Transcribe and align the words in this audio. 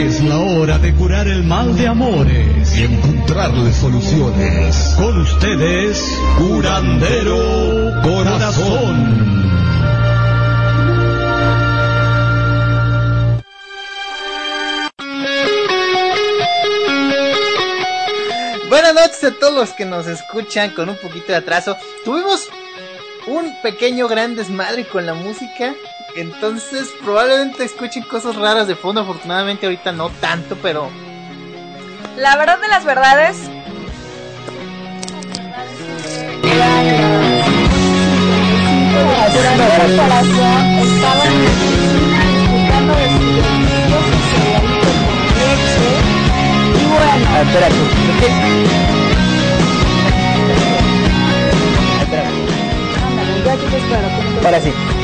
Es 0.00 0.22
la 0.22 0.38
hora 0.38 0.78
de 0.78 0.94
curar 0.94 1.28
el 1.28 1.44
mal 1.44 1.76
de 1.76 1.86
amores 1.86 2.74
y 2.74 2.84
encontrarle 2.84 3.70
soluciones. 3.70 4.94
Con 4.96 5.20
ustedes, 5.20 6.02
Curandero 6.38 8.00
Corazón. 8.02 9.50
Buenas 18.70 18.94
noches 18.94 19.22
a 19.24 19.32
todos 19.38 19.54
los 19.54 19.70
que 19.74 19.84
nos 19.84 20.06
escuchan 20.06 20.70
con 20.70 20.88
un 20.88 20.96
poquito 20.96 21.26
de 21.26 21.36
atraso. 21.36 21.76
Tuvimos 22.06 22.48
un 23.26 23.54
pequeño 23.62 24.08
gran 24.08 24.34
desmadre 24.34 24.86
con 24.86 25.04
la 25.04 25.12
música. 25.12 25.74
Entonces 26.16 26.88
probablemente 27.02 27.64
escuchen 27.64 28.02
cosas 28.02 28.36
raras 28.36 28.66
de 28.68 28.76
fondo. 28.76 29.00
Afortunadamente 29.02 29.66
ahorita 29.66 29.92
no 29.92 30.10
tanto, 30.10 30.56
pero... 30.56 30.90
La 32.16 32.36
verdad 32.36 32.60
de 32.60 32.68
las 32.68 32.84
verdades... 32.84 33.50
Ah, 36.62 36.90
Ahora 54.44 54.60
sí. 54.60 54.99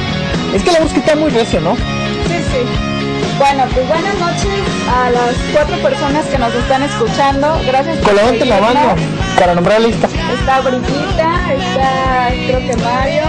Es 0.55 0.63
que 0.63 0.73
la 0.73 0.81
música 0.81 1.01
está 1.01 1.17
muy 1.17 1.31
recio, 1.31 1.61
¿no? 1.61 1.77
Sí, 1.77 2.39
sí. 2.51 2.97
Bueno, 3.39 3.65
pues 3.75 3.87
buenas 3.87 4.15
noches 4.19 4.65
a 4.89 5.11
las 5.11 5.35
cuatro 5.53 5.77
personas 5.83 6.25
que 6.27 6.39
nos 6.39 6.55
están 6.55 6.83
escuchando. 6.83 7.61
Gracias 7.67 7.99
por 7.99 8.15
Con 8.15 8.49
la 8.49 8.61
mano 8.61 8.95
para 9.39 9.55
nombrar 9.55 9.81
la 9.81 9.89
lista. 9.89 10.09
Está 10.39 10.61
Brigitta, 10.63 11.53
está 11.53 12.29
creo 12.47 12.61
que 12.61 12.77
Mario 12.83 13.25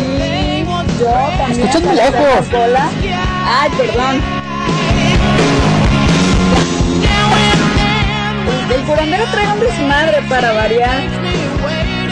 y 0.00 0.64
yo 1.00 1.10
también. 1.38 1.66
Escuchas 1.66 1.82
muy 1.82 1.96
lejos. 1.96 2.46
Ay, 3.44 3.70
perdón. 3.76 4.22
El 8.74 8.82
curandero 8.82 9.24
trae 9.32 9.48
un 9.48 9.60
desmadre 9.60 10.22
para 10.28 10.52
variar. 10.52 11.00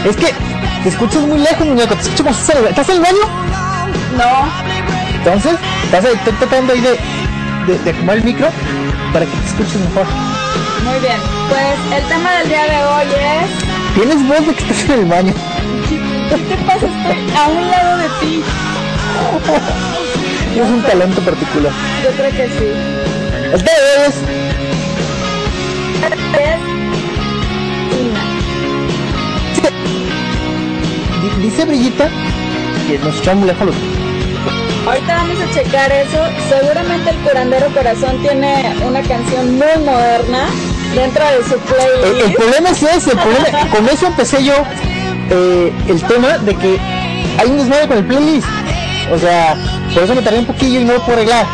Es 0.05 0.17
que 0.17 0.35
te 0.83 0.89
escuchas 0.89 1.23
muy 1.23 1.39
lejos, 1.39 1.65
muñeco. 1.65 1.95
Te 1.95 2.03
escucho 2.03 2.25
como 2.25 2.69
¿Estás 2.69 2.89
en 2.89 2.97
el 2.97 3.03
baño? 3.03 3.66
No. 4.17 4.49
Entonces, 5.19 5.59
estás 5.85 6.39
tratando 6.39 6.73
ahí 6.73 6.81
de, 6.81 6.99
de, 7.67 7.79
de 7.79 7.91
acomodar 7.91 8.19
el 8.19 8.25
micro 8.25 8.49
para 9.13 9.27
que 9.27 9.33
te 9.33 9.47
escuches 9.47 9.81
mejor. 9.81 10.07
Muy 10.85 11.01
bien. 11.01 11.19
Pues 11.49 12.01
el 12.01 12.09
tema 12.09 12.31
del 12.33 12.49
día 12.49 12.65
de 12.65 12.85
hoy 12.85 13.07
es. 13.07 13.95
Tienes 13.95 14.29
voz 14.29 14.47
de 14.47 14.55
que 14.55 14.63
estás 14.63 14.85
en 14.85 14.91
el 14.93 15.05
baño. 15.07 15.33
¿Qué 16.29 16.37
te 16.37 16.57
pasa? 16.65 16.87
Estoy 16.87 17.37
a 17.37 17.49
un 17.49 17.71
lado 17.71 17.99
de 17.99 18.09
ti. 18.21 18.43
Tienes 20.53 20.71
un 20.71 20.83
talento 20.83 21.21
particular. 21.23 21.73
Yo 22.05 22.11
creo 22.11 22.31
que 22.31 22.47
sí. 22.49 22.73
El 23.53 23.63
tema 23.63 23.79
es 24.09 24.15
Dice 31.41 31.65
Brillita 31.65 32.09
que 32.89 32.99
nos 32.99 33.19
echamos 33.19 33.41
muy 33.41 33.49
lejos 33.49 33.67
Ahorita 34.87 35.17
vamos 35.17 35.37
a 35.41 35.53
checar 35.53 35.91
eso. 35.91 36.19
Seguramente 36.49 37.11
el 37.11 37.17
curandero 37.17 37.67
corazón 37.75 38.23
tiene 38.23 38.73
una 38.87 39.03
canción 39.03 39.59
muy 39.59 39.85
moderna 39.85 40.47
dentro 40.95 41.25
de 41.25 41.43
su 41.43 41.59
playlist. 41.59 42.27
El, 42.27 42.35
problema 42.35 42.71
es 42.71 42.83
ese, 42.83 43.11
con 43.71 43.89
eso 43.89 44.07
empecé 44.07 44.45
yo 44.45 44.55
eh, 45.31 45.73
el 45.89 46.03
tema 46.05 46.39
de 46.39 46.55
que 46.55 46.79
hay 47.39 47.51
un 47.51 47.59
desmadre 47.59 47.89
con 47.89 47.99
el 47.99 48.05
playlist. 48.05 48.47
O 49.13 49.19
sea, 49.19 49.57
por 49.93 50.05
eso 50.05 50.15
me 50.15 50.23
tardé 50.23 50.39
un 50.39 50.47
poquillo 50.47 50.81
y 50.81 50.85
no 50.85 50.93
lo 50.95 51.01
puedo 51.01 51.19
arreglar. 51.19 51.47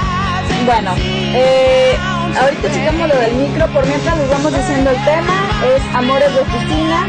Bueno, 0.67 0.93
eh, 0.99 1.97
ahorita 2.39 2.71
checamos 2.71 3.09
lo 3.09 3.17
del 3.17 3.35
micro, 3.35 3.67
por 3.69 3.87
mientras 3.87 4.17
les 4.19 4.29
vamos 4.29 4.55
diciendo 4.55 4.91
el 4.91 5.05
tema, 5.05 5.49
es 5.75 5.95
amores 5.95 6.35
de 6.35 6.41
oficina, 6.41 7.07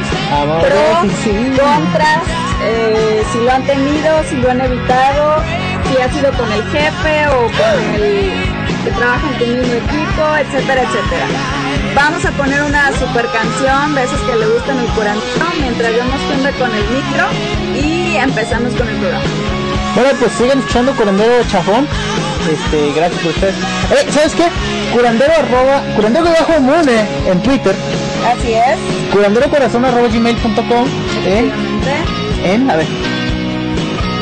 pro, 0.62 1.64
contras, 1.64 2.24
eh, 2.64 3.24
si 3.32 3.40
lo 3.40 3.52
han 3.52 3.64
tenido, 3.64 4.24
si 4.30 4.38
lo 4.38 4.50
han 4.50 4.62
evitado, 4.62 5.36
si 5.90 6.02
ha 6.02 6.12
sido 6.12 6.32
con 6.34 6.52
el 6.52 6.64
jefe 6.72 7.28
o 7.28 7.40
con 7.48 7.96
el 7.96 8.34
que 8.84 8.92
trabaja 8.92 9.28
en 9.32 9.40
tu 9.40 9.46
mismo 9.46 9.74
equipo, 9.74 10.24
etcétera, 10.40 10.82
etcétera. 10.84 11.28
Vamos 11.96 12.26
a 12.26 12.32
poner 12.32 12.62
una 12.64 12.92
super 13.00 13.26
canción 13.28 13.96
de 13.96 14.04
esas 14.04 14.20
que 14.22 14.36
le 14.36 14.48
gustan 14.48 14.78
el 14.80 14.88
curandero 14.88 15.46
mientras 15.60 15.92
yo 15.96 16.04
nos 16.04 16.56
con 16.58 16.72
el 16.76 16.84
micro 16.90 17.26
y 17.76 18.16
empezamos 18.18 18.74
con 18.74 18.88
el 18.88 18.96
programa. 18.98 19.26
Bueno, 19.96 20.10
pues 20.20 20.32
sigan 20.34 20.60
escuchando 20.60 20.92
Curandero 20.96 21.44
Chafón. 21.48 21.88
Este, 22.52 22.94
gracias 22.94 23.22
por 23.22 23.32
ustedes. 23.32 23.56
Eh, 23.56 24.12
¿Sabes 24.12 24.34
qué? 24.34 24.48
Curandero 24.92 25.32
arroba, 25.34 25.82
curandero 25.96 26.26
bajo 26.26 26.60
mune 26.60 27.06
en 27.28 27.42
Twitter. 27.44 27.76
Así 28.28 28.54
es. 28.54 28.78
Curandero 29.12 29.50
corazón 29.50 29.86
arroba 29.86 30.08
gmail.com. 30.08 30.88
En, 31.26 31.52
en, 32.44 32.70
a 32.70 32.76
ver. 32.76 32.88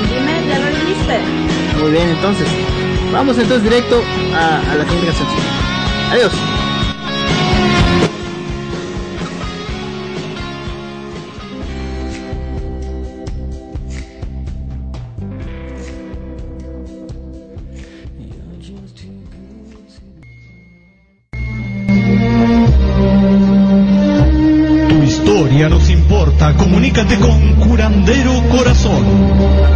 Dime, 0.09 0.47
ya 0.49 0.59
lo 0.59 0.67
dijiste. 0.67 1.40
Muy 1.81 1.91
bien, 1.91 2.09
entonces. 2.09 2.47
Vamos 3.11 3.37
entonces 3.37 3.63
directo 3.63 4.01
a, 4.35 4.75
la 4.75 4.85
siguiente. 4.85 5.17
Adiós. 6.11 6.31
comunícate 26.57 27.17
con 27.19 27.55
Curandero 27.55 28.31
Corazón. 28.49 29.70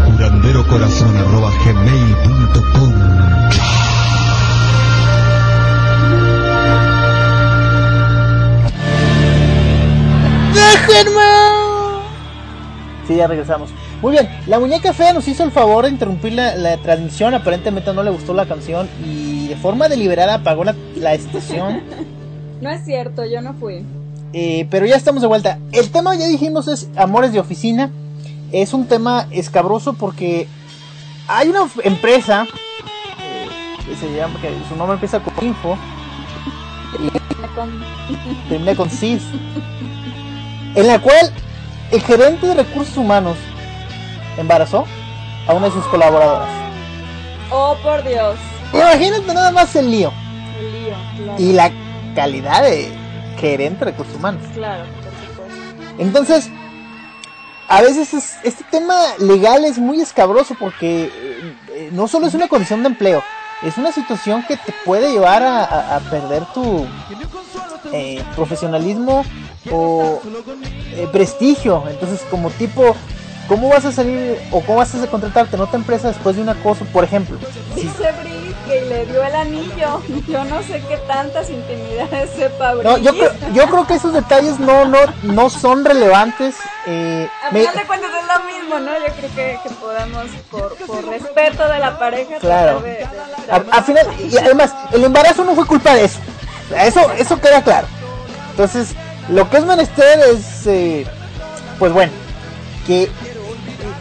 Corazón 0.70 1.16
arroba 1.16 1.52
gmail.com. 1.64 2.94
¡Déjenme! 10.54 11.22
Sí, 13.08 13.16
ya 13.16 13.28
regresamos. 13.28 13.70
Muy 14.02 14.12
bien, 14.14 14.28
la 14.48 14.60
muñeca 14.60 14.94
fea 14.94 15.14
nos 15.14 15.28
hizo 15.28 15.44
el 15.44 15.52
favor 15.52 15.86
de 15.86 15.92
interrumpir 15.92 16.34
la, 16.34 16.78
transmisión. 16.78 17.34
Aparentemente 17.34 17.94
no 17.94 18.04
le 18.04 18.10
gustó 18.10 18.34
la 18.34 18.48
canción 18.48 18.90
y 19.06 19.48
de 19.48 19.56
forma 19.56 19.88
deliberada 19.88 20.36
apagó 20.36 20.64
la, 20.64 20.76
la 20.96 21.14
estación. 21.14 21.82
no 22.62 22.70
es 22.72 22.84
cierto, 22.84 23.24
yo 23.26 23.42
no 23.42 23.54
fui. 23.54 23.86
Eh, 24.34 24.68
pero 24.70 24.86
ya 24.86 24.96
estamos 24.96 25.22
de 25.22 25.28
vuelta. 25.28 25.60
El 25.72 25.92
tema 25.92 26.16
ya 26.16 26.28
dijimos 26.28 26.68
es 26.68 26.90
Amores 26.96 27.32
de 27.32 27.40
Oficina. 27.40 27.92
Es 28.56 28.74
un 28.74 28.88
tema 28.88 29.28
escabroso 29.32 29.94
porque 29.96 30.48
hay 31.28 31.50
una 31.50 31.70
empresa 31.84 32.48
eh, 33.20 33.50
que 33.86 33.96
se 33.98 34.16
llama, 34.16 34.40
que 34.40 34.50
su 34.70 34.78
nombre 34.78 34.94
empieza 34.94 35.20
con 35.20 35.46
Info 35.46 35.78
termina 38.48 38.76
con 38.76 38.90
CIS, 38.90 39.24
en 40.76 40.88
la 40.88 41.00
cual 41.00 41.34
el 41.92 42.02
gerente 42.02 42.48
de 42.48 42.56
recursos 42.56 42.96
humanos 42.96 43.36
embarazó 44.38 44.86
a 45.48 45.54
una 45.54 45.66
de 45.66 45.74
sus 45.74 45.86
colaboradoras. 45.88 46.48
Oh, 47.52 47.76
por 47.84 48.08
Dios. 48.08 48.38
Imagínate 48.74 49.34
nada 49.34 49.52
más 49.52 49.76
el 49.76 49.92
lío. 49.92 50.14
El 50.58 50.72
lío, 50.72 51.36
Y 51.38 51.52
la 51.52 51.72
calidad 52.16 52.64
de, 52.64 52.90
gerente 53.38 53.84
de 53.84 53.92
recursos 53.92 54.16
humanos. 54.16 54.42
Claro, 54.54 54.86
por 55.04 55.12
supuesto. 55.28 55.96
Entonces, 56.00 56.50
a 57.68 57.82
veces 57.82 58.38
este 58.44 58.64
tema 58.66 58.96
legal 59.20 59.66
es 59.66 59.78
muy 59.78 60.02
escabroso 60.02 60.56
porque 60.60 61.12
eh, 61.70 61.90
no 61.92 62.08
solo 62.08 62.28
es 62.28 62.34
una 62.34 62.48
condición 62.48 62.84
de 62.84 62.90
empleo, 62.90 63.24
es 63.64 63.78
una 63.78 63.92
situación 63.92 64.44
que 64.48 64.58
te 64.58 64.74
puede 64.84 65.12
llevar 65.12 65.44
a, 65.44 66.00
perder 66.12 66.46
tu 66.54 66.86
eh, 67.92 68.24
profesionalismo 68.36 69.26
o 69.72 70.22
eh, 70.92 71.08
prestigio. 71.12 71.84
Entonces, 71.90 72.22
como 72.30 72.50
tipo, 72.52 72.96
¿cómo 73.48 73.70
vas 73.70 73.86
a 73.86 73.92
salir 73.92 74.38
o 74.52 74.62
cómo 74.62 74.80
vas 74.80 74.94
a 74.94 75.08
contratarte 75.08 75.56
en 75.56 75.62
otra 75.62 75.80
empresa 75.80 76.10
después 76.10 76.36
de 76.36 76.44
un 76.44 76.50
acoso, 76.50 76.86
por 76.86 77.04
ejemplo? 77.04 77.38
Que 78.66 78.82
le 78.82 79.06
dio 79.06 79.24
el 79.24 79.36
anillo. 79.36 80.02
Yo 80.28 80.44
no 80.46 80.62
sé 80.64 80.82
qué 80.88 80.98
tantas 81.08 81.50
intimidades 81.50 82.30
sepa 82.36 82.74
No, 82.76 82.98
yo, 82.98 83.12
creo, 83.12 83.32
yo 83.54 83.68
creo 83.68 83.88
que 83.88 83.96
esos 83.96 84.14
detalles 84.14 84.60
no, 84.60 84.86
no, 84.86 85.00
no 85.24 85.50
son 85.50 85.86
relevantes. 85.86 86.56
Eh, 86.86 87.30
a 87.44 87.50
final 87.50 87.76
de 87.76 87.86
cuentas 87.86 88.12
es 88.20 88.28
lo 88.28 88.46
mismo, 88.46 88.80
¿no? 88.80 88.94
Yo 89.00 89.14
creo 89.14 89.30
que, 89.36 89.60
que 89.64 89.76
podamos, 89.76 90.26
por, 90.52 90.76
por, 90.76 91.06
respeto 91.06 91.68
de 91.68 91.80
la 91.80 91.98
pareja, 91.98 92.38
claro. 92.40 92.82
De, 92.82 93.08
final, 93.86 94.08
y 94.20 94.38
además, 94.38 94.74
el 94.92 95.04
embarazo 95.04 95.44
no 95.44 95.56
fue 95.56 95.66
culpa 95.66 95.96
de 95.96 96.06
eso. 96.06 96.20
Eso, 96.76 97.12
eso 97.14 97.40
queda 97.40 97.64
claro. 97.64 97.88
Entonces, 98.52 98.96
lo 99.30 99.50
que 99.50 99.58
es 99.58 99.66
menester 99.66 100.20
es, 100.20 100.68
eh, 100.68 101.06
pues 101.78 101.92
bueno, 101.94 102.12
que 102.88 103.10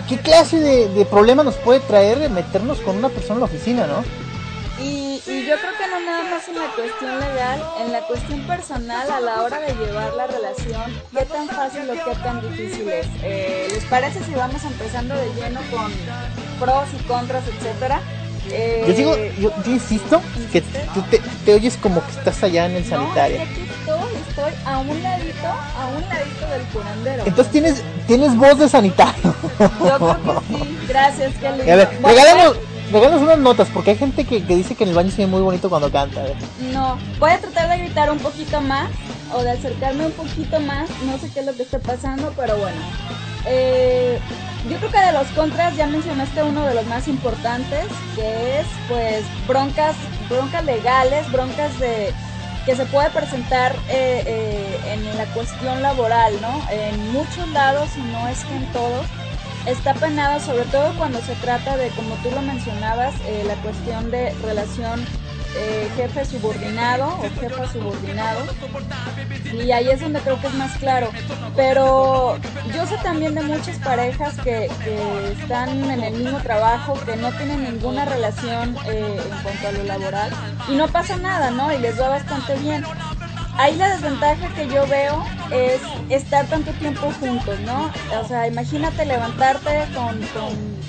qué 0.08 0.18
clase 0.18 0.60
de, 0.60 0.88
de 0.88 1.04
problema 1.06 1.42
nos 1.42 1.54
puede 1.56 1.80
traer 1.80 2.28
meternos 2.30 2.78
con 2.80 2.96
una 2.96 3.08
persona 3.08 3.34
en 3.34 3.40
la 3.40 3.46
oficina, 3.46 3.86
¿no? 3.86 4.23
Y, 5.26 5.46
yo 5.46 5.56
creo 5.56 5.72
que 5.78 5.86
no 5.88 6.00
nada 6.00 6.22
más 6.24 6.48
en 6.48 6.56
la 6.56 6.68
cuestión 6.74 7.18
legal, 7.18 7.62
en 7.80 7.92
la 7.92 8.00
cuestión 8.06 8.46
personal 8.46 9.10
a 9.10 9.20
la 9.20 9.42
hora 9.42 9.58
de 9.58 9.74
llevar 9.74 10.12
la 10.14 10.26
relación, 10.26 10.92
qué 11.16 11.24
tan 11.24 11.48
fácil 11.48 11.88
o 11.88 11.94
qué 11.94 12.14
tan 12.22 12.42
difícil 12.42 12.88
es. 12.90 13.06
Eh, 13.22 13.68
¿Les 13.70 13.84
parece 13.84 14.22
si 14.22 14.32
vamos 14.34 14.62
empezando 14.64 15.14
de 15.14 15.32
lleno 15.34 15.60
con 15.70 15.90
pros 16.60 16.88
y 16.92 17.02
contras, 17.04 17.44
etcétera? 17.48 18.02
Eh, 18.50 18.84
yo 18.86 18.92
digo, 18.92 19.16
yo, 19.40 19.62
yo, 19.64 19.72
insisto 19.72 20.20
que 20.52 20.60
tú 20.60 21.00
te, 21.10 21.18
te, 21.46 21.54
oyes 21.54 21.78
como 21.78 22.04
que 22.04 22.12
estás 22.12 22.42
allá 22.42 22.66
en 22.66 22.76
el 22.76 22.84
sanitario. 22.84 23.38
No, 23.38 23.42
aquí 23.44 23.66
estoy, 23.80 24.18
estoy 24.28 24.52
a 24.66 24.78
un 24.80 25.02
ladito, 25.02 25.46
a 25.46 25.86
un 25.96 26.02
ladito 26.02 26.46
del 26.50 26.62
curandero. 26.72 27.22
Entonces 27.24 27.52
tienes, 27.52 27.82
tienes 28.06 28.36
voz 28.36 28.58
de 28.58 28.68
sanitario. 28.68 29.34
Yo 29.58 29.96
creo 29.96 30.22
que 30.22 30.54
sí, 30.54 30.78
gracias, 30.86 31.34
Kelly. 31.36 31.62
A 31.70 31.76
ver, 31.76 31.88
regalemos, 32.02 32.56
regalemos 32.92 33.22
unas 33.22 33.38
notas, 33.38 33.68
porque 33.72 33.90
hay 33.90 33.96
gente 33.96 34.24
que, 34.24 34.44
que, 34.44 34.56
dice 34.56 34.74
que 34.74 34.84
en 34.84 34.90
el 34.90 34.96
baño 34.96 35.10
se 35.10 35.22
ve 35.22 35.26
muy 35.26 35.40
bonito 35.40 35.68
cuando 35.68 35.90
canta. 35.90 36.22
Ver. 36.22 36.36
No, 36.72 36.98
voy 37.18 37.30
a 37.30 37.38
tratar 37.38 37.68
de 37.70 37.78
gritar 37.78 38.10
un 38.10 38.18
poquito 38.18 38.60
más, 38.60 38.90
o 39.32 39.42
de 39.42 39.50
acercarme 39.50 40.06
un 40.06 40.12
poquito 40.12 40.60
más, 40.60 40.88
no 41.04 41.18
sé 41.18 41.30
qué 41.32 41.40
es 41.40 41.46
lo 41.46 41.54
que 41.54 41.62
está 41.62 41.78
pasando, 41.78 42.32
pero 42.36 42.56
bueno. 42.56 42.80
Eh, 43.46 44.18
yo 44.68 44.78
creo 44.78 44.90
que 44.90 44.98
de 44.98 45.12
los 45.12 45.26
contras 45.28 45.76
ya 45.76 45.86
mencionaste 45.86 46.42
uno 46.42 46.64
de 46.64 46.74
los 46.74 46.86
más 46.86 47.06
importantes, 47.08 47.84
que 48.16 48.60
es 48.60 48.66
pues 48.88 49.24
broncas, 49.46 49.94
broncas 50.30 50.64
legales, 50.64 51.30
broncas 51.30 51.78
de 51.78 52.12
que 52.64 52.74
se 52.74 52.86
puede 52.86 53.10
presentar 53.10 53.72
eh, 53.90 54.22
eh, 54.26 54.78
en 54.86 55.18
la 55.18 55.26
cuestión 55.26 55.82
laboral, 55.82 56.32
¿no? 56.40 56.62
En 56.70 57.12
muchos 57.12 57.46
lados, 57.50 57.90
y 57.96 58.00
no 58.10 58.26
es 58.28 58.42
que 58.44 58.56
en 58.56 58.64
todos, 58.72 59.04
está 59.66 59.94
penado, 59.94 60.40
sobre 60.40 60.64
todo 60.64 60.92
cuando 60.96 61.20
se 61.20 61.34
trata 61.36 61.76
de, 61.76 61.88
como 61.90 62.14
tú 62.16 62.30
lo 62.30 62.42
mencionabas, 62.42 63.14
eh, 63.26 63.44
la 63.46 63.54
cuestión 63.56 64.10
de 64.10 64.30
relación 64.42 65.04
eh, 65.56 65.88
jefe 65.96 66.24
subordinado 66.24 67.06
o 67.06 67.40
jefa 67.40 67.66
subordinado 67.72 68.40
y 69.52 69.70
ahí 69.70 69.88
es 69.88 70.00
donde 70.00 70.20
creo 70.20 70.40
que 70.40 70.48
es 70.48 70.54
más 70.54 70.76
claro. 70.78 71.10
Pero 71.54 72.38
yo 72.74 72.86
sé 72.86 72.96
también 73.02 73.34
de 73.34 73.42
muchas 73.42 73.78
parejas 73.78 74.34
que, 74.40 74.68
que 74.82 75.32
están 75.40 75.68
en 75.90 76.02
el 76.02 76.14
mismo 76.14 76.38
trabajo 76.38 76.94
que 77.06 77.16
no 77.16 77.30
tienen 77.32 77.62
ninguna 77.62 78.04
relación 78.04 78.76
eh, 78.86 79.20
en 79.22 79.42
cuanto 79.42 79.68
a 79.68 79.72
lo 79.72 79.84
laboral 79.84 80.30
y 80.68 80.74
no 80.74 80.88
pasa 80.88 81.16
nada 81.16 81.50
no 81.50 81.72
y 81.72 81.78
les 81.78 82.00
va 82.00 82.08
bastante 82.08 82.56
bien 82.56 82.84
ahí 83.58 83.76
la 83.76 83.88
desventaja 83.88 84.48
que 84.54 84.68
yo 84.68 84.86
veo 84.86 85.22
es 85.50 85.80
estar 86.08 86.46
tanto 86.46 86.72
tiempo 86.72 87.12
juntos, 87.20 87.58
¿no? 87.60 87.90
O 88.20 88.26
sea, 88.26 88.46
imagínate 88.46 89.04
levantarte 89.04 89.86
con, 89.94 90.20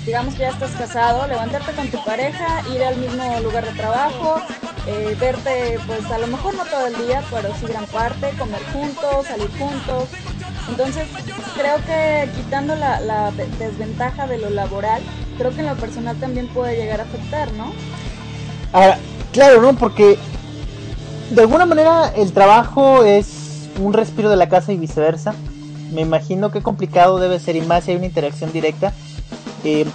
digamos 0.04 0.34
que 0.34 0.42
ya 0.42 0.50
estás 0.50 0.70
casado, 0.72 1.26
levantarte 1.26 1.72
con 1.72 1.88
tu 1.88 2.02
pareja, 2.04 2.62
ir 2.74 2.82
al 2.82 2.96
mismo 2.96 3.22
lugar 3.40 3.64
de 3.64 3.72
trabajo, 3.72 4.40
eh, 4.86 5.16
verte, 5.18 5.78
pues 5.86 6.10
a 6.10 6.18
lo 6.18 6.26
mejor 6.26 6.54
no 6.54 6.64
todo 6.64 6.86
el 6.86 7.06
día, 7.06 7.22
pero 7.30 7.48
sí 7.60 7.66
gran 7.66 7.86
parte, 7.86 8.30
comer 8.38 8.62
juntos, 8.72 9.26
salir 9.26 9.50
juntos. 9.58 10.08
Entonces, 10.68 11.06
creo 11.54 11.76
que 11.86 12.28
quitando 12.36 12.74
la, 12.74 13.00
la 13.00 13.30
desventaja 13.58 14.26
de 14.26 14.38
lo 14.38 14.50
laboral, 14.50 15.00
creo 15.38 15.54
que 15.54 15.60
en 15.60 15.66
lo 15.66 15.76
personal 15.76 16.16
también 16.16 16.48
puede 16.48 16.76
llegar 16.76 17.00
a 17.00 17.04
afectar, 17.04 17.52
¿no? 17.52 17.72
Ahora, 18.72 18.98
claro, 19.32 19.62
¿no? 19.62 19.74
Porque 19.74 20.18
de 21.30 21.40
alguna 21.40 21.66
manera 21.66 22.12
el 22.14 22.32
trabajo 22.32 23.04
es 23.04 23.68
un 23.80 23.92
respiro 23.92 24.30
de 24.30 24.36
la 24.36 24.48
casa 24.48 24.72
y 24.72 24.76
viceversa. 24.76 25.34
Me 25.92 26.00
imagino 26.02 26.50
que 26.50 26.62
complicado 26.62 27.18
debe 27.18 27.38
ser 27.38 27.56
y 27.56 27.62
más 27.62 27.84
si 27.84 27.92
hay 27.92 27.96
una 27.96 28.06
interacción 28.06 28.52
directa. 28.52 28.92
Eh, 29.64 29.86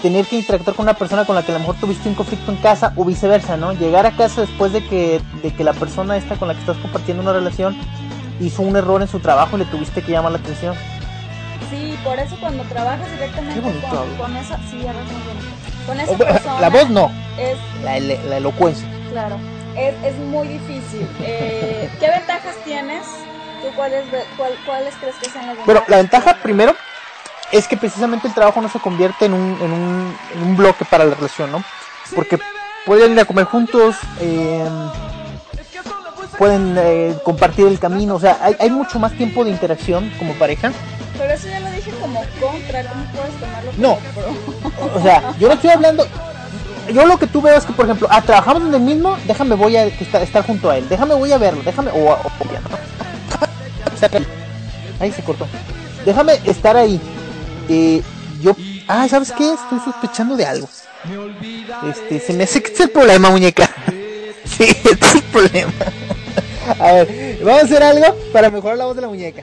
tener 0.00 0.26
que 0.26 0.36
interactuar 0.36 0.74
con 0.74 0.84
una 0.84 0.94
persona 0.94 1.24
con 1.24 1.34
la 1.34 1.42
que 1.42 1.52
a 1.52 1.54
lo 1.54 1.60
mejor 1.60 1.76
tuviste 1.76 2.08
un 2.08 2.14
conflicto 2.14 2.50
en 2.50 2.58
casa 2.58 2.92
o 2.96 3.04
viceversa, 3.04 3.56
¿no? 3.56 3.72
Llegar 3.72 4.06
a 4.06 4.16
casa 4.16 4.40
después 4.40 4.72
de 4.72 4.84
que, 4.86 5.20
de 5.42 5.54
que 5.54 5.64
la 5.64 5.72
persona 5.72 6.16
esta 6.16 6.36
con 6.36 6.48
la 6.48 6.54
que 6.54 6.60
estás 6.60 6.76
compartiendo 6.78 7.22
una 7.22 7.32
relación 7.32 7.76
hizo 8.40 8.62
un 8.62 8.76
error 8.76 9.00
en 9.02 9.08
su 9.08 9.20
trabajo 9.20 9.56
y 9.56 9.60
le 9.60 9.64
tuviste 9.66 10.02
que 10.02 10.12
llamar 10.12 10.32
la 10.32 10.38
atención. 10.38 10.74
Sí, 11.70 11.96
por 12.02 12.18
eso 12.18 12.36
cuando 12.40 12.64
trabajas 12.64 13.10
directamente 13.12 13.60
bonito, 13.60 13.88
con, 13.88 14.16
con, 14.16 14.36
esa, 14.36 14.56
sí, 14.70 14.76
muy 14.76 14.84
bonito. 14.84 15.86
Con 15.86 16.00
esa 16.00 16.16
persona, 16.16 16.60
la 16.60 16.70
voz 16.70 16.90
no, 16.90 17.10
es, 17.38 17.56
la, 17.84 18.00
la 18.00 18.36
elocuencia. 18.38 18.88
Claro 19.10 19.36
es, 19.76 19.94
es 20.04 20.18
muy 20.18 20.48
difícil. 20.48 21.08
Eh, 21.20 21.90
¿Qué 22.00 22.08
ventajas 22.08 22.56
tienes? 22.64 23.06
¿Tú 23.62 23.68
cuáles, 23.76 24.04
cuál, 24.36 24.52
cuáles 24.66 24.94
crees 24.96 25.16
que 25.16 25.30
sean 25.30 25.46
las 25.46 25.56
ventajas? 25.56 25.66
Bueno, 25.66 25.82
la 25.88 25.96
ventaja 25.98 26.36
primero 26.42 26.74
es 27.52 27.68
que 27.68 27.76
precisamente 27.76 28.26
el 28.26 28.34
trabajo 28.34 28.60
no 28.60 28.68
se 28.68 28.80
convierte 28.80 29.26
en 29.26 29.34
un, 29.34 29.58
en 29.60 29.72
un, 29.72 30.16
en 30.34 30.42
un 30.42 30.56
bloque 30.56 30.84
para 30.84 31.04
la 31.04 31.14
relación, 31.14 31.52
¿no? 31.52 31.62
Porque 32.14 32.38
pueden 32.86 33.12
ir 33.12 33.20
a 33.20 33.24
comer 33.24 33.44
juntos, 33.44 33.96
eh, 34.20 34.66
pueden 36.38 36.76
eh, 36.78 37.14
compartir 37.24 37.66
el 37.66 37.78
camino, 37.78 38.16
o 38.16 38.20
sea, 38.20 38.38
hay, 38.40 38.56
hay 38.58 38.70
mucho 38.70 38.98
más 38.98 39.12
tiempo 39.12 39.44
de 39.44 39.50
interacción 39.50 40.10
como 40.18 40.34
pareja. 40.34 40.72
Pero 41.18 41.34
eso 41.34 41.46
ya 41.48 41.60
lo 41.60 41.70
dije 41.70 41.90
como 42.00 42.20
contra, 42.40 42.84
¿cómo 42.84 43.04
puedes 43.12 43.34
tomarlo? 43.38 43.72
No, 43.76 43.98
o 44.94 45.02
sea, 45.02 45.34
yo 45.38 45.48
no 45.48 45.54
estoy 45.54 45.70
hablando, 45.70 46.06
yo 46.90 47.06
lo 47.06 47.18
que 47.18 47.26
tú 47.26 47.40
veo 47.40 47.56
es 47.56 47.64
que, 47.64 47.72
por 47.72 47.84
ejemplo, 47.84 48.08
ah, 48.10 48.22
trabajamos 48.22 48.64
en 48.64 48.74
el 48.74 48.80
mismo, 48.80 49.16
déjame 49.26 49.54
voy 49.54 49.76
a 49.76 49.84
estar, 49.84 50.44
junto 50.44 50.70
a 50.70 50.78
él, 50.78 50.88
déjame 50.88 51.14
voy 51.14 51.32
a 51.32 51.38
verlo, 51.38 51.62
déjame, 51.64 51.90
o, 51.92 52.12
o, 52.12 52.18
ahí 55.00 55.12
se 55.12 55.22
cortó, 55.22 55.46
déjame 56.04 56.40
estar 56.44 56.76
ahí. 56.76 57.00
Eh, 57.68 58.02
yo, 58.40 58.56
ah, 58.88 59.06
¿sabes 59.08 59.32
qué? 59.32 59.52
Estoy 59.52 59.78
sospechando 59.84 60.36
de 60.36 60.46
algo. 60.46 60.68
Este, 61.88 62.20
se 62.20 62.32
me 62.32 62.44
hace 62.44 62.62
que 62.62 62.72
es 62.72 62.80
el 62.80 62.90
problema, 62.90 63.30
muñeca. 63.30 63.70
sí, 64.44 64.64
este 64.64 64.90
es 65.00 65.14
el 65.14 65.22
problema. 65.22 65.72
a 66.78 66.92
ver, 66.92 67.38
vamos 67.42 67.62
a 67.62 67.64
hacer 67.64 67.82
algo 67.82 68.16
para 68.32 68.50
mejorar 68.50 68.78
la 68.78 68.86
voz 68.86 68.96
de 68.96 69.02
la 69.02 69.08
muñeca. 69.08 69.42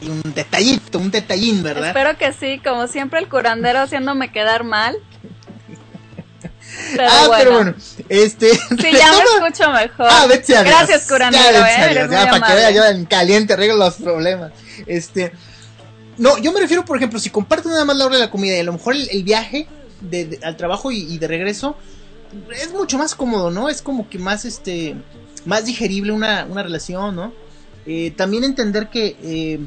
Hay 0.00 0.08
un 0.08 0.22
detallito, 0.34 0.98
un 0.98 1.10
detallín, 1.10 1.62
¿verdad? 1.62 1.88
Espero 1.88 2.16
que 2.16 2.32
sí, 2.32 2.60
como 2.62 2.86
siempre 2.86 3.20
el 3.20 3.28
curandero 3.28 3.80
haciéndome 3.80 4.30
quedar 4.30 4.64
mal. 4.64 4.96
Pero 6.92 7.08
ah, 7.10 7.26
bueno. 7.26 7.38
pero 7.38 7.52
bueno, 7.52 7.74
este... 8.08 8.50
Sí, 8.50 8.92
ya 8.92 9.12
me 9.12 9.46
escucho 9.48 9.70
mejor. 9.72 10.06
Ah, 10.10 10.26
vete 10.28 10.56
a 10.56 10.62
Gracias, 10.62 11.08
curandero, 11.08 11.58
ya, 11.58 11.90
eh, 11.90 11.94
ya, 11.94 12.24
ya 12.24 12.30
para 12.30 12.46
que 12.46 12.54
vea 12.54 12.70
yo 12.70 12.84
en 12.84 13.04
caliente 13.06 13.54
arreglo 13.54 13.76
los 13.76 13.94
problemas. 13.94 14.52
Este... 14.86 15.32
No, 16.18 16.38
yo 16.38 16.52
me 16.52 16.60
refiero, 16.60 16.84
por 16.84 16.96
ejemplo, 16.96 17.18
si 17.18 17.30
comparten 17.30 17.72
nada 17.72 17.84
más 17.84 17.96
la 17.96 18.06
hora 18.06 18.16
de 18.16 18.22
la 18.22 18.30
comida 18.30 18.56
y 18.56 18.60
a 18.60 18.64
lo 18.64 18.72
mejor 18.72 18.94
el, 18.94 19.08
el 19.10 19.22
viaje 19.22 19.68
de, 20.00 20.24
de, 20.26 20.40
al 20.44 20.56
trabajo 20.56 20.90
y, 20.90 20.98
y 21.00 21.18
de 21.18 21.28
regreso 21.28 21.76
es 22.54 22.72
mucho 22.72 22.98
más 22.98 23.14
cómodo, 23.14 23.50
¿no? 23.50 23.68
Es 23.68 23.82
como 23.82 24.08
que 24.08 24.18
más, 24.18 24.44
este... 24.44 24.94
Más 25.44 25.64
digerible 25.64 26.12
una, 26.12 26.44
una 26.44 26.62
relación, 26.62 27.16
¿no? 27.16 27.32
Eh, 27.86 28.12
también 28.16 28.44
entender 28.44 28.88
que... 28.88 29.16
Eh, 29.22 29.60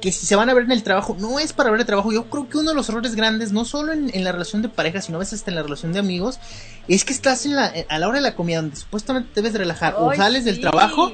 que 0.00 0.12
si 0.12 0.26
se 0.26 0.36
van 0.36 0.48
a 0.48 0.54
ver 0.54 0.64
en 0.64 0.72
el 0.72 0.82
trabajo, 0.82 1.16
no 1.18 1.38
es 1.38 1.52
para 1.52 1.70
ver 1.70 1.80
el 1.80 1.86
trabajo. 1.86 2.12
Yo 2.12 2.30
creo 2.30 2.48
que 2.48 2.58
uno 2.58 2.70
de 2.70 2.76
los 2.76 2.88
errores 2.88 3.14
grandes, 3.14 3.52
no 3.52 3.64
solo 3.64 3.92
en, 3.92 4.10
en 4.14 4.24
la 4.24 4.32
relación 4.32 4.62
de 4.62 4.68
pareja, 4.68 5.00
sino 5.00 5.16
a 5.16 5.20
veces 5.20 5.40
hasta 5.40 5.50
en 5.50 5.56
la 5.56 5.62
relación 5.62 5.92
de 5.92 5.98
amigos, 5.98 6.38
es 6.86 7.04
que 7.04 7.12
estás 7.12 7.46
en 7.46 7.56
la, 7.56 7.72
a 7.88 7.98
la 7.98 8.08
hora 8.08 8.16
de 8.16 8.22
la 8.22 8.34
comida 8.34 8.60
donde 8.60 8.76
supuestamente 8.76 9.30
debes 9.34 9.52
de 9.52 9.60
relajar 9.60 9.94
o 9.98 10.14
sales 10.14 10.44
sí. 10.44 10.50
del 10.50 10.60
trabajo. 10.60 11.12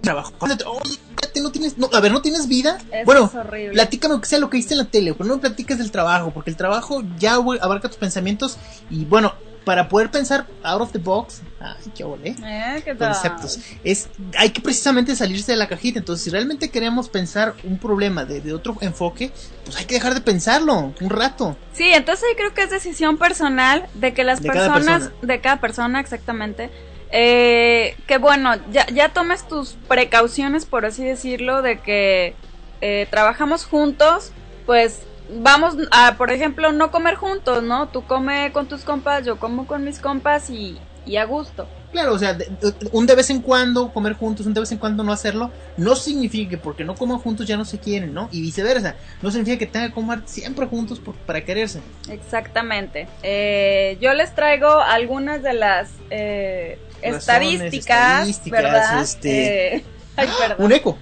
Trabajo. 0.00 0.32
Oye, 0.38 0.52
espérate, 0.54 1.40
no 1.40 1.50
tienes, 1.50 1.78
no, 1.78 1.90
a 1.92 2.00
ver, 2.00 2.12
no 2.12 2.22
tienes 2.22 2.46
vida. 2.46 2.78
Eso 2.92 3.04
bueno, 3.04 3.30
platícame 3.72 4.14
lo 4.14 4.20
que 4.20 4.28
sea 4.28 4.38
lo 4.38 4.50
que 4.50 4.56
viste 4.56 4.74
en 4.74 4.78
la 4.78 4.84
tele, 4.84 5.14
pero 5.14 5.28
no 5.28 5.34
me 5.34 5.40
platiques 5.40 5.78
del 5.78 5.90
trabajo, 5.90 6.32
porque 6.32 6.50
el 6.50 6.56
trabajo 6.56 7.02
ya 7.18 7.34
abarca 7.34 7.88
tus 7.88 7.96
pensamientos 7.96 8.56
y 8.88 9.04
bueno, 9.04 9.34
para 9.66 9.88
poder 9.88 10.12
pensar 10.12 10.46
out 10.62 10.80
of 10.80 10.92
the 10.92 10.98
box, 11.00 11.42
ay, 11.58 11.74
qué 11.92 12.04
¿Eh? 12.04 12.82
¿Qué 12.84 12.94
tal? 12.94 13.12
conceptos. 13.12 13.58
Es, 13.82 14.08
hay 14.38 14.50
que 14.50 14.60
precisamente 14.60 15.16
salirse 15.16 15.50
de 15.50 15.58
la 15.58 15.66
cajita. 15.66 15.98
Entonces, 15.98 16.22
si 16.22 16.30
realmente 16.30 16.70
queremos 16.70 17.08
pensar 17.08 17.56
un 17.64 17.76
problema 17.76 18.24
de, 18.24 18.40
de, 18.40 18.54
otro 18.54 18.76
enfoque, 18.80 19.32
pues 19.64 19.76
hay 19.76 19.86
que 19.86 19.96
dejar 19.96 20.14
de 20.14 20.20
pensarlo 20.20 20.94
un 21.00 21.10
rato. 21.10 21.56
Sí, 21.72 21.88
entonces 21.92 22.28
yo 22.30 22.36
creo 22.36 22.54
que 22.54 22.62
es 22.62 22.70
decisión 22.70 23.18
personal 23.18 23.88
de 23.94 24.14
que 24.14 24.22
las 24.22 24.40
De 24.40 24.50
personas, 24.50 25.08
persona. 25.08 25.16
de 25.22 25.40
cada 25.40 25.60
persona 25.60 25.98
exactamente, 25.98 26.70
eh, 27.10 27.96
que 28.06 28.18
bueno, 28.18 28.54
ya, 28.70 28.86
ya 28.86 29.08
tomes 29.08 29.48
tus 29.48 29.72
precauciones, 29.88 30.64
por 30.64 30.86
así 30.86 31.04
decirlo, 31.04 31.62
de 31.62 31.80
que 31.80 32.36
eh, 32.82 33.08
trabajamos 33.10 33.64
juntos, 33.64 34.30
pues 34.64 35.00
vamos 35.28 35.74
a, 35.90 36.16
por 36.16 36.30
ejemplo, 36.30 36.72
no 36.72 36.90
comer 36.90 37.14
juntos, 37.16 37.62
¿no? 37.62 37.88
Tú 37.88 38.02
come 38.04 38.50
con 38.52 38.66
tus 38.68 38.82
compas, 38.82 39.24
yo 39.24 39.38
como 39.38 39.66
con 39.66 39.84
mis 39.84 39.98
compas 39.98 40.50
y, 40.50 40.78
y 41.04 41.16
a 41.16 41.24
gusto. 41.24 41.66
Claro, 41.92 42.12
o 42.14 42.18
sea, 42.18 42.34
de- 42.34 42.46
un 42.92 43.06
de 43.06 43.14
vez 43.14 43.30
en 43.30 43.40
cuando 43.40 43.90
comer 43.92 44.12
juntos, 44.14 44.44
un 44.44 44.52
de 44.52 44.60
vez 44.60 44.70
en 44.72 44.76
cuando 44.78 45.02
no 45.02 45.12
hacerlo, 45.12 45.50
no 45.78 45.96
significa 45.96 46.50
que 46.50 46.58
porque 46.58 46.84
no 46.84 46.94
coman 46.94 47.18
juntos 47.18 47.46
ya 47.46 47.56
no 47.56 47.64
se 47.64 47.78
quieren, 47.78 48.12
¿no? 48.12 48.28
Y 48.32 48.42
viceversa, 48.42 48.96
no 49.22 49.30
significa 49.30 49.58
que 49.58 49.66
tengan 49.66 49.88
que 49.88 49.94
comer 49.94 50.20
siempre 50.26 50.66
juntos 50.66 50.98
por- 51.00 51.14
para 51.14 51.42
quererse. 51.42 51.80
Exactamente. 52.10 53.08
Eh, 53.22 53.96
yo 54.00 54.12
les 54.14 54.34
traigo 54.34 54.68
algunas 54.80 55.42
de 55.42 55.54
las 55.54 55.90
eh, 56.10 56.78
Razones, 57.02 57.14
estadísticas, 57.62 58.10
estadísticas, 58.28 58.62
¿verdad? 58.62 59.02
este- 59.02 59.76
Eh, 59.76 59.84
ay, 60.16 60.28
perdón. 60.38 60.66
Un 60.66 60.72
eco. 60.72 60.98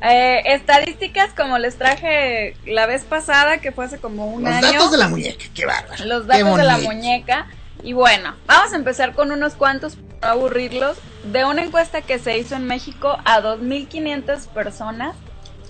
Eh, 0.00 0.42
estadísticas 0.46 1.30
como 1.34 1.58
les 1.58 1.76
traje 1.76 2.56
la 2.66 2.86
vez 2.86 3.04
pasada, 3.04 3.58
que 3.58 3.72
fue 3.72 3.84
hace 3.86 3.98
como 3.98 4.26
un 4.28 4.44
Los 4.44 4.52
año. 4.52 4.72
datos 4.72 4.92
de 4.92 4.98
la 4.98 5.08
muñeca, 5.08 5.44
qué 5.54 5.66
bárbaro. 5.66 6.04
Los 6.04 6.26
datos 6.26 6.56
de 6.56 6.64
la 6.64 6.78
muñeca. 6.78 7.46
Y 7.82 7.92
bueno, 7.92 8.34
vamos 8.46 8.72
a 8.72 8.76
empezar 8.76 9.14
con 9.14 9.32
unos 9.32 9.54
cuantos 9.54 9.96
para 10.20 10.34
no 10.34 10.40
aburrirlos. 10.40 10.98
De 11.24 11.44
una 11.44 11.62
encuesta 11.64 12.00
que 12.02 12.18
se 12.18 12.38
hizo 12.38 12.54
en 12.54 12.66
México 12.66 13.18
a 13.24 13.40
2.500 13.40 14.46
personas, 14.48 15.16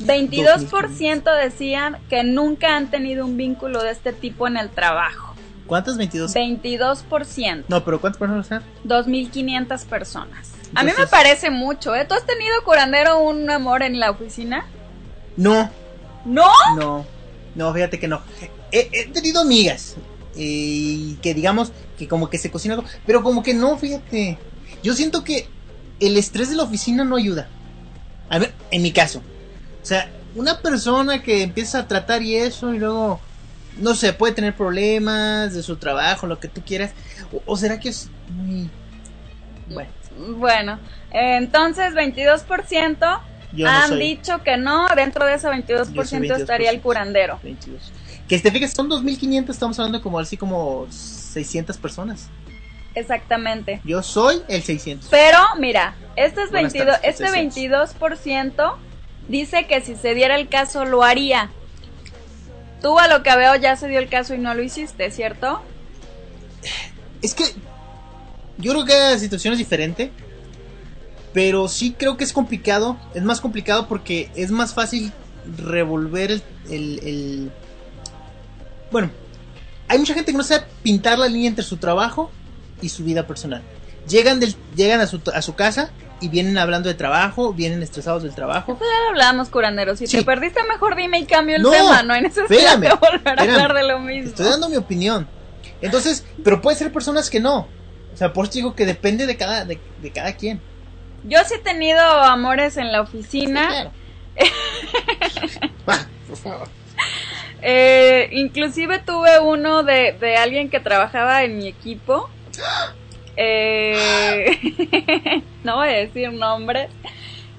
22% 0.00 1.36
decían 1.42 1.98
que 2.08 2.22
nunca 2.22 2.76
han 2.76 2.88
tenido 2.90 3.24
un 3.24 3.36
vínculo 3.36 3.82
de 3.82 3.90
este 3.90 4.12
tipo 4.12 4.46
en 4.46 4.56
el 4.56 4.70
trabajo. 4.70 5.34
¿Cuántas? 5.66 5.96
22. 5.98 6.34
22%. 6.34 7.64
No, 7.68 7.84
pero 7.84 8.00
¿cuántas 8.00 8.18
personas 8.18 8.46
son? 8.46 8.62
2.500 8.84 9.84
personas. 9.86 10.52
A 10.74 10.82
mí 10.84 10.92
me 10.96 11.06
parece 11.06 11.50
mucho, 11.50 11.94
¿eh? 11.94 12.04
¿Tú 12.04 12.14
has 12.14 12.26
tenido, 12.26 12.62
curandero, 12.64 13.20
un 13.20 13.48
amor 13.50 13.82
en 13.82 13.98
la 13.98 14.10
oficina? 14.10 14.66
No, 15.36 15.70
¿No? 16.24 16.50
no, 16.76 17.06
no, 17.54 17.74
fíjate 17.74 17.98
que 17.98 18.08
no. 18.08 18.22
He, 18.70 18.88
he 18.92 19.06
tenido 19.06 19.40
amigas 19.40 19.96
eh, 20.36 20.42
y 20.42 21.18
que 21.22 21.32
digamos 21.32 21.72
que 21.98 22.06
como 22.06 22.28
que 22.28 22.38
se 22.38 22.50
cocina 22.50 22.74
algo, 22.74 22.86
pero 23.06 23.22
como 23.22 23.42
que 23.42 23.54
no, 23.54 23.76
fíjate. 23.78 24.38
Yo 24.82 24.94
siento 24.94 25.24
que 25.24 25.48
el 26.00 26.16
estrés 26.16 26.50
de 26.50 26.56
la 26.56 26.64
oficina 26.64 27.04
no 27.04 27.16
ayuda. 27.16 27.48
A 28.28 28.38
ver, 28.38 28.52
en 28.70 28.82
mi 28.82 28.92
caso. 28.92 29.22
O 29.82 29.86
sea, 29.86 30.10
una 30.34 30.60
persona 30.60 31.22
que 31.22 31.42
empieza 31.42 31.80
a 31.80 31.88
tratar 31.88 32.22
y 32.22 32.36
eso 32.36 32.74
y 32.74 32.78
luego, 32.78 33.20
no 33.78 33.94
sé, 33.94 34.12
puede 34.12 34.34
tener 34.34 34.54
problemas 34.54 35.54
de 35.54 35.62
su 35.62 35.76
trabajo, 35.76 36.26
lo 36.26 36.38
que 36.38 36.48
tú 36.48 36.62
quieras. 36.64 36.92
O, 37.32 37.52
o 37.52 37.56
será 37.56 37.80
que 37.80 37.88
es 37.88 38.08
muy... 38.28 38.70
Bueno, 39.70 39.90
Bueno, 40.36 40.78
entonces 41.10 41.94
22% 41.94 43.20
yo 43.52 43.64
no 43.64 43.70
han 43.70 43.88
soy 43.88 43.98
dicho 44.00 44.42
que 44.42 44.56
no, 44.56 44.86
dentro 44.94 45.24
de 45.24 45.34
ese 45.34 45.48
22%, 45.48 45.92
Yo 45.92 46.04
soy 46.04 46.18
22%. 46.20 46.36
estaría 46.40 46.70
el 46.70 46.80
curandero. 46.80 47.38
22. 47.42 47.92
Que 48.28 48.38
te 48.38 48.50
fijas, 48.50 48.72
son 48.74 48.90
2.500, 48.90 49.50
estamos 49.50 49.78
hablando 49.78 50.02
como 50.02 50.18
así 50.18 50.36
como 50.36 50.86
600 50.90 51.78
personas. 51.78 52.28
Exactamente. 52.94 53.80
Yo 53.84 54.02
soy 54.02 54.42
el 54.48 54.62
600. 54.62 55.08
Pero 55.08 55.38
mira, 55.58 55.94
este, 56.16 56.42
es 56.42 56.50
Buenas 56.50 56.72
22, 56.72 57.00
tardes, 57.00 57.10
este 57.10 57.28
600. 57.28 57.96
22% 57.96 58.74
dice 59.28 59.66
que 59.66 59.80
si 59.80 59.94
se 59.94 60.14
diera 60.14 60.34
el 60.36 60.48
caso 60.48 60.84
lo 60.84 61.04
haría. 61.04 61.50
Tú 62.82 62.98
a 62.98 63.08
lo 63.08 63.22
que 63.22 63.34
veo 63.36 63.56
ya 63.56 63.76
se 63.76 63.88
dio 63.88 63.98
el 63.98 64.08
caso 64.08 64.34
y 64.34 64.38
no 64.38 64.54
lo 64.54 64.62
hiciste, 64.62 65.10
¿cierto? 65.10 65.62
Es 67.22 67.34
que 67.34 67.44
yo 68.58 68.72
creo 68.72 68.84
que 68.84 68.92
la 68.94 69.18
situación 69.18 69.52
es 69.52 69.58
diferente. 69.58 70.10
Pero 71.32 71.68
sí 71.68 71.94
creo 71.96 72.16
que 72.16 72.24
es 72.24 72.32
complicado. 72.32 72.96
Es 73.14 73.22
más 73.22 73.40
complicado 73.40 73.86
porque 73.86 74.30
es 74.34 74.50
más 74.50 74.74
fácil 74.74 75.12
revolver 75.58 76.30
el, 76.30 76.42
el- 76.70 76.98
el- 77.06 77.52
Bueno, 78.90 79.10
hay 79.88 79.98
mucha 79.98 80.14
gente 80.14 80.32
que 80.32 80.38
no 80.38 80.44
sabe 80.44 80.64
pintar 80.82 81.18
la 81.18 81.28
línea 81.28 81.48
entre 81.48 81.64
su 81.64 81.76
trabajo 81.76 82.30
y 82.80 82.88
su 82.88 83.04
vida 83.04 83.26
personal. 83.26 83.62
Llegan, 84.08 84.40
del, 84.40 84.54
llegan 84.74 85.00
a, 85.00 85.06
su, 85.06 85.20
a 85.34 85.42
su 85.42 85.54
casa 85.54 85.90
y 86.20 86.28
vienen 86.28 86.56
hablando 86.56 86.88
de 86.88 86.94
trabajo, 86.94 87.52
vienen 87.52 87.82
estresados 87.82 88.22
del 88.22 88.34
trabajo. 88.34 88.76
Pues 88.78 88.88
ya 88.90 89.00
lo 89.04 89.08
hablábamos, 89.10 89.50
curandero. 89.50 89.96
Si 89.96 90.06
Sí. 90.06 90.16
te 90.16 90.24
perdiste, 90.24 90.60
mejor 90.64 90.96
dime 90.96 91.18
y 91.20 91.26
cambio 91.26 91.56
el 91.56 91.62
No, 91.62 91.70
tema. 91.70 92.02
No 92.02 92.14
hay 92.14 92.22
necesidad 92.22 92.50
espérame, 92.50 92.80
de 92.80 92.88
volver 92.94 93.28
a 93.28 93.32
espérame. 93.34 93.50
hablar 93.50 93.74
de 93.74 93.82
lo 93.86 94.00
mismo. 94.00 94.30
Estoy 94.30 94.46
dando 94.46 94.68
mi 94.70 94.76
opinión. 94.76 95.28
Entonces, 95.82 96.24
pero 96.42 96.62
puede 96.62 96.76
ser 96.78 96.90
personas 96.90 97.28
que 97.28 97.38
no. 97.38 97.68
O 98.18 98.22
sea, 98.26 98.32
por 98.32 98.46
eso 98.46 98.54
digo 98.54 98.74
que 98.74 98.84
depende 98.84 99.26
de 99.26 99.36
cada, 99.36 99.64
de, 99.64 99.78
de 100.02 100.10
cada 100.10 100.32
quien. 100.32 100.60
Yo 101.22 101.38
sí 101.46 101.54
he 101.54 101.58
tenido 101.58 102.00
amores 102.00 102.76
en 102.76 102.90
la 102.90 103.02
oficina. 103.02 103.68
Claro. 103.68 103.92
Va, 105.88 106.08
por 106.28 106.36
favor. 106.36 106.68
Eh, 107.62 108.28
inclusive 108.32 108.98
tuve 108.98 109.38
uno 109.38 109.84
de, 109.84 110.16
de 110.18 110.36
alguien 110.36 110.68
que 110.68 110.80
trabajaba 110.80 111.44
en 111.44 111.58
mi 111.58 111.68
equipo. 111.68 112.28
Eh, 113.40 114.50
no 115.62 115.76
voy 115.76 115.90
a 115.90 115.92
decir 115.92 116.32
nombres. 116.32 116.90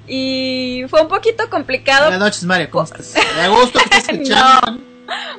Y 0.09 0.83
fue 0.89 1.01
un 1.01 1.07
poquito 1.07 1.49
complicado. 1.49 2.07
Buenas 2.07 2.19
noches, 2.19 2.43
Mario. 2.43 2.69
¿Cómo 2.69 2.83
estás? 2.83 3.13
De 3.13 3.41
agosto 3.43 3.79
que 3.79 3.85
estás 3.85 4.09
escuchando. 4.09 4.83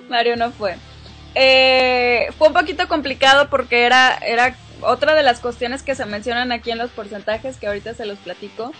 Mario 0.08 0.36
no 0.36 0.50
fue. 0.50 0.76
Eh, 1.34 2.30
fue 2.38 2.48
un 2.48 2.54
poquito 2.54 2.88
complicado 2.88 3.50
porque 3.50 3.84
era, 3.84 4.14
era 4.14 4.56
otra 4.82 5.14
de 5.14 5.22
las 5.22 5.40
cuestiones 5.40 5.82
que 5.82 5.94
se 5.94 6.04
mencionan 6.06 6.52
aquí 6.52 6.70
en 6.70 6.78
los 6.78 6.90
porcentajes 6.90 7.56
que 7.56 7.66
ahorita 7.66 7.94
se 7.94 8.06
los 8.06 8.18
platico. 8.18 8.72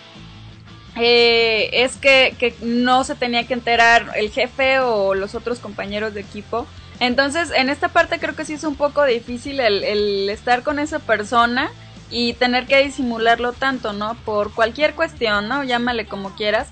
Eh, 0.97 1.69
es 1.83 1.95
que, 1.95 2.55
no 2.61 3.03
se 3.03 3.15
tenía 3.15 3.47
que 3.47 3.53
enterar 3.53 4.11
el 4.15 4.29
jefe 4.29 4.79
o 4.79 5.13
los 5.13 5.35
otros 5.35 5.59
compañeros 5.59 6.13
de 6.13 6.21
equipo. 6.21 6.67
Entonces, 6.99 7.51
en 7.55 7.69
esta 7.69 7.89
parte 7.89 8.19
creo 8.19 8.35
que 8.35 8.45
sí 8.45 8.53
es 8.53 8.63
un 8.63 8.75
poco 8.75 9.03
difícil 9.05 9.59
el, 9.59 10.29
estar 10.29 10.63
con 10.63 10.79
esa 10.79 10.99
persona 10.99 11.71
y 12.09 12.33
tener 12.33 12.67
que 12.67 12.83
disimularlo 12.83 13.53
tanto, 13.53 13.93
¿no? 13.93 14.15
Por 14.25 14.53
cualquier 14.53 14.93
cuestión, 14.93 15.47
¿no? 15.47 15.63
Llámale 15.63 16.05
como 16.05 16.35
quieras. 16.35 16.67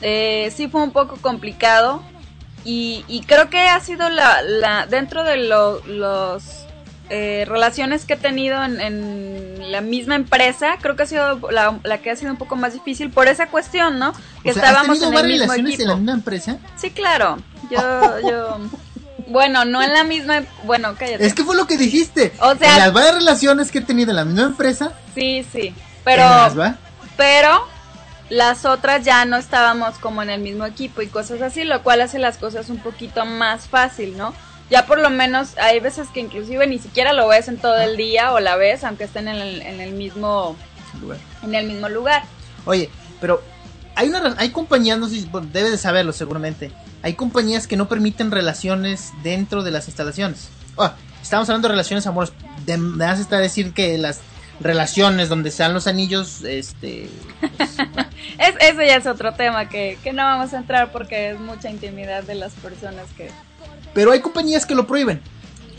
Eh, 0.00 0.50
sí 0.54 0.68
fue 0.68 0.82
un 0.82 0.92
poco 0.92 1.16
complicado 1.20 2.02
y, 2.64 3.24
creo 3.26 3.50
que 3.50 3.60
ha 3.60 3.80
sido 3.80 4.08
la, 4.08 4.86
dentro 4.88 5.24
de 5.24 5.36
lo- 5.36 5.80
los 5.86 6.67
eh, 7.10 7.44
relaciones 7.48 8.04
que 8.04 8.14
he 8.14 8.16
tenido 8.16 8.62
en, 8.62 8.80
en 8.80 9.72
la 9.72 9.80
misma 9.80 10.14
empresa, 10.14 10.76
creo 10.80 10.96
que 10.96 11.04
ha 11.04 11.06
sido 11.06 11.40
la, 11.50 11.78
la 11.82 11.98
que 11.98 12.10
ha 12.10 12.16
sido 12.16 12.30
un 12.30 12.36
poco 12.38 12.56
más 12.56 12.72
difícil 12.74 13.10
por 13.10 13.28
esa 13.28 13.46
cuestión, 13.48 13.98
¿no? 13.98 14.12
Que 14.42 14.50
O 14.50 14.54
sea, 14.54 14.62
¿has 14.64 14.68
estábamos 14.70 14.98
tenido 14.98 15.18
en 15.20 15.24
el 15.26 15.30
mismo 15.32 15.44
relaciones 15.44 15.74
equipo. 15.74 15.82
en 15.82 15.88
la 15.88 15.96
misma 15.96 16.12
empresa? 16.12 16.58
Sí, 16.76 16.90
claro. 16.90 17.38
Yo, 17.70 17.80
yo. 18.30 18.58
Bueno, 19.28 19.64
no 19.64 19.82
en 19.82 19.92
la 19.92 20.04
misma. 20.04 20.42
Bueno, 20.64 20.94
cállate. 20.98 21.26
Es 21.26 21.34
que 21.34 21.44
fue 21.44 21.54
lo 21.56 21.66
que 21.66 21.76
dijiste. 21.76 22.32
O 22.40 22.54
sea- 22.56 22.72
En 22.72 22.78
las 22.78 22.92
varias 22.92 23.14
relaciones 23.14 23.70
que 23.70 23.78
he 23.78 23.82
tenido 23.82 24.10
en 24.10 24.16
la 24.16 24.24
misma 24.24 24.44
empresa. 24.44 24.92
Sí, 25.14 25.46
sí. 25.52 25.74
Pero, 26.04 26.22
las 26.22 26.54
pero 27.16 27.66
las 28.30 28.64
otras 28.64 29.04
ya 29.04 29.24
no 29.24 29.36
estábamos 29.36 29.98
como 29.98 30.22
en 30.22 30.30
el 30.30 30.40
mismo 30.40 30.64
equipo 30.66 31.02
y 31.02 31.06
cosas 31.08 31.40
así, 31.42 31.64
lo 31.64 31.82
cual 31.82 32.00
hace 32.02 32.18
las 32.18 32.36
cosas 32.38 32.68
un 32.70 32.78
poquito 32.78 33.24
más 33.26 33.66
fácil, 33.68 34.16
¿no? 34.16 34.34
Ya 34.70 34.86
por 34.86 35.00
lo 35.00 35.10
menos 35.10 35.56
hay 35.58 35.80
veces 35.80 36.08
que 36.08 36.20
inclusive 36.20 36.66
ni 36.66 36.78
siquiera 36.78 37.12
lo 37.12 37.28
ves 37.28 37.48
en 37.48 37.58
todo 37.58 37.76
el 37.78 37.96
día 37.96 38.32
o 38.32 38.40
la 38.40 38.56
ves, 38.56 38.84
aunque 38.84 39.04
estén 39.04 39.28
en 39.28 39.36
el, 39.36 39.62
en 39.62 39.80
el 39.80 39.92
mismo 39.92 40.56
lugar. 41.00 41.18
en 41.42 41.54
el 41.54 41.66
mismo 41.66 41.88
lugar. 41.88 42.22
Oye, 42.66 42.90
pero 43.20 43.42
hay 43.94 44.08
una 44.08 44.34
hay 44.38 44.50
compañías, 44.50 44.98
no 44.98 45.08
sé 45.08 45.20
si 45.20 45.24
bueno, 45.26 45.48
debes 45.52 45.70
de 45.70 45.78
saberlo 45.78 46.12
seguramente. 46.12 46.70
Hay 47.02 47.14
compañías 47.14 47.66
que 47.66 47.76
no 47.76 47.88
permiten 47.88 48.30
relaciones 48.30 49.12
dentro 49.22 49.62
de 49.62 49.70
las 49.70 49.88
instalaciones. 49.88 50.48
Estamos 51.22 51.48
hablando 51.48 51.68
de 51.68 51.72
relaciones 51.72 52.06
amorosas. 52.06 52.36
De, 52.64 52.78
me 52.78 53.04
hace 53.04 53.22
estar 53.22 53.40
decir 53.40 53.72
que 53.72 53.98
las 53.98 54.20
relaciones 54.60 55.28
donde 55.28 55.50
sean 55.50 55.74
los 55.74 55.86
anillos, 55.86 56.42
este, 56.44 57.08
Es, 58.38 58.54
eso 58.60 58.82
ya 58.82 58.96
es 58.96 59.06
otro 59.06 59.32
tema 59.32 59.68
que, 59.68 59.98
que 60.02 60.12
no 60.12 60.22
vamos 60.22 60.52
a 60.54 60.58
entrar 60.58 60.92
porque 60.92 61.30
es 61.30 61.40
mucha 61.40 61.70
intimidad 61.70 62.22
de 62.22 62.34
las 62.34 62.52
personas 62.54 63.06
que... 63.16 63.30
pero 63.98 64.12
hay 64.12 64.20
compañías 64.20 64.64
que 64.64 64.76
lo 64.76 64.86
prohíben. 64.86 65.20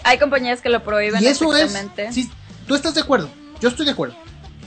Hay 0.03 0.17
compañías 0.17 0.59
que 0.59 0.67
lo 0.67 0.83
prohíben 0.83 1.23
Y 1.23 1.27
eso 1.27 1.55
es, 1.55 1.73
sí, 2.11 2.29
tú 2.67 2.75
estás 2.75 2.93
de 2.93 2.99
acuerdo. 2.99 3.29
Yo 3.61 3.69
estoy 3.69 3.85
de 3.85 3.93
acuerdo. 3.93 4.13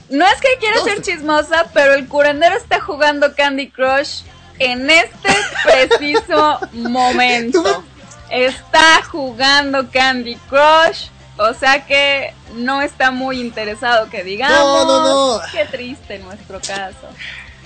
No 0.08 0.24
es 0.26 0.40
que 0.40 0.56
quiera 0.58 0.76
No, 0.76 0.84
ser 0.84 1.02
chismosa, 1.02 1.66
pero 1.74 1.92
el 1.92 2.08
curandero 2.08 2.56
está 2.56 2.80
jugando 2.80 3.34
Candy 3.34 3.68
Crush 3.68 4.22
en 4.58 4.88
este 4.88 5.36
preciso 5.90 6.60
momento. 6.72 7.84
Está 8.30 9.02
jugando 9.04 9.90
Candy 9.90 10.36
Crush. 10.48 11.08
O 11.36 11.52
sea 11.52 11.84
que 11.84 12.32
no 12.54 12.80
está 12.80 13.10
muy 13.10 13.38
interesado 13.38 14.08
que 14.08 14.24
digamos. 14.24 14.86
No, 14.86 14.86
no, 14.86 15.36
no. 15.36 15.40
Qué 15.52 15.66
triste 15.66 16.20
nuestro 16.20 16.58
caso. 16.58 17.06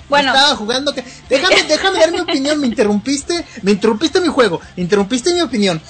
Bueno, 0.09 0.33
Estaba 0.33 0.55
jugando 0.55 0.93
que. 0.93 1.03
Déjame, 1.29 1.63
déjame 1.63 1.99
dar 1.99 2.11
mi 2.11 2.19
opinión. 2.19 2.59
Me 2.59 2.67
interrumpiste. 2.67 3.45
Me 3.61 3.71
interrumpiste 3.71 4.21
mi 4.21 4.27
juego. 4.27 4.61
Me 4.75 4.83
interrumpiste 4.83 5.33
mi 5.33 5.41
opinión. 5.41 5.81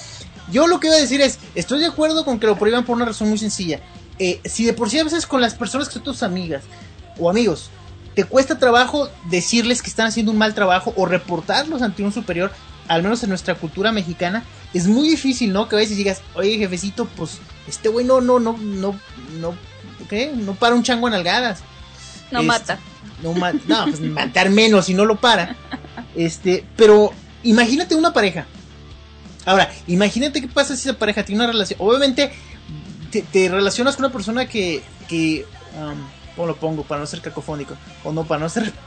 Yo 0.50 0.66
lo 0.66 0.80
que 0.80 0.88
iba 0.88 0.96
a 0.96 1.00
decir 1.00 1.20
es: 1.20 1.38
estoy 1.54 1.80
de 1.80 1.86
acuerdo 1.86 2.24
con 2.24 2.40
que 2.40 2.46
lo 2.46 2.58
prohíban 2.58 2.84
por 2.84 2.96
una 2.96 3.04
razón 3.04 3.28
muy 3.28 3.38
sencilla. 3.38 3.80
Eh, 4.18 4.40
si 4.44 4.64
de 4.64 4.72
por 4.72 4.90
sí 4.90 4.98
a 4.98 5.04
veces 5.04 5.26
con 5.26 5.40
las 5.40 5.54
personas 5.54 5.88
que 5.88 5.94
son 5.94 6.02
tus 6.02 6.24
amigas 6.24 6.64
o 7.20 7.30
amigos 7.30 7.70
te 8.18 8.24
cuesta 8.24 8.58
trabajo 8.58 9.08
decirles 9.30 9.80
que 9.80 9.88
están 9.88 10.08
haciendo 10.08 10.32
un 10.32 10.38
mal 10.38 10.52
trabajo 10.52 10.92
o 10.96 11.06
reportarlos 11.06 11.82
ante 11.82 12.02
un 12.02 12.12
superior, 12.12 12.50
al 12.88 13.04
menos 13.04 13.22
en 13.22 13.28
nuestra 13.28 13.54
cultura 13.54 13.92
mexicana, 13.92 14.42
es 14.74 14.88
muy 14.88 15.08
difícil, 15.08 15.52
¿no? 15.52 15.68
Que 15.68 15.76
a 15.76 15.78
veces 15.78 15.96
digas, 15.96 16.20
oye, 16.34 16.58
jefecito, 16.58 17.04
pues 17.16 17.38
este 17.68 17.88
güey 17.88 18.04
no, 18.04 18.20
no, 18.20 18.40
no, 18.40 18.56
no, 18.58 18.98
no 19.38 19.50
¿ok? 20.04 20.34
No 20.34 20.54
para 20.56 20.74
un 20.74 20.82
chango 20.82 21.06
en 21.06 21.14
algadas. 21.14 21.60
No 22.32 22.40
Este, 22.40 22.48
mata. 22.48 22.78
No, 23.22 23.34
no, 23.34 23.84
pues 23.84 24.00
matar 24.00 24.50
menos 24.50 24.86
si 24.86 24.94
no 24.94 25.04
lo 25.04 25.16
para. 25.16 25.56
Este, 26.14 26.64
pero 26.76 27.12
imagínate 27.42 27.94
una 27.94 28.12
pareja. 28.12 28.46
Ahora, 29.44 29.70
imagínate 29.86 30.40
qué 30.40 30.48
pasa 30.48 30.76
si 30.76 30.88
esa 30.88 30.98
pareja 30.98 31.24
tiene 31.24 31.42
una 31.42 31.52
relación. 31.52 31.80
Obviamente, 31.80 32.32
te, 33.10 33.22
te 33.22 33.48
relacionas 33.48 33.96
con 33.96 34.04
una 34.04 34.12
persona 34.12 34.46
que. 34.46 34.82
que 35.08 35.46
um, 35.76 35.98
¿Cómo 36.36 36.46
lo 36.46 36.56
pongo? 36.56 36.84
Para 36.84 37.00
no 37.00 37.06
ser 37.06 37.20
cacofónico. 37.20 37.76
O 38.04 38.12
no, 38.12 38.24
para 38.24 38.40
no 38.40 38.48
ser. 38.48 38.72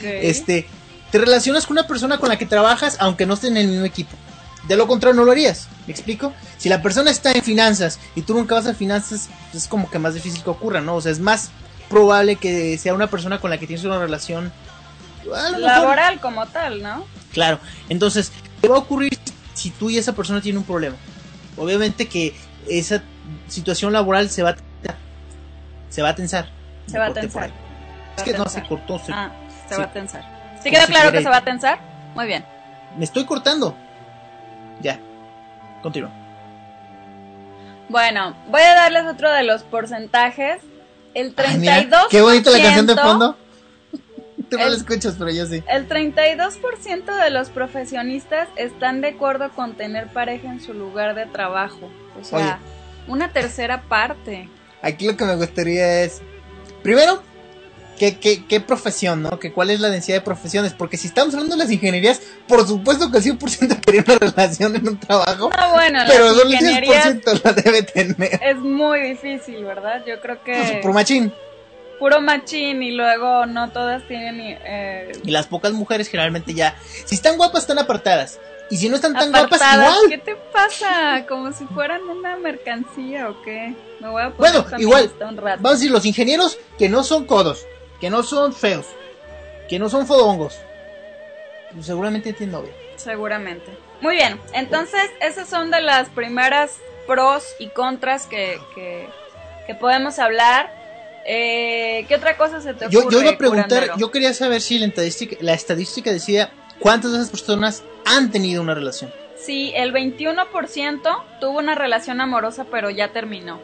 Este, 0.00 0.66
te 1.10 1.18
relacionas 1.18 1.66
con 1.66 1.76
una 1.76 1.86
persona 1.86 2.18
con 2.18 2.28
la 2.28 2.38
que 2.38 2.46
trabajas, 2.46 2.96
aunque 3.00 3.26
no 3.26 3.34
esté 3.34 3.48
en 3.48 3.56
el 3.56 3.68
mismo 3.68 3.84
equipo. 3.84 4.16
De 4.68 4.76
lo 4.76 4.86
contrario, 4.86 5.16
no 5.16 5.24
lo 5.24 5.32
harías. 5.32 5.66
¿Me 5.86 5.92
explico? 5.92 6.32
Si 6.58 6.68
la 6.68 6.82
persona 6.82 7.10
está 7.10 7.32
en 7.32 7.42
finanzas 7.42 7.98
y 8.14 8.22
tú 8.22 8.34
nunca 8.34 8.54
vas 8.54 8.66
a 8.66 8.74
finanzas, 8.74 9.28
pues 9.50 9.64
es 9.64 9.68
como 9.68 9.90
que 9.90 9.98
más 9.98 10.14
difícil 10.14 10.42
que 10.42 10.50
ocurra, 10.50 10.80
¿no? 10.80 10.96
O 10.96 11.00
sea, 11.00 11.10
es 11.10 11.20
más 11.20 11.50
probable 11.88 12.36
que 12.36 12.76
sea 12.78 12.94
una 12.94 13.06
persona 13.08 13.40
con 13.40 13.50
la 13.50 13.58
que 13.58 13.66
tienes 13.66 13.84
una 13.84 13.98
relación. 13.98 14.52
mejor- 15.24 15.58
Laboral 15.60 16.20
como 16.20 16.46
tal, 16.46 16.82
¿no? 16.82 17.04
Claro. 17.32 17.58
Entonces, 17.88 18.32
¿qué 18.62 18.68
va 18.68 18.76
a 18.76 18.78
ocurrir 18.80 19.18
si 19.54 19.70
tú 19.70 19.90
y 19.90 19.98
esa 19.98 20.12
persona 20.14 20.40
tienen 20.40 20.58
un 20.58 20.64
problema? 20.64 20.96
Obviamente 21.56 22.06
que 22.08 22.34
esa 22.68 23.02
situación 23.48 23.92
laboral 23.92 24.30
se 24.30 24.42
va 24.42 24.50
a 24.50 24.54
tensar. 24.54 24.96
Se 25.90 26.02
va 26.02 26.08
a 26.10 26.14
tensar. 26.14 26.48
Se 26.86 26.98
va 26.98 27.06
a 27.06 27.12
tensar. 27.12 27.50
Es 28.16 28.22
que 28.22 28.32
no 28.32 28.46
se 28.46 28.62
cortó. 28.62 28.98
se- 28.98 29.12
Ah, 29.12 29.30
se 29.68 29.76
va 29.76 29.84
a 29.84 29.92
tensar. 29.92 30.22
¿Sí 30.62 30.70
si 30.70 30.70
claro 30.70 31.12
que 31.12 31.22
se 31.22 31.28
va 31.28 31.36
a 31.38 31.44
tensar? 31.44 31.78
Muy 32.14 32.26
bien. 32.26 32.44
Me 32.96 33.04
estoy 33.04 33.24
cortando. 33.24 33.76
Ya. 34.80 34.98
Continúa. 35.82 36.10
Bueno, 37.88 38.34
voy 38.48 38.60
a 38.62 38.74
darles 38.74 39.04
otro 39.06 39.30
de 39.32 39.44
los 39.44 39.62
porcentajes. 39.62 40.60
El 41.14 41.34
Ay, 41.36 41.56
32%. 41.56 41.58
mira, 41.58 41.88
qué 42.10 42.20
bonita 42.20 42.50
la 42.50 42.62
canción 42.62 42.86
de 42.86 42.96
fondo. 42.96 43.36
Tú 44.50 44.56
no 44.56 44.64
El- 44.64 44.70
la 44.72 44.76
escuchas, 44.76 45.16
pero 45.18 45.30
yo 45.30 45.44
sí. 45.46 45.62
El 45.68 45.88
32% 45.88 47.22
de 47.22 47.30
los 47.30 47.50
profesionistas 47.50 48.48
están 48.56 49.00
de 49.00 49.08
acuerdo 49.08 49.50
con 49.50 49.74
tener 49.74 50.08
pareja 50.08 50.48
en 50.50 50.60
su 50.60 50.72
lugar 50.74 51.14
de 51.14 51.26
trabajo. 51.26 51.90
O 52.20 52.24
sea, 52.24 52.58
una 53.06 53.32
tercera 53.32 53.82
parte. 53.82 54.48
Aquí 54.82 55.06
lo 55.06 55.16
que 55.16 55.24
me 55.24 55.36
gustaría 55.36 56.02
es. 56.02 56.22
Primero, 56.82 57.22
¿qué, 57.98 58.16
qué, 58.18 58.44
qué 58.46 58.60
profesión, 58.60 59.22
no? 59.22 59.38
Que 59.38 59.52
¿Cuál 59.52 59.70
es 59.70 59.80
la 59.80 59.90
densidad 59.90 60.18
de 60.18 60.22
profesiones? 60.22 60.72
Porque 60.72 60.96
si 60.96 61.08
estamos 61.08 61.34
hablando 61.34 61.56
de 61.56 61.62
las 61.64 61.70
ingenierías, 61.72 62.20
por 62.46 62.66
supuesto 62.66 63.10
que 63.10 63.18
el 63.18 63.24
100% 63.24 63.80
quería 63.80 64.04
una 64.06 64.18
relación 64.18 64.76
en 64.76 64.88
un 64.88 64.98
trabajo. 64.98 65.50
No, 65.50 65.72
bueno, 65.72 66.00
pero 66.06 66.30
solo 66.30 66.42
el 66.44 66.52
ingenierías 66.52 67.06
10% 67.16 67.40
la 67.44 67.52
debe 67.52 67.82
tener. 67.82 68.40
es 68.42 68.56
muy 68.56 69.00
difícil, 69.00 69.64
¿verdad? 69.64 70.02
Yo 70.06 70.20
creo 70.20 70.42
que 70.42 70.80
Por 70.82 70.92
machín. 70.92 71.32
puro 71.98 72.20
machín 72.20 72.82
y 72.82 72.92
luego 72.92 73.44
no 73.46 73.70
todas 73.70 74.06
tienen 74.06 74.56
eh, 74.64 75.12
Y 75.24 75.30
las 75.30 75.46
pocas 75.48 75.72
mujeres 75.72 76.08
generalmente 76.08 76.54
ya. 76.54 76.76
Si 77.04 77.14
están 77.16 77.36
guapas, 77.36 77.62
están 77.62 77.78
apartadas. 77.78 78.38
Y 78.70 78.76
si 78.76 78.88
no 78.90 78.96
están 78.96 79.14
tan 79.14 79.30
guapas, 79.32 79.60
igual. 79.74 79.94
¿Qué 80.10 80.18
te 80.18 80.36
pasa? 80.52 81.24
Como 81.26 81.52
si 81.52 81.64
fueran 81.66 82.02
una 82.02 82.36
mercancía 82.36 83.30
o 83.30 83.42
qué. 83.42 83.74
Me 84.00 84.08
voy 84.10 84.22
a 84.22 84.30
poner 84.30 84.52
Bueno, 84.62 84.78
igual, 84.78 85.10
un 85.22 85.36
rato. 85.38 85.62
Vamos 85.62 85.70
a 85.70 85.74
decir, 85.74 85.90
los 85.90 86.04
ingenieros 86.04 86.58
que 86.78 86.88
no 86.90 87.02
son 87.02 87.24
codos, 87.24 87.64
que 88.00 88.10
no 88.10 88.22
son 88.22 88.52
feos, 88.52 88.86
que 89.68 89.78
no 89.78 89.88
son 89.88 90.06
fodongos. 90.06 90.58
pues 91.74 91.86
seguramente 91.86 92.32
tienen 92.32 92.52
novia. 92.52 92.72
Seguramente. 92.96 93.70
Muy 94.00 94.16
bien, 94.16 94.40
entonces 94.52 95.10
esas 95.20 95.48
son 95.48 95.70
de 95.70 95.80
las 95.80 96.08
primeras 96.08 96.78
pros 97.06 97.44
y 97.58 97.68
contras 97.68 98.26
que, 98.26 98.58
que, 98.74 99.08
que 99.66 99.74
podemos 99.74 100.18
hablar. 100.18 100.72
Eh, 101.26 102.06
¿Qué 102.08 102.14
otra 102.14 102.36
cosa 102.36 102.60
se 102.60 102.74
te 102.74 102.86
ocurre? 102.86 103.02
Yo, 103.02 103.10
yo 103.10 103.20
iba 103.22 103.32
a 103.32 103.38
preguntar, 103.38 103.66
curandero? 103.68 103.96
yo 103.98 104.10
quería 104.10 104.32
saber 104.32 104.60
si 104.60 104.78
la 104.78 104.86
estadística, 104.86 105.36
la 105.40 105.54
estadística 105.54 106.12
decía 106.12 106.50
cuántas 106.78 107.12
de 107.12 107.18
esas 107.18 107.30
personas 107.30 107.82
han 108.04 108.30
tenido 108.30 108.62
una 108.62 108.74
relación. 108.74 109.12
Sí, 109.36 109.72
el 109.74 109.92
21% 109.92 111.22
tuvo 111.40 111.58
una 111.58 111.74
relación 111.74 112.20
amorosa 112.20 112.66
pero 112.70 112.90
ya 112.90 113.12
terminó. 113.12 113.60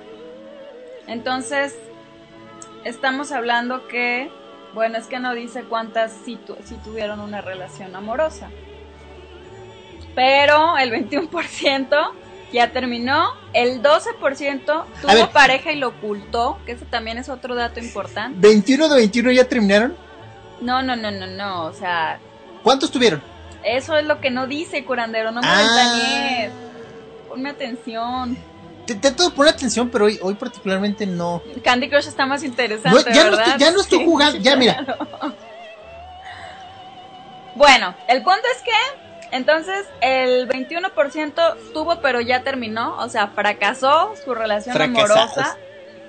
Entonces, 1.06 1.74
estamos 2.84 3.32
hablando 3.32 3.86
que, 3.88 4.30
bueno, 4.74 4.98
es 4.98 5.06
que 5.06 5.18
no 5.18 5.34
dice 5.34 5.62
cuántas 5.64 6.12
sí, 6.24 6.36
tu- 6.36 6.56
sí 6.64 6.76
tuvieron 6.84 7.20
una 7.20 7.40
relación 7.40 7.94
amorosa. 7.96 8.50
Pero 10.14 10.78
el 10.78 10.90
21% 10.90 12.12
ya 12.52 12.70
terminó, 12.70 13.32
el 13.52 13.82
12% 13.82 14.84
tuvo 15.02 15.12
ver. 15.12 15.28
pareja 15.30 15.72
y 15.72 15.76
lo 15.76 15.88
ocultó, 15.88 16.58
que 16.64 16.72
ese 16.72 16.84
también 16.84 17.18
es 17.18 17.28
otro 17.28 17.54
dato 17.56 17.80
importante. 17.80 18.38
21 18.40 18.88
de 18.88 18.96
21 18.96 19.32
ya 19.32 19.44
terminaron. 19.44 19.96
No, 20.60 20.82
no, 20.82 20.94
no, 20.94 21.10
no, 21.10 21.26
no, 21.26 21.64
o 21.66 21.72
sea, 21.72 22.18
¿Cuántos 22.62 22.90
tuvieron? 22.92 23.20
eso 23.64 23.96
es 23.96 24.04
lo 24.06 24.20
que 24.20 24.30
no 24.30 24.46
dice, 24.46 24.84
curandero, 24.84 25.32
no 25.32 25.40
me 25.40 25.48
Ah. 25.50 26.48
Ponme 27.28 27.50
atención. 27.50 28.36
De 28.86 29.30
poner 29.30 29.54
atención, 29.54 29.88
pero 29.88 30.06
hoy, 30.06 30.18
hoy 30.22 30.34
particularmente 30.34 31.06
no. 31.06 31.42
Candy 31.62 31.88
Crush 31.88 32.06
está 32.08 32.26
más 32.26 32.42
interesante, 32.42 33.10
No, 33.10 33.14
ya, 33.14 33.30
no 33.30 33.36
estoy, 33.38 33.58
ya 33.58 33.70
no 33.70 33.80
estoy 33.80 33.98
Sí, 34.00 34.04
jugando. 34.04 34.38
Ya, 34.40 34.56
mira. 34.56 34.84
Bueno, 37.54 37.94
el 38.08 38.22
punto 38.22 38.42
es 38.54 38.62
que 38.62 39.36
entonces 39.36 39.86
el 40.00 40.48
21% 40.48 41.56
tuvo 41.72 42.00
pero 42.00 42.20
ya 42.20 42.42
terminó, 42.42 42.96
o 42.98 43.08
sea, 43.08 43.28
fracasó 43.28 44.14
su 44.22 44.34
relación 44.34 44.74
Fracasados. 44.74 45.10
amorosa 45.10 45.56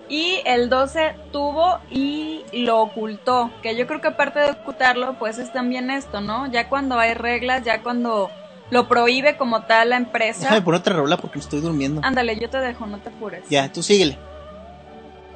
y 0.09 0.41
el 0.45 0.69
12 0.69 1.15
tuvo 1.31 1.79
y 1.89 2.43
lo 2.51 2.81
ocultó, 2.81 3.51
que 3.63 3.75
yo 3.75 3.87
creo 3.87 4.01
que 4.01 4.09
aparte 4.09 4.39
de 4.39 4.51
ocultarlo, 4.51 5.17
pues 5.17 5.37
es 5.39 5.51
también 5.51 5.89
esto, 5.89 6.21
¿no? 6.21 6.47
Ya 6.51 6.69
cuando 6.69 6.99
hay 6.99 7.13
reglas, 7.13 7.63
ya 7.63 7.81
cuando 7.81 8.29
lo 8.71 8.87
prohíbe 8.87 9.37
como 9.37 9.61
tal 9.63 9.89
la 9.91 9.97
empresa. 9.97 10.41
Déjame 10.41 10.61
poner 10.61 10.79
otra 10.81 10.95
rola 10.95 11.17
porque 11.17 11.39
estoy 11.39 11.61
durmiendo. 11.61 12.01
Ándale, 12.03 12.37
yo 12.39 12.49
te 12.49 12.57
dejo, 12.59 12.85
no 12.87 12.97
te 12.97 13.09
apures. 13.09 13.43
Ya, 13.49 13.71
tú 13.71 13.83
síguele. 13.83 14.17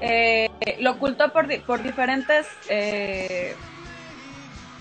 eh, 0.02 0.50
lo 0.80 0.92
ocultó 0.92 1.32
por, 1.34 1.48
di- 1.48 1.58
por 1.60 1.84
diferentes 1.84 2.48
eh, 2.70 3.56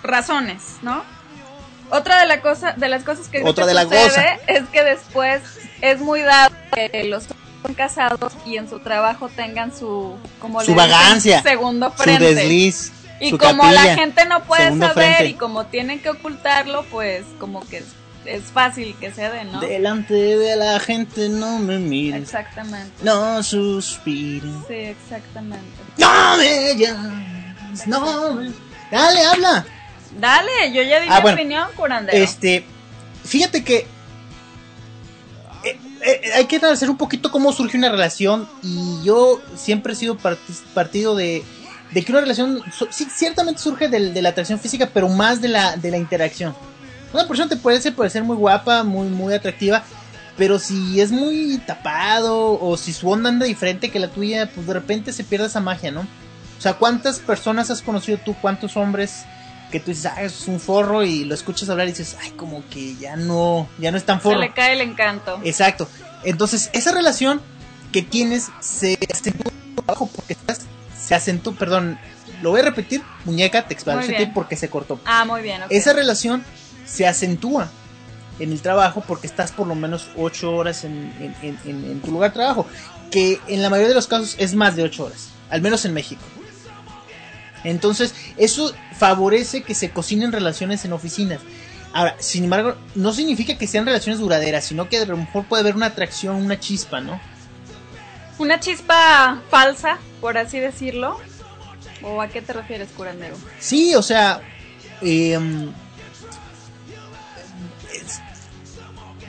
razones, 0.03 0.77
¿no? 0.83 1.03
Otra 1.91 2.21
de, 2.21 2.27
la 2.27 2.41
cosa, 2.43 2.73
de 2.73 2.89
las 2.89 3.03
cosas 3.03 3.29
que, 3.29 3.43
Otra 3.45 3.67
de 3.67 3.75
la 3.75 3.83
sucede 3.85 4.39
es 4.47 4.63
que 4.69 4.85
después 4.85 5.43
es 5.81 6.01
muy 6.01 6.21
dado 6.21 6.55
que 6.75 7.05
los 7.05 7.25
son 7.25 7.75
casados 7.75 8.33
y 8.47 8.57
en 8.57 8.69
su 8.69 8.79
trabajo 8.79 9.29
tengan 9.31 9.77
su 9.77 10.17
como 10.39 10.61
Su 10.63 10.75
vagancia, 10.75 11.43
segundo 11.43 11.91
Su 11.97 12.03
frente 12.05 12.35
desliz. 12.35 12.93
y 13.21 13.31
su 13.31 13.39
como 13.39 13.63
capilla, 13.63 13.85
la 13.87 13.95
gente 13.97 14.25
no 14.27 14.43
puede 14.45 14.69
saber 14.79 14.93
frente. 15.17 15.27
y 15.27 15.35
como 15.35 15.65
tienen 15.67 16.01
que 16.01 16.11
ocultarlo 16.11 16.85
pues 16.91 17.25
como 17.41 17.61
que 17.67 17.83
es, 18.25 18.43
fácil 18.45 18.95
que 19.01 19.11
se 19.13 19.23
den 19.31 19.51
no 19.53 19.61
Delante 19.61 20.15
de 20.15 20.57
la 20.57 20.79
gente 20.81 21.29
no 21.29 21.59
me 21.59 21.79
mires. 21.79 22.23
exactamente 22.23 22.93
No 23.03 23.43
suspires. 23.43 24.51
sí 24.69 24.75
exactamente 24.75 25.67
No 25.97 26.37
me 26.37 26.75
llames. 26.77 27.87
No 27.87 28.33
me... 28.35 28.53
Dale, 28.91 29.25
habla. 29.25 29.67
Dale, 30.19 30.73
yo 30.73 30.83
ya 30.83 31.01
di 31.01 31.09
Ah, 31.11 31.17
mi 31.17 31.23
bueno. 31.23 31.35
opinión, 31.37 31.69
curandero. 31.77 32.17
Este, 32.17 32.65
fíjate 33.25 33.63
que 33.63 33.87
eh, 35.65 35.79
eh, 36.03 36.21
hay 36.35 36.47
que 36.47 36.57
analizar 36.57 36.89
un 36.89 36.97
poquito 36.97 37.31
cómo 37.31 37.53
surge 37.53 37.77
una 37.77 37.91
relación 37.91 38.49
y 38.63 39.03
yo 39.05 39.41
siempre 39.57 39.93
he 39.93 39.97
sido 39.97 40.17
parti- 40.17 40.55
partido 40.73 41.15
de, 41.15 41.43
de 41.91 42.03
que 42.05 42.13
una 42.13 42.21
relación 42.23 42.63
sí, 42.91 43.07
ciertamente 43.15 43.61
surge 43.61 43.89
del- 43.89 44.15
de 44.15 44.23
la 44.23 44.31
atracción 44.31 44.59
física, 44.59 44.89
pero 44.93 45.09
más 45.09 45.41
de 45.43 45.49
la, 45.49 45.77
de 45.77 45.91
la 45.91 45.99
interacción. 45.99 46.55
Una 47.13 47.27
persona 47.27 47.49
te 47.49 47.57
puede 47.57 47.81
ser, 47.81 47.95
puede 47.95 48.11
ser 48.11 48.23
muy 48.25 48.37
guapa, 48.37 48.83
muy, 48.85 49.09
muy 49.09 49.33
atractiva, 49.35 49.83
pero 50.37 50.59
si 50.59 51.01
es 51.01 51.11
muy 51.11 51.61
tapado 51.67 52.61
o 52.61 52.77
si 52.77 52.93
su 52.93 53.09
onda 53.11 53.29
anda 53.29 53.47
diferente 53.47 53.91
que 53.91 53.99
la 53.99 54.09
tuya, 54.09 54.51
pues 54.55 54.67
de 54.67 54.75
repente 54.75 55.13
se 55.13 55.25
pierde 55.25 55.47
esa 55.47 55.61
magia, 55.61 55.91
¿no? 55.91 56.01
O 56.03 56.61
sea, 56.61 56.75
¿cuántas 56.75 57.19
personas 57.21 57.71
has 57.71 57.83
conocido 57.83 58.19
tú? 58.19 58.35
¿Cuántos 58.41 58.77
hombres 58.77 59.25
que 59.71 59.81
tú 59.81 59.91
dices, 59.91 60.07
ah, 60.07 60.23
es 60.23 60.49
un 60.49 60.61
forro 60.61 61.05
y 61.05 61.25
lo 61.25 61.35
escuchas 61.35 61.69
hablar 61.69 61.87
y 61.89 61.91
dices, 61.91 62.17
ay, 62.23 62.31
como 62.33 62.63
que 62.69 62.97
ya 62.97 63.17
no, 63.17 63.69
ya 63.79 63.91
no 63.91 63.97
es 63.97 64.05
tan 64.05 64.19
Se 64.19 64.23
forro? 64.25 64.39
le 64.41 64.53
cae 64.53 64.73
el 64.75 64.81
encanto. 64.81 65.41
Exacto. 65.45 65.89
Entonces, 66.25 66.71
esa 66.73 66.93
relación 66.93 67.41
que 67.93 68.03
tienes 68.03 68.49
se 68.61 68.99
acentúa 69.13 69.53
abajo 69.87 70.09
porque 70.15 70.33
estás, 70.35 70.61
se 70.99 71.15
acentúa, 71.15 71.55
perdón, 71.55 71.99
lo 72.43 72.51
voy 72.51 72.61
a 72.61 72.65
repetir, 72.65 73.03
muñeca, 73.25 73.63
te 73.63 73.69
Muy 73.69 73.75
expulsé 73.75 74.13
bien. 74.13 74.33
porque 74.35 74.57
se 74.57 74.69
cortó. 74.69 75.01
Ah, 75.05 75.25
muy 75.25 75.43
bien. 75.43 75.63
ok. 75.63 75.69
Esa 75.71 75.93
relación 75.93 76.45
se 76.89 77.07
acentúa 77.07 77.69
en 78.39 78.53
el 78.53 78.61
trabajo 78.63 79.03
porque 79.07 79.27
estás 79.27 79.53
por 79.53 79.67
lo 79.67 79.75
menos 79.75 80.09
8 80.17 80.53
horas 80.53 80.85
en, 80.85 81.13
en- 81.21 81.37
en- 81.43 81.59
en- 81.65 81.85
en 81.91 82.01
tu 82.01 82.11
lugar 82.13 82.31
de 82.31 82.35
trabajo, 82.35 82.67
que 83.11 83.41
en 83.49 83.63
la 83.63 83.71
mayoría 83.71 83.89
de 83.89 83.95
los 83.95 84.07
casos 84.07 84.37
es 84.39 84.55
más 84.55 84.77
de 84.77 84.85
8 84.85 85.05
horas, 85.07 85.29
al 85.51 85.61
menos 85.61 85.85
en 85.85 85.93
México. 85.95 86.23
Entonces, 87.65 88.15
eso 88.37 88.73
favorece 88.97 89.63
que 89.63 89.75
se 89.75 89.91
cocinen 89.91 90.31
relaciones 90.33 90.85
en 90.85 90.93
oficinas. 90.93 91.41
Ahora, 91.93 92.15
sin 92.21 92.45
embargo, 92.45 92.77
no 92.95 93.13
significa 93.13 93.59
que 93.59 93.67
sean 93.67 93.85
relaciones 93.87 94.21
duraderas, 94.21 94.65
sino 94.65 94.89
que 94.89 94.99
a 94.99 95.05
lo 95.07 95.17
mejor 95.17 95.45
puede 95.47 95.63
haber 95.63 95.75
una 95.75 95.87
atracción, 95.87 96.37
una 96.37 96.59
chispa, 96.61 97.01
¿no? 97.01 97.21
una 98.39 98.61
chispa 98.61 99.43
falsa, 99.51 99.99
por 100.21 100.39
así 100.39 100.61
decirlo. 100.61 101.19
¿O 102.05 102.23
a 102.23 102.29
qué 102.29 102.41
te 102.41 102.53
refieres, 102.53 102.89
curandero? 102.97 103.35
Sí, 103.59 103.97
o 103.97 104.03
sea, 104.03 104.41
em, 105.01 105.73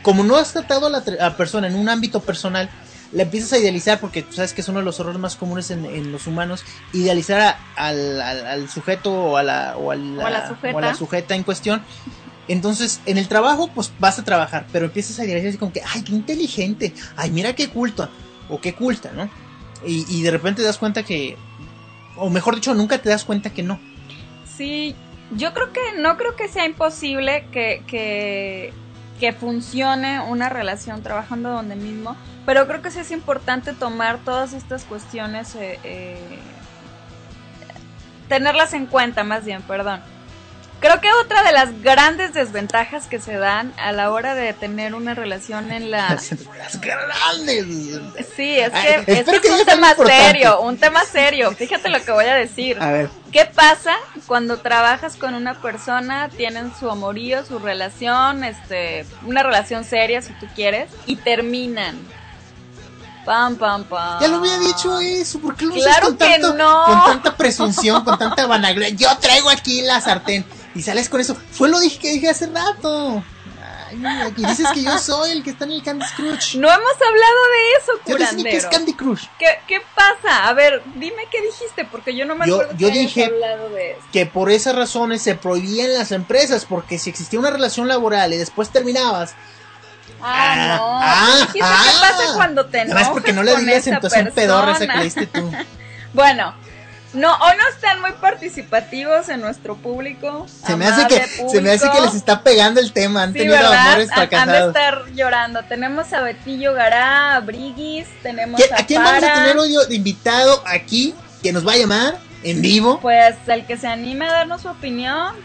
como 0.04 0.24
no 0.24 0.38
has 0.38 0.54
tratado 0.54 0.88
a 0.88 0.90
la, 0.90 1.38
persona 1.38 1.68
en 1.68 1.76
un 1.76 1.90
ámbito 1.90 2.22
personal, 2.22 2.70
la 3.12 3.24
empiezas 3.24 3.54
a 3.54 3.58
idealizar 3.58 4.00
porque 4.00 4.22
tú 4.22 4.34
sabes 4.34 4.54
que 4.54 4.62
es 4.62 4.68
uno 4.68 4.80
de 4.80 4.86
los 4.86 5.00
errores 5.00 5.20
más 5.20 5.36
comunes 5.36 5.72
en, 5.72 6.12
los 6.12 6.28
humanos, 6.28 6.64
idealizar 6.94 7.58
al, 7.76 8.70
sujeto 8.70 9.12
o 9.12 9.38
a 9.38 9.44
la, 9.44 9.78
o, 9.78 9.94
la, 9.94 10.96
sujeta. 10.96 11.36
en 11.36 11.44
cuestión. 11.44 11.82
Entonces, 12.48 13.00
en 13.06 13.18
el 13.18 13.28
trabajo, 13.28 13.70
pues 13.74 13.92
vas 14.00 14.18
a 14.18 14.24
trabajar, 14.24 14.66
pero 14.72 14.86
empiezas 14.86 15.20
a 15.20 15.26
idealizar 15.26 15.50
así 15.50 15.58
como 15.58 15.72
que, 15.72 15.82
ay, 15.86 16.04
qué 16.04 16.14
inteligente, 16.14 16.94
ay, 17.16 17.30
mira 17.30 17.54
qué 17.54 17.70
culta, 17.70 18.10
o 18.50 18.60
qué 18.60 18.74
culta, 18.74 19.12
¿no? 19.12 19.30
Y, 19.86 20.06
y 20.10 20.24
de 20.24 20.32
repente 20.32 20.62
te 20.62 20.66
das 20.66 20.80
cuenta 20.80 21.04
que, 21.04 21.38
o 22.16 22.30
mejor 22.30 22.56
dicho, 22.56 22.74
nunca 22.74 22.98
te 22.98 23.10
das 23.10 23.24
cuenta 23.24 23.52
que 23.52 23.62
no. 23.62 23.80
Sí, 24.58 24.96
yo 25.32 25.54
creo 25.54 25.72
que 25.72 26.00
no 26.00 26.18
creo 26.18 26.36
que 26.36 26.48
sea 26.48 26.66
imposible 26.66 27.46
que, 27.52 27.84
que 27.88 28.74
que 29.20 29.34
funcione 29.34 30.22
una 30.22 30.50
relación 30.50 31.04
trabajando 31.04 31.50
donde 31.50 31.76
mismo, 31.76 32.16
pero 32.46 32.68
creo 32.68 32.82
que 32.82 32.92
sí 32.92 33.00
es 33.00 33.12
importante 33.12 33.74
tomar 33.74 34.20
todas 34.20 34.54
estas 34.54 34.84
cuestiones, 34.86 35.56
eh, 35.56 35.80
eh, 35.84 36.40
tenerlas 38.28 38.74
en 38.74 38.86
cuenta 38.86 39.24
más 39.24 39.46
bien, 39.46 39.62
perdón. 39.64 40.02
Creo 40.80 41.02
que 41.02 41.12
otra 41.12 41.44
de 41.44 41.52
las 41.52 41.82
grandes 41.82 42.34
desventajas 42.34 43.08
que 43.08 43.20
se 43.20 43.34
dan 43.34 43.74
a 43.78 43.92
la 43.92 44.12
hora 44.12 44.34
de 44.34 44.54
tener 44.54 44.96
una 44.96 45.14
relación 45.14 45.72
en 45.74 45.92
la... 45.92 46.10
Las 46.58 46.80
grandes. 46.80 47.66
Sí, 48.36 48.58
es 48.60 48.72
que, 48.72 49.04
es, 49.08 49.28
un 49.28 49.66
tema 49.66 49.94
serio, 49.96 50.62
un 50.62 50.78
tema 50.78 51.04
serio. 51.04 51.52
Fíjate 51.52 51.90
lo 51.90 52.02
que 52.04 52.12
voy 52.12 52.26
a 52.26 52.36
decir. 52.36 52.82
A 52.82 52.92
ver. 52.92 53.10
¿Qué 53.32 53.46
pasa 53.46 53.94
cuando 54.26 54.58
trabajas 54.58 55.18
con 55.18 55.34
una 55.34 55.62
persona, 55.62 56.30
tienen 56.30 56.72
su 56.80 56.90
amorío, 56.90 57.46
su 57.46 57.60
relación, 57.60 58.46
este, 58.46 59.06
una 59.26 59.44
relación 59.44 59.84
seria 59.84 60.22
si 60.22 60.32
tú 60.34 60.48
quieres, 60.56 60.90
y 61.06 61.18
terminan? 61.18 62.00
Pam, 63.26 63.58
pam, 63.58 63.84
pam. 63.84 64.22
Ya 64.22 64.30
lo 64.30 64.38
había 64.38 64.58
dicho 64.60 65.00
eso, 65.00 65.40
¿por 65.40 65.56
qué 65.56 65.66
lo 65.66 65.74
claro 65.74 66.08
con, 66.08 66.18
que 66.18 66.40
no. 66.40 66.86
con 66.86 67.04
tanta 67.06 67.36
presunción, 67.36 68.04
con 68.04 68.18
tanta 68.18 68.48
vanagloria? 68.48 68.96
Yo 68.96 69.16
traigo 69.18 69.50
aquí 69.50 69.82
la 69.82 70.00
sartén 70.00 70.46
y 70.76 70.82
sales 70.82 71.10
con 71.10 71.22
eso. 71.22 71.36
Fue 71.52 71.70
lo 71.70 71.80
dije 71.80 72.00
que 72.00 72.12
dije 72.12 72.30
hace 72.30 72.48
rato. 72.48 73.24
Ay, 74.04 74.34
y 74.38 74.46
dices 74.46 74.68
que 74.74 74.84
yo 74.84 74.98
soy 75.00 75.32
el 75.32 75.44
que 75.44 75.50
está 75.50 75.66
en 75.66 75.72
el 75.72 75.84
Candy 75.84 76.06
Crush. 76.16 76.58
No 76.58 76.68
hemos 76.68 76.94
hablado 76.94 77.42
de 77.52 77.72
eso, 77.80 77.92
curandero. 78.06 78.38
Yo 78.38 78.44
que 78.44 78.58
es 78.58 78.66
Candy 78.68 78.94
Crush. 78.94 79.26
¿Qué, 79.40 79.48
¿Qué, 79.68 79.82
pasa? 79.96 80.48
A 80.48 80.54
ver, 80.54 80.84
dime 80.96 81.24
qué 81.32 81.42
dijiste, 81.42 81.86
porque 81.86 82.16
yo 82.16 82.26
no 82.26 82.36
me 82.36 82.46
acuerdo 82.46 82.74
yo 82.78 82.90
que 82.90 82.94
dije 82.94 83.26
hablado 83.26 83.70
de 83.70 83.92
eso. 83.94 84.02
que 84.12 84.26
por 84.26 84.52
esas 84.52 84.76
razones 84.76 85.22
se 85.22 85.36
prohibían 85.36 85.94
las 85.94 86.12
empresas, 86.12 86.66
porque 86.66 87.00
si 87.00 87.10
existía 87.10 87.40
una 87.40 87.50
relación 87.50 87.88
laboral 87.88 88.34
y 88.34 88.38
después 88.38 88.70
terminabas... 88.70 89.34
Ah, 90.22 90.54
ah 90.54 90.78
no. 90.78 91.00
Ah, 91.02 91.36
dijiste 91.36 91.60
ah, 91.64 91.82
qué 91.84 92.00
pasa 92.00 92.34
cuando 92.36 92.66
te 92.66 92.82
enojas 92.82 93.04
es 93.04 93.10
porque 93.10 93.32
no 93.32 93.42
le 93.42 93.56
digas 93.56 93.88
entonces 93.88 94.32
pedorra 94.34 94.74
esa 94.74 94.88
que 94.88 94.98
le 94.98 95.04
diste 95.04 95.28
tú. 95.28 95.52
bueno, 96.14 96.54
no, 97.14 97.34
o 97.34 97.54
no 97.54 97.68
están 97.74 98.02
muy 98.02 98.12
participativos 98.14 99.30
en 99.30 99.42
nuestro 99.42 99.76
público. 99.76 100.46
Se 100.48 100.76
me 100.76 100.86
hace 100.86 101.08
que 101.08 101.50
se 101.50 101.62
me 101.62 101.72
hace 101.72 101.90
que 101.90 102.02
les 102.02 102.14
está 102.14 102.44
pegando 102.44 102.80
el 102.80 102.94
tema. 102.94 103.24
Han 103.24 103.34
tenido 103.34 103.58
amores 103.58 104.12
fracasados. 104.14 104.56
Han 104.56 104.62
de 104.62 104.68
estar 104.68 105.06
llorando. 105.14 105.64
Tenemos 105.64 106.14
a 106.14 106.22
Betillo 106.22 106.74
Gará, 106.74 107.36
a 107.36 107.40
Briguis, 107.40 108.06
tenemos 108.22 108.62
a 108.72 108.82
¿A 108.82 108.86
quién 108.86 109.04
vamos 109.04 109.24
a 109.24 109.34
tener 109.34 109.58
hoy 109.58 109.76
de 109.88 109.96
invitado 109.96 110.62
aquí 110.68 111.16
que 111.42 111.52
nos 111.52 111.68
va 111.68 111.74
a 111.74 111.78
llamar 111.78 112.20
en 112.44 112.62
vivo? 112.62 113.00
Pues 113.00 113.36
el 113.48 113.66
que 113.66 113.78
se 113.78 113.88
anime 113.88 114.28
a 114.28 114.32
darnos 114.32 114.62
su 114.62 114.68
opinión. 114.68 115.36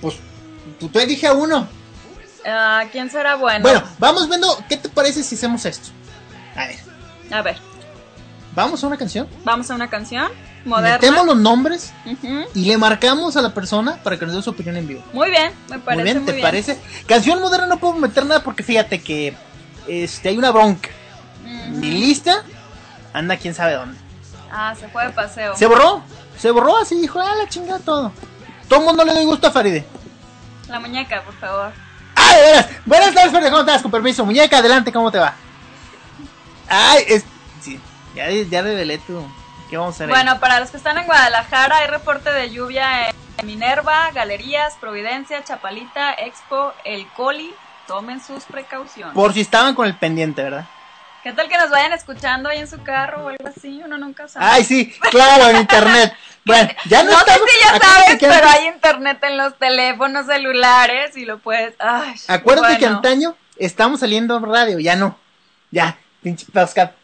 Pues 0.00 0.16
tú, 0.78 0.88
tú 0.88 0.98
elige 0.98 1.26
a 1.26 1.34
uno. 1.34 1.68
Uh, 2.42 2.88
¿Quién 2.90 3.10
será 3.10 3.34
bueno? 3.34 3.60
Bueno, 3.60 3.82
vamos 3.98 4.26
viendo 4.30 4.64
qué 4.66 4.78
te 4.78 4.88
parece 4.88 5.22
si 5.22 5.34
hacemos 5.34 5.66
esto. 5.66 5.90
A 6.56 6.66
ver. 6.66 6.78
A 7.30 7.42
ver. 7.42 7.58
¿Vamos 8.54 8.82
a 8.82 8.86
una 8.86 8.96
canción? 8.96 9.28
Vamos 9.44 9.70
a 9.70 9.74
una 9.74 9.90
canción 9.90 10.32
moderna. 10.64 10.98
Metemos 10.98 11.26
los 11.26 11.36
nombres 11.36 11.92
y 12.54 12.64
le 12.64 12.78
marcamos 12.78 13.36
a 13.36 13.42
la 13.42 13.54
persona 13.54 14.02
para 14.02 14.18
que 14.18 14.26
nos 14.26 14.34
dé 14.34 14.42
su 14.42 14.50
opinión 14.50 14.76
en 14.76 14.86
vivo. 14.86 15.02
Muy 15.12 15.30
bien, 15.30 15.52
me 15.68 15.78
parece. 15.78 16.02
Muy 16.02 16.12
bien, 16.12 16.26
¿te 16.26 16.40
parece? 16.40 16.78
Canción 17.06 17.40
moderna 17.40 17.66
no 17.66 17.78
puedo 17.78 17.94
meter 17.94 18.26
nada 18.26 18.42
porque 18.42 18.62
fíjate 18.62 19.00
que 19.02 19.34
este 19.88 20.28
hay 20.28 20.38
una 20.38 20.50
bronca. 20.50 20.90
Mi 21.70 21.90
lista 21.90 22.44
anda 23.12 23.36
quién 23.36 23.54
sabe 23.54 23.74
dónde. 23.74 23.98
Ah, 24.50 24.74
se 24.78 24.88
fue 24.88 25.06
de 25.06 25.10
paseo. 25.10 25.56
Se 25.56 25.66
borró, 25.66 26.02
se 26.36 26.50
borró 26.50 26.76
así, 26.78 27.00
dijo, 27.00 27.20
ah, 27.20 27.34
la 27.36 27.48
chingada 27.48 27.78
todo. 27.78 28.12
Todo 28.68 28.80
el 28.80 28.86
mundo 28.86 29.04
le 29.04 29.14
doy 29.14 29.24
gusto 29.24 29.46
a 29.46 29.50
Faride. 29.50 29.84
La 30.68 30.80
muñeca, 30.80 31.22
por 31.22 31.34
favor. 31.34 31.72
Ah, 32.16 32.34
de 32.34 32.42
veras. 32.42 32.66
Buenas 32.84 33.14
tardes, 33.14 33.32
Faride, 33.32 33.50
¿cómo 33.50 33.62
estás? 33.62 33.82
Con 33.82 33.90
permiso. 33.90 34.24
Muñeca, 34.24 34.58
adelante, 34.58 34.92
¿cómo 34.92 35.10
te 35.10 35.18
va? 35.18 35.34
Ay, 36.68 37.04
es... 37.08 37.24
Sí, 37.60 37.80
ya, 38.14 38.30
ya 38.30 38.62
revelé 38.62 38.98
tu... 38.98 39.24
Bueno, 39.70 40.40
para 40.40 40.58
los 40.58 40.70
que 40.70 40.78
están 40.78 40.98
en 40.98 41.06
Guadalajara, 41.06 41.78
hay 41.78 41.86
reporte 41.86 42.32
de 42.32 42.50
lluvia 42.50 43.08
en 43.08 43.46
Minerva, 43.46 44.10
Galerías, 44.12 44.74
Providencia, 44.80 45.44
Chapalita, 45.44 46.12
Expo, 46.14 46.72
El 46.84 47.06
Coli. 47.08 47.54
Tomen 47.86 48.20
sus 48.20 48.44
precauciones. 48.44 49.14
Por 49.14 49.32
si 49.32 49.40
estaban 49.40 49.74
con 49.74 49.86
el 49.86 49.96
pendiente, 49.96 50.42
¿verdad? 50.42 50.66
¿Qué 51.22 51.32
tal 51.32 51.48
que 51.48 51.56
nos 51.56 51.70
vayan 51.70 51.92
escuchando 51.92 52.48
ahí 52.48 52.58
en 52.58 52.68
su 52.68 52.82
carro 52.82 53.24
o 53.24 53.28
algo 53.28 53.46
así? 53.46 53.80
Uno 53.84 53.98
nunca 53.98 54.26
sabe. 54.26 54.46
Ay, 54.48 54.64
sí, 54.64 54.92
claro, 55.10 55.48
en 55.50 55.56
internet. 55.56 56.14
Bueno, 56.42 56.70
ya 56.86 57.02
no, 57.02 57.12
no 57.12 57.18
sé 57.18 57.32
si 57.34 57.60
ya 57.60 57.78
sabes, 57.78 58.16
pero 58.18 58.48
hay 58.48 58.68
internet 58.68 59.22
en 59.24 59.36
los 59.36 59.58
teléfonos 59.58 60.24
celulares 60.24 61.14
y 61.14 61.26
lo 61.26 61.38
puedes. 61.38 61.74
Ay, 61.78 62.14
Acuérdate 62.28 62.78
que 62.78 62.86
antaño 62.86 63.36
estamos 63.58 64.00
saliendo 64.00 64.40
radio, 64.40 64.78
ya 64.78 64.96
no. 64.96 65.18
Ya, 65.70 65.98
pinche 66.22 66.46
podcast, 66.50 66.94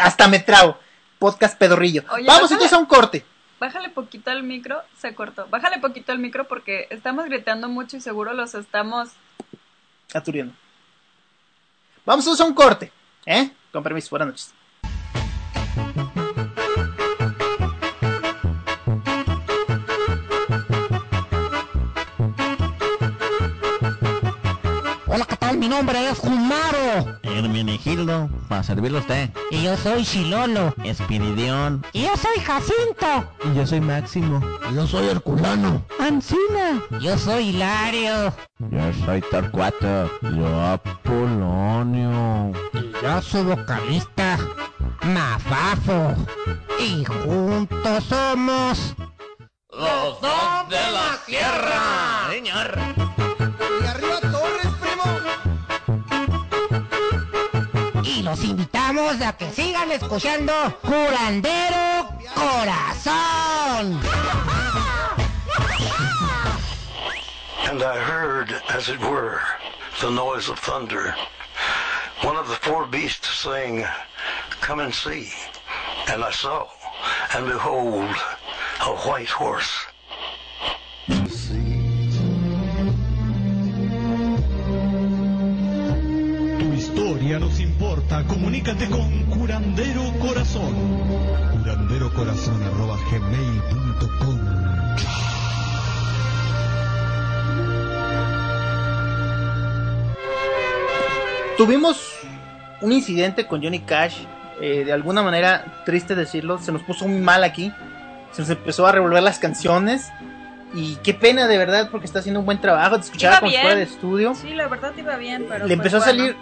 hasta 0.00 0.26
me 0.26 0.40
trago 0.40 0.76
podcast 1.20 1.56
pedorrillo. 1.56 2.02
Vamos 2.26 2.50
entonces 2.50 2.72
a 2.72 2.78
un 2.78 2.86
corte. 2.86 3.24
Bájale 3.60 3.90
poquito 3.90 4.30
al 4.30 4.42
micro, 4.42 4.80
se 4.96 5.14
cortó. 5.14 5.46
Bájale 5.48 5.78
poquito 5.78 6.12
al 6.12 6.18
micro 6.18 6.48
porque 6.48 6.88
estamos 6.90 7.26
gritando 7.26 7.68
mucho 7.68 7.98
y 7.98 8.00
seguro 8.00 8.32
los 8.32 8.54
estamos 8.54 9.10
aturiendo. 10.14 10.54
Vamos 12.06 12.24
entonces 12.24 12.44
a 12.44 12.48
un 12.48 12.54
corte, 12.54 12.90
¿eh? 13.26 13.50
Con 13.70 13.82
permiso, 13.82 14.08
buenas 14.10 14.28
noches. 14.28 14.54
Mi 25.60 25.68
nombre 25.68 26.08
es 26.08 26.18
Jumaro. 26.18 27.18
Hermenegildo, 27.22 28.30
para 28.48 28.62
servirle 28.62 28.96
a 28.96 29.00
usted. 29.02 29.30
Y 29.50 29.62
yo 29.62 29.76
soy 29.76 30.04
Chilolo. 30.04 30.74
Espiridión. 30.84 31.84
Y 31.92 32.04
yo 32.04 32.16
soy 32.16 32.42
Jacinto. 32.42 33.30
Y 33.44 33.54
yo 33.54 33.66
soy 33.66 33.82
Máximo. 33.82 34.40
Y 34.70 34.74
yo 34.74 34.86
soy 34.86 35.08
Herculano. 35.08 35.84
Ancina. 35.98 36.82
Yo 37.02 37.18
soy 37.18 37.48
Hilario. 37.48 38.32
Yo 38.58 39.04
soy 39.04 39.20
Torcuato. 39.30 40.10
Yo 40.22 40.60
Apolonio. 40.62 42.52
Y 42.72 42.92
yo 43.02 43.20
soy 43.20 43.42
vocalista. 43.42 44.38
Mafafo. 45.02 46.14
Y 46.78 47.04
juntos 47.04 48.04
somos... 48.04 48.94
Los 49.72 50.20
dos 50.20 50.68
de 50.70 50.90
la 50.90 51.18
sierra. 51.26 52.30
Señor. 52.30 53.09
Los 58.30 58.44
invitamos 58.44 59.20
a 59.22 59.32
que 59.32 59.50
sigan 59.50 59.90
escuchando 59.90 60.52
Curandero 60.82 62.08
Corazón. 62.32 64.00
And 67.68 67.82
I 67.82 67.98
heard, 67.98 68.54
as 68.68 68.88
it 68.88 69.00
were, 69.00 69.40
the 70.00 70.10
noise 70.10 70.48
of 70.48 70.60
thunder. 70.60 71.12
One 72.22 72.36
of 72.36 72.48
the 72.48 72.54
four 72.54 72.86
beasts 72.86 73.28
saying, 73.28 73.84
Come 74.60 74.78
and 74.78 74.94
see. 74.94 75.32
And 76.08 76.22
I 76.22 76.30
saw, 76.30 76.68
and 77.34 77.46
behold, 77.46 78.14
a 78.80 78.94
white 79.08 79.28
horse. 79.28 79.86
Comunícate 88.26 88.90
con 88.90 89.08
Curandero 89.26 90.02
Corazón. 90.18 90.74
Curandero 91.52 92.12
Corazón 92.12 92.60
arroba 92.64 92.96
gmail.com 93.10 94.38
Tuvimos 101.56 102.18
un 102.80 102.92
incidente 102.92 103.46
con 103.46 103.62
Johnny 103.62 103.80
Cash 103.80 104.24
Eh, 104.62 104.84
de 104.84 104.92
alguna 104.92 105.22
manera, 105.22 105.82
triste 105.86 106.14
decirlo, 106.14 106.58
se 106.58 106.70
nos 106.70 106.82
puso 106.82 107.08
muy 107.08 107.20
mal 107.20 107.44
aquí. 107.44 107.72
Se 108.32 108.42
nos 108.42 108.50
empezó 108.50 108.86
a 108.86 108.92
revolver 108.92 109.22
las 109.22 109.38
canciones. 109.38 110.10
Y 110.74 110.96
qué 110.96 111.14
pena 111.14 111.46
de 111.46 111.56
verdad, 111.56 111.88
porque 111.90 112.06
está 112.06 112.18
haciendo 112.18 112.40
un 112.40 112.46
buen 112.46 112.60
trabajo. 112.60 112.96
Te 112.96 113.06
escuchaba 113.06 113.40
bien. 113.40 113.62
fuera 113.62 113.76
de 113.76 113.84
estudio. 113.84 114.34
Sí, 114.34 114.50
la 114.50 114.68
verdad 114.68 114.92
iba 114.98 115.16
bien, 115.16 115.46
pero. 115.48 115.66
Le 115.66 115.76
pues, 115.76 115.78
empezó 115.78 115.96
a 115.96 116.00
salir 116.00 116.36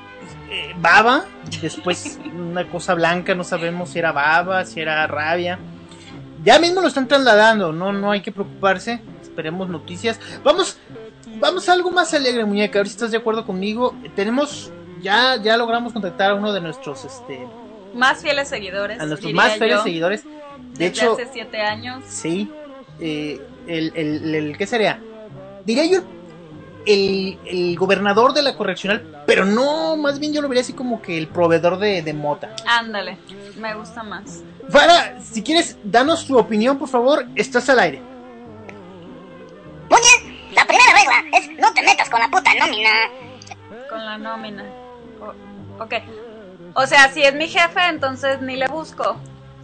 eh, 0.51 0.75
baba, 0.79 1.25
después 1.63 2.19
una 2.35 2.69
cosa 2.69 2.95
blanca, 2.95 3.35
no 3.35 3.45
sabemos 3.45 3.91
si 3.91 3.99
era 3.99 4.13
baba, 4.13 4.65
si 4.65 4.81
era 4.81 5.07
rabia. 5.07 5.59
Ya 6.45 6.59
mismo 6.59 6.81
lo 6.81 6.89
están 6.89 7.09
trasladando, 7.09 7.73
no, 7.73 7.93
no 7.93 8.11
hay 8.13 8.21
que 8.21 8.31
preocuparse, 8.33 9.01
esperemos 9.23 9.69
noticias. 9.69 10.21
Vamos, 10.45 10.79
vamos 11.41 11.69
a 11.69 11.73
algo 11.73 11.91
más 11.91 12.15
alegre, 12.15 12.45
muñeca, 12.45 12.79
a 12.79 12.83
ver 12.83 12.89
si 12.89 12.95
estás 12.95 13.11
de 13.11 13.17
acuerdo 13.19 13.45
conmigo. 13.45 13.95
Tenemos, 14.15 14.71
ya, 15.03 15.37
ya 15.43 15.57
logramos 15.57 15.93
contactar 15.93 16.31
a 16.31 16.35
uno 16.35 16.53
de 16.53 16.61
nuestros, 16.61 17.05
este, 17.05 17.45
Más 17.95 18.23
fieles 18.23 18.49
seguidores. 18.49 19.01
a 19.01 19.07
nuestros 19.07 19.33
más 19.33 19.55
fieles 19.55 19.79
yo, 19.79 19.83
seguidores. 19.83 20.25
De 20.75 20.87
hecho, 20.87 21.13
hace 21.15 21.29
siete 21.33 21.61
años. 21.61 22.05
Sí. 22.07 22.51
Eh, 23.01 23.41
el, 23.67 23.93
el, 23.97 24.35
el- 24.35 24.57
¿Qué 24.57 24.67
sería? 24.67 25.01
Diría 25.65 25.85
yo 25.87 25.99
el, 25.99 26.05
el 26.93 27.77
gobernador 27.77 28.33
de 28.33 28.43
la 28.43 28.57
correccional, 28.57 29.23
pero 29.27 29.45
no, 29.45 29.97
más 29.97 30.19
bien 30.19 30.33
yo 30.33 30.41
lo 30.41 30.49
vería 30.49 30.63
así 30.63 30.73
como 30.73 31.03
que 31.03 31.19
el 31.19 31.29
proveedor 31.29 31.79
de, 31.79 32.03
de 32.03 32.15
mota. 32.15 32.55
Ándale, 32.67 33.19
me 33.59 33.75
gusta 33.75 34.03
más. 34.03 34.43
Fara, 34.71 35.21
si 35.23 35.43
quieres, 35.43 35.77
danos 35.85 36.27
tu 36.27 36.39
opinión, 36.39 36.79
por 36.79 36.89
favor, 36.89 37.27
estás 37.37 37.69
al 37.69 37.81
aire. 37.81 38.01
Muñe, 39.91 40.53
la 40.55 40.65
primera 40.67 40.93
regla 40.95 41.39
es 41.39 41.59
no 41.59 41.73
te 41.73 41.83
metas 41.83 42.09
con 42.11 42.21
la 42.21 42.29
puta 42.29 42.51
nómina. 42.59 42.91
Con 43.89 44.05
la 44.05 44.19
nómina. 44.19 44.65
O- 45.21 45.83
ok. 45.83 45.95
O 46.75 46.87
sea, 46.87 47.11
si 47.13 47.23
es 47.23 47.35
mi 47.35 47.49
jefe, 47.49 47.81
entonces 47.89 48.41
ni 48.43 48.57
le 48.57 48.69
busco. 48.69 49.17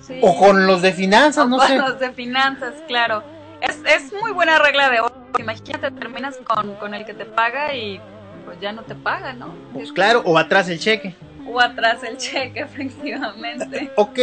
Sí. 0.06 0.18
O 0.22 0.36
con 0.36 0.66
los 0.66 0.82
de 0.82 0.92
finanzas, 0.92 1.44
O 1.44 1.48
no 1.48 1.56
con 1.58 1.66
sé. 1.68 1.76
los 1.78 1.98
de 1.98 2.12
finanzas, 2.12 2.74
claro. 2.86 3.22
Es, 3.68 3.78
es 3.86 4.12
muy 4.12 4.32
buena 4.32 4.58
regla 4.58 4.90
de 4.90 5.00
oro. 5.00 5.14
Imagínate, 5.38 5.90
terminas 5.90 6.36
con, 6.44 6.74
con 6.76 6.94
el 6.94 7.04
que 7.04 7.14
te 7.14 7.24
paga 7.24 7.74
y 7.74 8.00
pues 8.44 8.60
ya 8.60 8.72
no 8.72 8.82
te 8.82 8.94
paga, 8.94 9.32
¿no? 9.32 9.54
Pues 9.72 9.92
claro, 9.92 10.22
o 10.24 10.36
atrás 10.38 10.68
el 10.68 10.78
cheque. 10.78 11.14
O 11.48 11.60
atrás 11.60 12.02
el 12.02 12.16
cheque, 12.16 12.60
efectivamente. 12.60 13.90
Ok, 13.96 14.18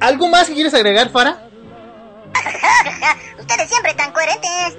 ¿algo 0.00 0.28
más 0.28 0.48
que 0.48 0.54
quieres 0.54 0.74
agregar, 0.74 1.10
Fara? 1.10 1.38
Ustedes 3.38 3.68
siempre 3.68 3.94
tan 3.94 4.12
coherentes. 4.12 4.76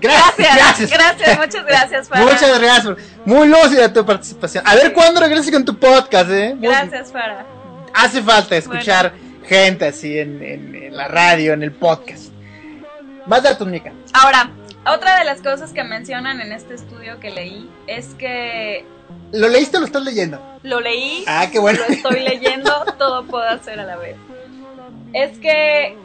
Gracias, 0.00 0.90
gracias, 0.90 1.38
muchas 1.38 1.64
gracias, 1.64 2.08
Farah. 2.08 2.24
Muchas 2.24 2.60
gracias. 2.60 2.96
Muy 3.24 3.48
lúcida 3.48 3.92
tu 3.92 4.04
participación. 4.04 4.66
A 4.66 4.74
ver 4.74 4.92
cuándo 4.92 5.20
regresas 5.20 5.50
con 5.50 5.64
tu 5.64 5.78
podcast, 5.78 6.30
¿eh? 6.30 6.56
Gracias, 6.58 7.12
Farah. 7.12 7.46
hace 7.92 8.22
falta 8.22 8.56
escuchar 8.56 9.14
gente 9.46 9.86
así 9.86 10.18
en, 10.18 10.42
en- 10.42 10.74
en 10.74 10.96
la 10.96 11.08
radio, 11.08 11.52
en 11.52 11.62
el 11.62 11.72
podcast. 11.72 12.32
Más 13.26 13.42
datos, 13.42 13.66
Mica. 13.66 13.92
Ahora, 14.12 14.50
otra 14.86 15.18
de 15.18 15.24
las 15.24 15.40
cosas 15.40 15.72
que 15.72 15.82
mencionan 15.84 16.40
en 16.40 16.52
este 16.52 16.74
estudio 16.74 17.18
que 17.20 17.30
leí 17.30 17.70
es 17.86 18.14
que 18.14 18.84
¿Lo 19.32 19.48
leíste 19.48 19.76
o 19.76 19.80
lo 19.80 19.86
estás 19.86 20.02
leyendo? 20.02 20.40
lo 20.62 20.80
leí, 20.80 21.24
Ah, 21.26 21.46
qué 21.50 21.58
bueno. 21.58 21.78
lo 21.86 21.94
estoy 21.94 22.20
leyendo, 22.20 22.70
todo 22.98 23.24
puedo 23.24 23.44
hacer 23.48 23.80
a 23.80 23.84
la 23.84 23.96
vez. 23.96 24.16
Es 25.12 25.38
que, 25.38 25.96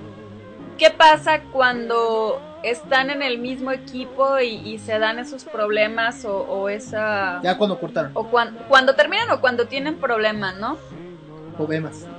¿qué 0.78 0.90
pasa 0.92 1.42
cuando 1.52 2.42
están 2.64 3.10
en 3.10 3.22
el 3.24 3.38
mismo 3.38 3.72
equipo 3.72 4.40
y, 4.40 4.56
y 4.56 4.80
se 4.80 5.00
dan 5.00 5.18
esos 5.20 5.46
problemas 5.46 6.26
o, 6.26 6.38
o 6.42 6.70
esa... 6.70 7.40
Ya 7.42 7.58
cuando 7.58 7.80
cortaron. 7.80 8.12
O 8.14 8.28
cuan- 8.30 8.58
cuando 8.68 8.96
terminan 8.96 9.30
o 9.32 9.40
cuando 9.42 9.68
tienen 9.68 9.96
problemas, 9.96 10.56
¿no? 10.58 10.78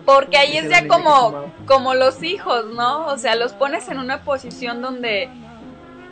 Porque 0.05 0.37
ahí 0.37 0.57
es 0.57 0.68
ya 0.68 0.87
como, 0.88 1.53
como 1.66 1.94
los 1.94 2.22
hijos, 2.22 2.66
¿no? 2.74 3.07
O 3.07 3.18
sea, 3.18 3.37
los 3.37 3.53
pones 3.53 3.88
en 3.88 3.98
una 3.98 4.22
posición 4.22 4.83
donde 4.83 5.29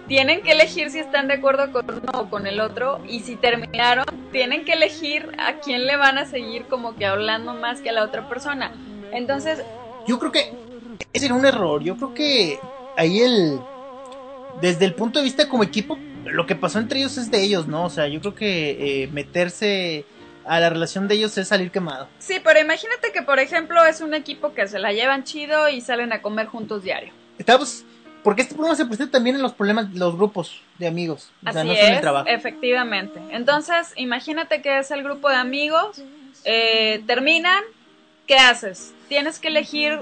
tienen 0.06 0.42
que 0.42 0.52
elegir 0.52 0.90
si 0.90 0.98
están 0.98 1.28
de 1.28 1.34
acuerdo 1.34 1.70
con 1.70 1.84
uno 1.90 2.20
o 2.20 2.30
con 2.30 2.46
el 2.46 2.60
otro 2.60 3.00
y 3.06 3.20
si 3.20 3.36
terminaron, 3.36 4.06
tienen 4.32 4.64
que 4.64 4.72
elegir 4.72 5.30
a 5.38 5.60
quién 5.60 5.86
le 5.86 5.96
van 5.96 6.16
a 6.16 6.24
seguir 6.24 6.64
como 6.64 6.96
que 6.96 7.04
hablando 7.04 7.54
más 7.54 7.80
que 7.80 7.90
a 7.90 7.92
la 7.92 8.04
otra 8.04 8.28
persona. 8.28 8.72
Entonces, 9.12 9.62
Yo 10.06 10.18
creo 10.18 10.32
que 10.32 10.52
ese 11.12 11.26
era 11.26 11.34
un 11.34 11.44
error. 11.44 11.82
Yo 11.82 11.96
creo 11.96 12.14
que 12.14 12.58
ahí 12.96 13.20
el. 13.20 13.60
Desde 14.60 14.86
el 14.86 14.94
punto 14.94 15.20
de 15.20 15.24
vista 15.24 15.48
como 15.48 15.62
equipo, 15.62 15.98
lo 16.24 16.46
que 16.46 16.56
pasó 16.56 16.78
entre 16.78 16.98
ellos 16.98 17.16
es 17.16 17.30
de 17.30 17.42
ellos, 17.42 17.68
¿no? 17.68 17.84
O 17.84 17.90
sea, 17.90 18.08
yo 18.08 18.20
creo 18.20 18.34
que 18.34 19.02
eh, 19.04 19.08
meterse 19.08 20.04
a 20.48 20.60
la 20.60 20.70
relación 20.70 21.06
de 21.08 21.14
ellos 21.16 21.36
es 21.38 21.48
salir 21.48 21.70
quemado. 21.70 22.08
sí, 22.18 22.36
pero 22.42 22.58
imagínate 22.60 23.12
que 23.12 23.22
por 23.22 23.38
ejemplo 23.38 23.84
es 23.84 24.00
un 24.00 24.14
equipo 24.14 24.54
que 24.54 24.66
se 24.66 24.78
la 24.78 24.92
llevan 24.92 25.24
chido 25.24 25.68
y 25.68 25.80
salen 25.80 26.12
a 26.12 26.22
comer 26.22 26.46
juntos 26.46 26.82
diario. 26.82 27.12
Estamos. 27.38 27.84
Porque 28.24 28.42
este 28.42 28.54
problema 28.54 28.74
se 28.74 28.84
presenta 28.84 29.12
también 29.12 29.36
en 29.36 29.42
los 29.42 29.52
problemas, 29.52 29.92
los 29.94 30.16
grupos 30.16 30.60
de 30.78 30.88
amigos. 30.88 31.30
O 31.46 31.52
sea, 31.52 31.60
Así 31.60 31.68
no 31.68 31.74
en 31.74 31.86
el 31.86 31.94
es, 31.94 32.00
trabajo. 32.00 32.26
efectivamente. 32.28 33.20
Entonces, 33.30 33.92
imagínate 33.96 34.60
que 34.60 34.78
es 34.80 34.90
el 34.90 35.04
grupo 35.04 35.28
de 35.28 35.36
amigos, 35.36 36.02
eh, 36.44 37.02
terminan, 37.06 37.62
¿qué 38.26 38.36
haces? 38.36 38.92
Tienes 39.08 39.38
que 39.38 39.48
elegir 39.48 40.00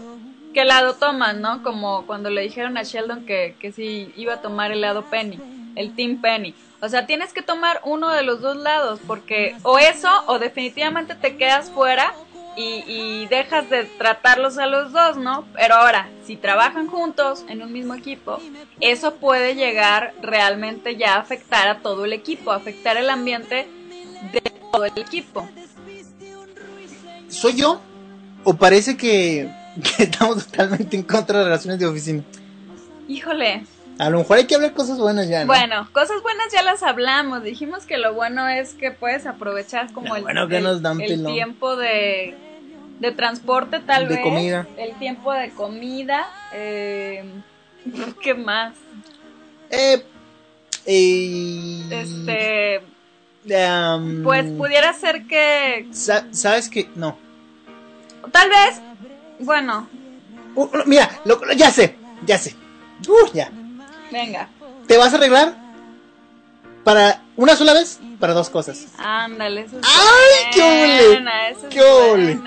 qué 0.55 0.65
lado 0.65 0.95
toman, 0.95 1.43
¿no? 1.43 1.63
Como 1.63 2.07
cuando 2.07 2.31
le 2.31 2.41
dijeron 2.41 2.79
a 2.79 2.83
Sheldon 2.85 3.27
que, 3.27 3.55
que 3.61 3.71
si 3.73 4.13
iba 4.17 4.35
a 4.35 4.41
tomar 4.41 4.73
el 4.73 4.81
lado 4.81 5.05
Penny, 5.11 5.39
el 5.77 5.95
Team 5.95 6.21
Penny. 6.23 6.55
O 6.81 6.89
sea, 6.89 7.07
tienes 7.07 7.33
que 7.33 7.43
tomar 7.43 7.81
uno 7.85 8.11
de 8.11 8.23
los 8.23 8.41
dos 8.41 8.57
lados, 8.57 9.01
porque 9.07 9.57
o 9.62 9.79
eso, 9.79 10.09
o 10.27 10.39
definitivamente 10.39 11.15
te 11.15 11.37
quedas 11.37 11.71
fuera 11.71 12.12
y, 12.57 12.85
y 12.87 13.27
dejas 13.29 13.69
de 13.71 13.85
tratarlos 13.85 14.59
a 14.59 14.67
los 14.67 14.93
dos, 14.93 15.17
¿no? 15.17 15.47
Pero 15.55 15.75
ahora, 15.77 16.09
si 16.25 16.37
trabajan 16.37 16.87
juntos 16.87 17.45
en 17.49 17.62
un 17.62 17.73
mismo 17.73 17.95
equipo, 17.95 18.39
eso 18.81 19.15
puede 19.15 19.55
llegar 19.55 20.15
realmente 20.21 20.97
ya 20.97 21.15
a 21.15 21.21
afectar 21.21 21.69
a 21.69 21.79
todo 21.79 22.05
el 22.05 22.12
equipo, 22.12 22.53
afectar 22.53 22.97
el 22.97 23.09
ambiente 23.09 23.67
de 24.33 24.41
todo 24.73 24.85
el 24.85 24.99
equipo. 24.99 25.49
¿Soy 27.29 27.55
yo? 27.55 27.81
¿O 28.45 28.55
parece 28.55 28.97
que, 28.97 29.51
que 29.97 30.05
estamos 30.05 30.47
totalmente 30.47 30.97
en 30.97 31.03
contra 31.03 31.39
de 31.39 31.45
relaciones 31.45 31.79
de 31.81 31.87
oficina? 31.87 32.23
Híjole, 33.09 33.65
A 33.99 34.11
lo 34.11 34.19
mejor 34.19 34.37
hay 34.39 34.45
que 34.47 34.55
hablar 34.55 34.73
cosas 34.75 34.99
buenas 34.99 35.29
ya, 35.29 35.41
¿no? 35.41 35.47
bueno, 35.47 35.89
cosas 35.93 36.23
buenas 36.23 36.53
ya 36.53 36.63
las 36.63 36.83
hablamos. 36.83 37.43
Dijimos 37.43 37.87
que 37.87 37.97
lo 37.97 38.13
bueno 38.15 38.47
es 38.49 38.75
que 38.75 38.91
puedes 38.91 39.27
aprovechar 39.27 39.93
como 39.93 40.09
Lo 40.09 40.17
el, 40.17 40.23
bueno 40.23 40.49
que 40.49 40.59
el- 40.59 40.65
nos 40.65 40.83
dan 40.83 41.01
el 41.01 41.09
pelón. 41.09 41.33
tiempo 41.33 41.77
de, 41.77 42.35
de 43.01 43.13
transporte, 43.13 43.81
tal 43.81 44.07
De 44.09 44.17
vez. 44.17 44.23
comida. 44.23 44.67
El 44.77 44.95
tiempo 44.99 45.33
de 45.33 45.51
comida. 45.51 46.27
Eh, 46.53 47.25
¿Qué 48.23 48.35
más? 48.35 48.75
Eh, 49.71 50.05
eh, 50.85 51.83
Este, 51.91 52.81
um, 53.95 54.23
pues 54.23 54.45
pudiera 54.53 54.93
ser 54.93 55.27
que 55.27 55.89
sa- 55.93 56.27
¿Sabes 56.33 56.69
qué? 56.69 56.89
No. 56.95 57.17
tal 58.33 58.51
vez, 58.51 58.81
bueno, 59.41 59.89
Uh, 60.55 60.69
mira, 60.87 61.11
lo- 61.27 61.39
ya 61.53 61.71
sé, 61.71 61.97
ya 62.25 62.39
sé. 62.39 62.55
Uh, 63.07 63.31
ya. 63.35 63.51
Venga, 64.11 64.49
¿Te 64.87 64.97
vas 64.97 65.12
a 65.12 65.16
arreglar? 65.16 65.55
Para 66.85 67.23
una 67.37 67.57
sola 67.57 67.73
vez, 67.73 67.99
para 68.21 68.33
dos 68.33 68.49
cosas. 68.51 68.87
ándale, 68.99 69.62
eso 69.62 69.79
es 69.81 69.85
¡Ay, 69.87 70.51
qué 70.55 70.62
ole! 70.62 71.69
¡Qué 71.69 71.81
ole! 71.83 72.40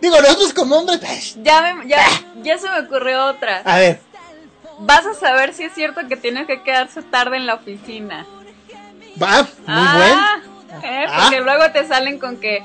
Digo, 0.00 0.20
nosotros 0.20 0.52
como 0.52 0.76
hombres. 0.76 1.36
Ya, 1.42 1.74
me, 1.74 1.88
ya, 1.88 2.04
ya 2.42 2.58
se 2.58 2.68
me 2.70 2.80
ocurrió 2.80 3.24
otra. 3.26 3.62
A 3.64 3.78
ver, 3.78 4.00
Vas 4.78 5.06
a 5.06 5.14
saber 5.14 5.54
si 5.54 5.62
es 5.64 5.72
cierto 5.72 6.06
que 6.06 6.16
tienes 6.16 6.46
que 6.46 6.62
quedarse 6.62 7.02
tarde 7.02 7.38
en 7.38 7.46
la 7.46 7.54
oficina. 7.54 8.26
va, 9.20 9.42
muy 9.42 9.48
ah, 9.66 10.36
eh, 10.84 11.06
Ah. 11.08 11.22
porque 11.22 11.40
luego 11.40 11.70
te 11.72 11.86
salen 11.88 12.18
con 12.18 12.36
que. 12.36 12.62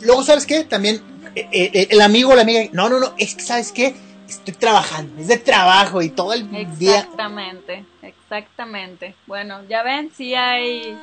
Luego, 0.00 0.24
¿sabes 0.24 0.44
qué? 0.44 0.64
También 0.64 1.00
eh, 1.36 1.48
eh, 1.52 1.86
el 1.90 2.00
amigo 2.00 2.32
o 2.32 2.34
la 2.34 2.42
amiga. 2.42 2.68
No, 2.72 2.88
no, 2.88 2.98
no, 2.98 3.14
es 3.16 3.36
que, 3.36 3.42
¿sabes 3.42 3.70
qué? 3.70 3.94
Estoy 4.28 4.54
trabajando, 4.54 5.20
es 5.20 5.28
de 5.28 5.38
trabajo 5.38 6.00
y 6.02 6.08
todo 6.08 6.32
el 6.32 6.48
día. 6.78 7.00
exactamente, 7.00 7.84
exactamente. 8.02 9.14
Bueno, 9.26 9.62
ya 9.68 9.82
ven, 9.82 10.10
sí 10.16 10.34
hay, 10.34 10.96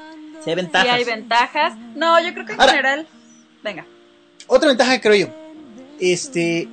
Se 0.43 0.49
hay 0.51 0.55
ventajas. 0.55 0.87
sí 0.87 0.93
hay 0.95 1.03
ventajas. 1.03 1.77
No, 1.95 2.19
yo 2.19 2.33
creo 2.33 2.45
que 2.45 2.53
en 2.53 2.59
Ahora- 2.61 2.71
general, 2.73 3.07
venga. 3.63 3.85
Otra 4.47 4.69
ventaja 4.69 4.93
que 4.93 5.01
creo 5.01 5.27
yo. 5.27 5.33
Este. 5.99 6.67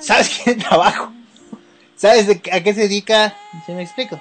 ¿Sabes 0.00 0.40
qué? 0.44 0.54
Trabajo. 0.54 1.12
¿Sabes 1.96 2.26
de 2.28 2.40
a 2.52 2.62
qué 2.62 2.72
se 2.72 2.82
dedica? 2.82 3.34
¿Se 3.66 3.74
me 3.74 3.82
explico? 3.82 4.18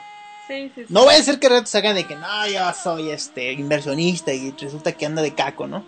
Sí, 0.48 0.72
sí, 0.76 0.82
sí. 0.82 0.86
No 0.90 1.06
vaya 1.06 1.20
a 1.20 1.24
ser 1.24 1.40
que 1.40 1.48
rato 1.48 1.68
salgan 1.68 1.96
de 1.96 2.06
que 2.06 2.16
no, 2.16 2.48
yo 2.48 2.74
soy 2.74 3.12
este 3.12 3.54
inversionista 3.54 4.34
y 4.34 4.52
resulta 4.60 4.92
que 4.94 5.06
anda 5.06 5.22
de 5.22 5.34
caco, 5.36 5.68
¿no? 5.68 5.86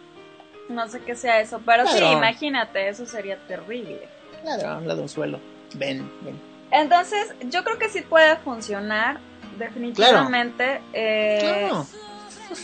No 0.70 0.88
sé 0.88 1.02
qué 1.02 1.16
sea 1.16 1.42
eso, 1.42 1.60
pero 1.66 1.86
sí, 1.88 1.98
imagínate, 1.98 2.88
eso 2.88 3.06
sería 3.08 3.36
terrible. 3.48 4.08
Ladrón, 4.46 4.88
ladronzuelo. 4.88 5.40
Ven, 5.76 6.10
ven. 6.22 6.40
Entonces, 6.72 7.34
yo 7.50 7.64
creo 7.64 7.78
que 7.78 7.90
sí 7.90 8.02
puede 8.02 8.38
funcionar, 8.38 9.20
definitivamente. 9.58 10.82
Eh, 10.94 11.40
Claro. 11.42 11.86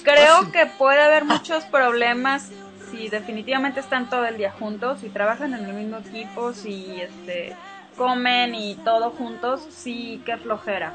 Creo 0.04 0.36
Fácil. 0.38 0.52
que 0.52 0.66
puede 0.66 1.02
haber 1.02 1.24
muchos 1.24 1.64
problemas 1.66 2.52
si 2.92 3.10
definitivamente 3.10 3.80
están 3.80 4.10
todo 4.10 4.26
el 4.26 4.38
día 4.38 4.52
juntos, 4.52 5.00
si 5.00 5.10
trabajan 5.10 5.54
en 5.54 5.66
el 5.66 5.74
mismo 5.74 5.98
equipo, 5.98 6.54
si 6.54 7.02
este 7.02 7.56
comen 7.98 8.54
y 8.56 8.76
todo 8.76 9.12
juntos, 9.12 9.66
sí 9.70 10.22
que 10.26 10.38
flojera. 10.38 10.94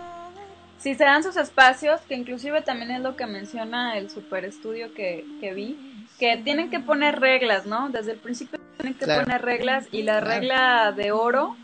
Si 0.78 0.94
se 0.94 1.04
dan 1.04 1.22
sus 1.22 1.36
espacios, 1.36 2.00
que 2.02 2.14
inclusive 2.14 2.60
también 2.62 2.90
es 2.90 3.00
lo 3.00 3.16
que 3.16 3.26
menciona 3.26 3.96
el 3.96 4.10
super 4.10 4.44
estudio 4.44 4.92
que, 4.94 5.24
que 5.40 5.54
vi, 5.54 6.06
que 6.18 6.36
tienen 6.38 6.70
que 6.70 6.80
poner 6.80 7.20
reglas, 7.20 7.66
¿no? 7.66 7.88
Desde 7.90 8.12
el 8.12 8.18
principio 8.18 8.58
tienen 8.78 8.98
que 8.98 9.06
poner 9.06 9.42
reglas 9.42 9.86
y 9.92 10.02
la 10.02 10.20
regla 10.20 10.92
de 10.92 11.12
oro 11.12 11.56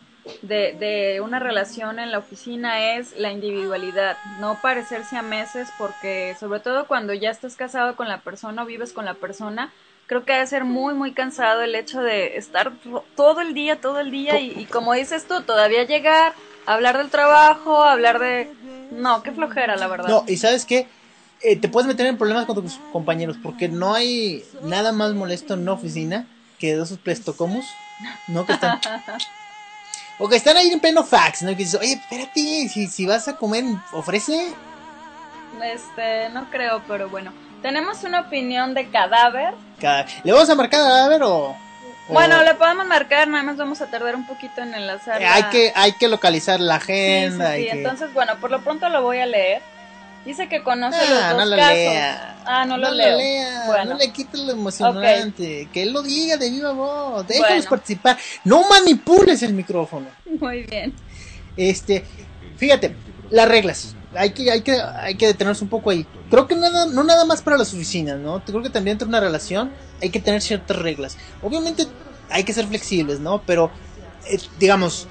de, 0.42 0.74
de 0.78 1.20
una 1.20 1.38
relación 1.38 1.98
en 1.98 2.10
la 2.10 2.18
oficina 2.18 2.94
es 2.96 3.16
la 3.16 3.32
individualidad, 3.32 4.16
no 4.40 4.58
parecerse 4.60 5.16
a 5.16 5.22
meses 5.22 5.68
porque 5.78 6.36
sobre 6.38 6.60
todo 6.60 6.86
cuando 6.86 7.14
ya 7.14 7.30
estás 7.30 7.56
casado 7.56 7.96
con 7.96 8.08
la 8.08 8.20
persona 8.20 8.62
o 8.62 8.66
vives 8.66 8.92
con 8.92 9.04
la 9.04 9.14
persona, 9.14 9.72
creo 10.08 10.24
que 10.24 10.32
debe 10.32 10.46
ser 10.46 10.64
muy, 10.64 10.94
muy 10.94 11.12
cansado 11.12 11.62
el 11.62 11.74
hecho 11.74 12.00
de 12.00 12.38
estar 12.38 12.72
todo 13.14 13.40
el 13.40 13.54
día, 13.54 13.80
todo 13.80 14.00
el 14.00 14.10
día 14.10 14.40
y, 14.40 14.64
como 14.64 14.94
dices 14.94 15.28
tú, 15.28 15.42
todavía 15.42 15.84
llegar, 15.84 16.32
hablar 16.66 16.98
del 16.98 17.10
trabajo, 17.10 17.82
hablar 17.82 18.18
de... 18.18 18.50
No, 18.90 19.22
qué 19.22 19.32
flojera, 19.32 19.76
la 19.76 19.86
verdad. 19.86 20.08
No, 20.08 20.24
y 20.26 20.38
sabes 20.38 20.64
qué, 20.64 20.88
eh, 21.42 21.56
te 21.56 21.68
puedes 21.68 21.86
meter 21.86 22.06
en 22.06 22.16
problemas 22.16 22.46
con 22.46 22.56
tus 22.56 22.80
compañeros 22.90 23.36
porque 23.42 23.68
no 23.68 23.94
hay 23.94 24.42
nada 24.62 24.92
más 24.92 25.12
molesto 25.12 25.54
en 25.54 25.60
una 25.60 25.72
oficina 25.72 26.26
que 26.58 26.74
de 26.74 26.82
esos 26.82 26.98
plestocomus, 26.98 27.66
¿no? 28.28 28.46
Que 28.46 28.54
están... 28.54 28.80
o 30.18 30.28
que 30.28 30.36
están 30.36 30.56
ahí 30.56 30.70
en 30.70 30.80
pleno 30.80 31.04
fax, 31.04 31.42
¿no? 31.42 31.50
Que 31.50 31.56
dices, 31.56 31.80
oye, 31.80 31.92
espérate, 31.92 32.68
si, 32.68 32.86
si 32.86 33.06
vas 33.06 33.28
a 33.28 33.36
comer, 33.36 33.64
ofrece. 33.92 34.52
Este, 35.62 36.28
no 36.30 36.50
creo, 36.50 36.82
pero 36.86 37.08
bueno. 37.08 37.32
Tenemos 37.62 38.04
una 38.04 38.20
opinión 38.20 38.74
de 38.74 38.88
cadáver. 38.88 39.54
¿Le 40.22 40.32
vamos 40.32 40.48
a 40.48 40.54
marcar 40.54 40.80
cadáver 40.80 41.22
o...? 41.22 41.56
Bueno, 42.08 42.42
le 42.42 42.54
podemos 42.54 42.86
marcar, 42.86 43.28
nada 43.28 43.42
más 43.42 43.58
vamos 43.58 43.82
a 43.82 43.86
tardar 43.90 44.16
un 44.16 44.26
poquito 44.26 44.62
en 44.62 44.74
enlazar. 44.74 45.20
Eh, 45.20 45.26
hay, 45.26 45.42
que, 45.44 45.72
hay 45.74 45.92
que 45.92 46.08
localizar 46.08 46.58
la 46.58 46.76
agenda. 46.76 47.54
Sí, 47.54 47.64
sí, 47.64 47.68
entonces 47.70 48.14
bueno, 48.14 48.36
por 48.40 48.50
lo 48.50 48.60
pronto 48.62 48.88
lo 48.88 49.02
voy 49.02 49.18
a 49.18 49.26
leer. 49.26 49.60
Dice 50.24 50.48
que 50.48 50.62
conoce 50.62 50.98
ah, 51.00 51.10
los 51.10 51.28
dos 51.30 51.38
no 51.38 51.44
lo 51.46 51.56
casos. 51.56 51.74
Lea. 51.74 52.42
Ah, 52.44 52.64
no, 52.66 52.76
lo 52.76 52.90
leo. 52.90 53.16
Lea. 53.16 53.84
No 53.84 53.94
le 53.94 54.12
quite 54.12 54.36
lo 54.38 54.52
emocionante. 54.52 55.68
Que 55.72 55.82
él 55.84 55.92
lo 55.92 56.02
diga 56.02 56.36
de 56.36 56.50
viva 56.50 56.72
voz. 56.72 57.26
Déjalos 57.26 57.66
participar. 57.66 58.18
No 58.44 58.68
manipules 58.68 59.42
el 59.42 59.54
micrófono. 59.54 60.06
Muy 60.38 60.64
bien. 60.64 60.92
Este, 61.56 62.04
fíjate, 62.56 62.94
las 63.30 63.48
reglas 63.48 63.94
hay 64.14 64.30
que, 64.30 64.50
hay 64.50 64.62
que, 64.62 64.80
hay 64.80 65.14
que 65.16 65.26
detenerse 65.26 65.64
un 65.64 65.70
poco 65.70 65.90
ahí. 65.90 66.06
Creo 66.30 66.46
que 66.46 66.56
nada, 66.56 66.86
no 66.86 67.04
nada 67.04 67.24
más 67.24 67.42
para 67.42 67.58
las 67.58 67.72
oficinas, 67.72 68.18
¿no? 68.18 68.42
Creo 68.44 68.62
que 68.62 68.70
también 68.70 68.94
entre 68.94 69.08
una 69.08 69.20
relación 69.20 69.70
hay 70.00 70.10
que 70.10 70.20
tener 70.20 70.40
ciertas 70.42 70.76
reglas. 70.76 71.16
Obviamente 71.42 71.86
hay 72.30 72.44
que 72.44 72.52
ser 72.52 72.66
flexibles, 72.66 73.20
¿no? 73.20 73.42
Pero, 73.46 73.70
eh, 74.26 74.38
digamos, 74.58 75.06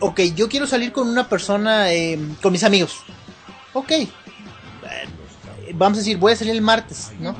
ok, 0.00 0.20
yo 0.34 0.48
quiero 0.48 0.66
salir 0.66 0.92
con 0.92 1.08
una 1.08 1.28
persona, 1.28 1.92
eh, 1.92 2.18
con 2.42 2.52
mis 2.52 2.64
amigos. 2.64 3.02
Ok, 3.72 3.92
vamos 5.74 5.98
a 5.98 6.00
decir, 6.00 6.16
voy 6.16 6.32
a 6.32 6.36
salir 6.36 6.54
el 6.54 6.62
martes, 6.62 7.12
¿no? 7.20 7.36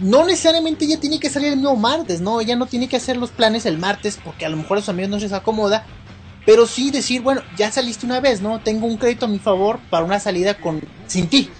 No 0.00 0.24
necesariamente 0.24 0.84
ella 0.84 0.98
tiene 0.98 1.20
que 1.20 1.30
salir 1.30 1.48
el 1.48 1.56
mismo 1.56 1.76
martes, 1.76 2.20
¿no? 2.20 2.40
Ella 2.40 2.56
no 2.56 2.66
tiene 2.66 2.88
que 2.88 2.96
hacer 2.96 3.16
los 3.16 3.30
planes 3.30 3.64
el 3.64 3.78
martes 3.78 4.18
porque 4.22 4.44
a 4.44 4.48
lo 4.48 4.56
mejor 4.56 4.78
a 4.78 4.80
sus 4.80 4.88
amigos 4.88 5.10
no 5.10 5.18
se 5.18 5.26
les 5.26 5.32
acomoda 5.32 5.86
pero 6.46 6.66
sí 6.66 6.90
decir, 6.90 7.22
bueno, 7.22 7.42
ya 7.56 7.70
saliste 7.70 8.06
una 8.06 8.20
vez, 8.20 8.42
¿no? 8.42 8.60
Tengo 8.60 8.86
un 8.86 8.96
crédito 8.96 9.26
a 9.26 9.28
mi 9.28 9.38
favor 9.38 9.78
para 9.90 10.04
una 10.04 10.20
salida 10.20 10.54
con 10.54 10.82
sin 11.06 11.28
ti. 11.28 11.50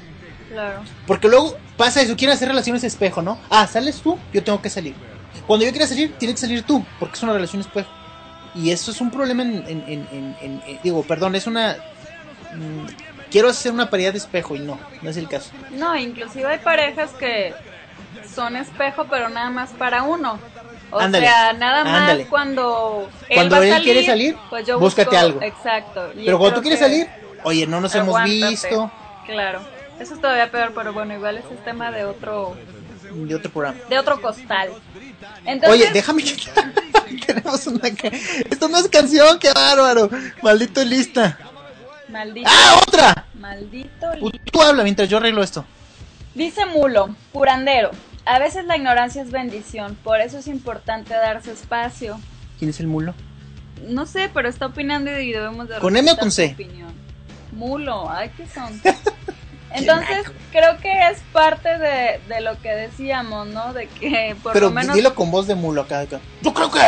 Claro. 0.51 0.83
Porque 1.07 1.29
luego 1.29 1.57
pasa 1.77 2.03
eso, 2.03 2.17
quieren 2.17 2.37
hacer 2.37 2.49
relaciones 2.49 2.85
espejo, 2.85 3.23
¿no? 3.23 3.39
Ah, 3.51 3.67
sales 3.67 4.01
tú, 4.01 4.19
yo 4.33 4.45
tengo 4.45 4.61
que 4.61 4.71
salir. 4.71 4.95
Cuando 5.47 5.65
yo 5.65 5.73
quiera 5.73 5.87
salir, 5.87 6.13
tiene 6.19 6.35
que 6.35 6.41
salir 6.41 6.63
tú, 6.63 6.85
porque 7.01 7.17
es 7.17 7.23
una 7.23 7.33
relación 7.33 7.61
espejo. 7.61 7.91
Y 8.55 8.71
eso 8.71 8.91
es 8.91 9.01
un 9.01 9.11
problema 9.11 9.43
en, 9.43 9.67
en, 9.67 10.37
en, 10.41 10.63
digo, 10.83 11.03
perdón, 11.03 11.35
es 11.35 11.47
una... 11.47 11.77
Mm, 12.55 13.14
quiero 13.35 13.49
hacer 13.49 13.73
una 13.73 13.91
paridad 13.91 14.13
de 14.13 14.19
espejo 14.19 14.55
y 14.55 14.61
no, 14.61 14.79
no 15.03 15.11
es 15.11 15.17
el 15.17 15.29
caso. 15.29 15.51
No, 15.73 15.97
inclusive 15.97 16.47
hay 16.47 16.59
parejas 16.59 17.11
que 17.15 17.53
son 18.33 18.55
espejo, 18.55 19.07
pero 19.11 19.29
nada 19.29 19.51
más 19.51 19.71
para 19.71 20.05
uno. 20.05 20.39
O 20.93 21.01
sea, 21.01 21.53
nada 21.53 21.83
más 21.83 22.17
cuando 22.31 23.11
él, 23.29 23.35
cuando 23.35 23.61
él 23.61 23.83
quiere 23.83 24.07
salir, 24.07 24.37
pues 24.49 24.65
yo 24.65 24.79
búscate 24.79 25.17
algo. 25.17 25.43
Exacto. 25.43 26.13
pero 26.15 26.39
cuando 26.39 26.59
tú 26.59 26.63
quieres 26.63 26.79
salir, 26.79 27.09
oye, 27.43 27.67
no 27.67 27.81
nos 27.81 27.93
hemos 27.97 28.23
visto. 28.23 28.89
Claro. 29.27 29.63
Eso 29.99 30.15
es 30.15 30.21
todavía 30.21 30.49
peor, 30.53 30.71
pero 30.73 30.93
bueno, 30.93 31.13
igual 31.15 31.37
es 31.39 31.45
el 31.51 31.59
tema 31.59 31.91
de 31.91 32.05
otro 32.05 32.55
de 33.03 33.35
otro 33.35 33.51
programa. 33.51 33.79
De 33.89 33.99
otro 33.99 34.23
costal. 34.23 34.71
Oye, 35.69 35.91
déjame 35.93 36.23
Tenemos 37.27 37.67
una 37.67 37.89
Esto 37.89 38.69
no 38.69 38.79
es 38.79 38.89
canción, 38.89 39.41
qué 39.41 39.53
bárbaro. 39.53 40.09
Maldito 40.41 40.85
lista. 40.85 41.37
Maldito. 42.15 42.49
¡Ah, 42.49 42.81
otra! 42.87 43.27
Maldito 43.35 44.07
Tú 44.53 44.63
habla 44.63 44.85
mientras 44.85 45.09
yo 45.09 45.17
arreglo 45.17 45.43
esto. 45.43 45.65
Dice 46.33 46.65
Mulo, 46.65 47.17
curandero. 47.33 47.91
A 48.25 48.39
veces 48.39 48.67
la 48.67 48.77
ignorancia 48.77 49.21
es 49.21 49.33
bendición, 49.33 49.99
por 50.05 50.21
eso 50.21 50.39
es 50.39 50.47
importante 50.47 51.13
darse 51.13 51.51
espacio. 51.51 52.21
¿Quién 52.57 52.71
es 52.71 52.79
el 52.79 52.87
mulo? 52.87 53.15
No 53.89 54.07
sé, 54.07 54.31
pero 54.33 54.49
está 54.49 54.67
opinando 54.67 55.11
y 55.19 55.33
debemos 55.33 55.69
de 55.69 55.79
¿Con 55.79 55.97
M 55.97 56.13
o 56.13 56.17
con 56.17 56.31
C? 56.31 56.53
Opinión. 56.55 56.95
Mulo, 57.51 58.09
ay, 58.09 58.31
¿qué 58.37 58.47
son? 58.47 58.81
Entonces, 59.73 60.31
creo 60.53 60.79
que 60.79 61.09
es 61.09 61.19
parte 61.33 61.79
de, 61.79 62.21
de, 62.29 62.41
lo 62.43 62.61
que 62.63 62.71
decíamos, 62.71 63.49
¿no? 63.49 63.73
De 63.73 63.89
que 63.89 64.37
por 64.41 64.53
pero 64.53 64.67
lo 64.67 64.73
menos... 64.73 64.95
dilo 64.95 65.17
con 65.17 65.33
voz 65.33 65.49
de 65.49 65.57
mulo 65.57 65.81
acá. 65.83 66.07
Yo 66.43 66.55
creo 66.55 66.71
que... 66.71 66.81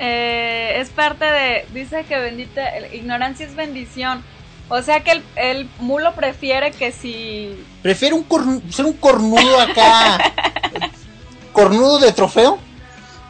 Eh, 0.00 0.80
es 0.80 0.88
parte 0.88 1.24
de... 1.24 1.66
Dice 1.72 2.04
que 2.04 2.18
bendita... 2.18 2.62
Ignorancia 2.92 3.46
es 3.46 3.54
bendición. 3.54 4.24
O 4.68 4.82
sea 4.82 5.00
que 5.00 5.12
el, 5.12 5.22
el 5.36 5.68
mulo 5.78 6.14
prefiere 6.14 6.72
que 6.72 6.90
si... 6.90 7.62
Prefiere 7.82 8.14
un 8.14 8.24
ser 8.72 8.86
un 8.86 8.94
cornudo 8.94 9.60
acá. 9.60 10.32
cornudo 11.52 11.98
de 11.98 12.12
trofeo. 12.12 12.58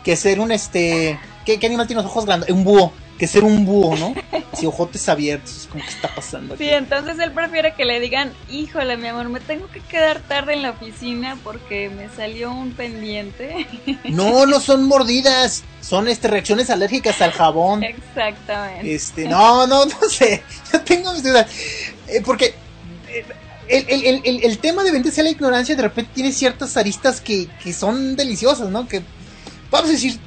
Que 0.04 0.16
ser 0.16 0.40
un 0.40 0.52
este... 0.52 1.18
¿Qué, 1.44 1.58
qué 1.58 1.66
animal 1.66 1.86
tiene 1.86 2.02
los 2.02 2.10
ojos 2.10 2.24
grandes? 2.24 2.50
Un 2.50 2.64
búho 2.64 2.92
que 3.20 3.26
ser 3.26 3.44
un 3.44 3.66
búho, 3.66 3.94
¿no? 3.98 4.14
Si 4.54 4.64
ojotes 4.64 5.06
abiertos, 5.10 5.68
como 5.70 5.84
que 5.84 5.90
está 5.90 6.08
pasando 6.14 6.54
aquí. 6.54 6.64
Sí, 6.64 6.70
entonces 6.70 7.18
él 7.18 7.32
prefiere 7.32 7.74
que 7.74 7.84
le 7.84 8.00
digan, 8.00 8.32
híjole, 8.48 8.96
mi 8.96 9.08
amor, 9.08 9.28
me 9.28 9.40
tengo 9.40 9.70
que 9.70 9.80
quedar 9.80 10.20
tarde 10.20 10.54
en 10.54 10.62
la 10.62 10.70
oficina 10.70 11.36
porque 11.44 11.90
me 11.90 12.08
salió 12.16 12.50
un 12.50 12.72
pendiente. 12.72 13.66
No, 14.04 14.46
no 14.46 14.58
son 14.60 14.84
mordidas, 14.84 15.62
son 15.82 16.08
este 16.08 16.28
reacciones 16.28 16.70
alérgicas 16.70 17.20
al 17.20 17.32
jabón. 17.32 17.84
Exactamente. 17.84 18.94
Este, 18.94 19.28
no, 19.28 19.66
no, 19.66 19.84
no 19.84 20.08
sé, 20.08 20.42
yo 20.72 20.80
tengo 20.80 21.12
mis 21.12 21.22
dudas. 21.22 21.46
Eh, 22.08 22.22
porque 22.24 22.54
eh, 23.08 23.24
el, 23.68 23.84
el, 23.88 24.22
el, 24.24 24.44
el, 24.44 24.58
tema 24.58 24.82
de 24.82 24.92
venderse 24.92 25.20
a 25.20 25.24
la 25.24 25.30
ignorancia 25.30 25.76
de 25.76 25.82
repente 25.82 26.12
tiene 26.14 26.32
ciertas 26.32 26.78
aristas 26.78 27.20
que, 27.20 27.48
que 27.62 27.74
son 27.74 28.16
deliciosas, 28.16 28.70
¿no? 28.70 28.88
Que, 28.88 29.02
vamos 29.70 29.90
a 29.90 29.92
decir, 29.92 30.18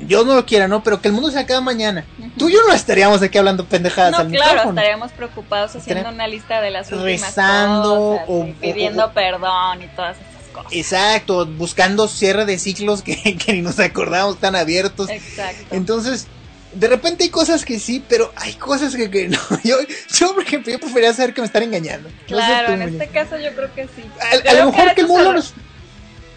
Dios 0.00 0.24
no 0.24 0.34
lo 0.34 0.46
quiera, 0.46 0.68
¿no? 0.68 0.82
Pero 0.82 1.00
que 1.00 1.08
el 1.08 1.14
mundo 1.14 1.30
se 1.30 1.38
acabe 1.38 1.60
mañana. 1.60 2.04
Tú 2.38 2.48
y 2.48 2.54
yo 2.54 2.60
no 2.66 2.72
estaríamos 2.72 3.20
aquí 3.22 3.36
hablando 3.36 3.66
pendejadas 3.66 4.24
no, 4.24 4.30
claro, 4.30 4.70
estaríamos 4.70 5.12
preocupados 5.12 5.76
haciendo 5.76 6.08
una 6.08 6.26
lista 6.26 6.60
de 6.60 6.70
las 6.70 6.90
últimas 6.90 7.20
rezando 7.20 8.12
cosas, 8.12 8.24
o 8.28 8.48
pidiendo 8.60 9.12
perdón 9.12 9.82
y 9.82 9.86
todas 9.88 10.16
esas 10.16 10.50
cosas. 10.52 10.72
Exacto, 10.72 11.46
buscando 11.46 12.08
cierre 12.08 12.46
de 12.46 12.58
ciclos 12.58 13.02
que, 13.02 13.36
ni 13.48 13.60
nos 13.60 13.78
acordamos 13.78 14.38
tan 14.38 14.56
abiertos. 14.56 15.10
Exacto. 15.10 15.74
Entonces, 15.74 16.26
de 16.72 16.88
repente 16.88 17.24
hay 17.24 17.30
cosas 17.30 17.64
que 17.64 17.78
sí, 17.78 18.02
pero 18.08 18.32
hay 18.36 18.54
cosas 18.54 18.94
que, 18.96 19.10
que 19.10 19.28
no. 19.28 19.38
Yo, 19.62 19.76
yo, 20.14 20.34
por 20.34 20.42
ejemplo, 20.42 20.72
yo 20.72 20.78
preferiría 20.78 21.12
saber 21.12 21.34
que 21.34 21.42
me 21.42 21.46
están 21.46 21.64
engañando. 21.64 22.08
Claro, 22.26 22.72
en 22.72 22.82
este 22.82 23.08
caso 23.08 23.36
yo 23.38 23.54
creo 23.54 23.74
que 23.74 23.84
sí. 23.84 24.04
A, 24.48 24.54
lo 24.54 24.72
mejor 24.72 24.94
que, 24.94 25.02
el 25.02 25.06
mundo 25.06 25.34
nos 25.34 25.52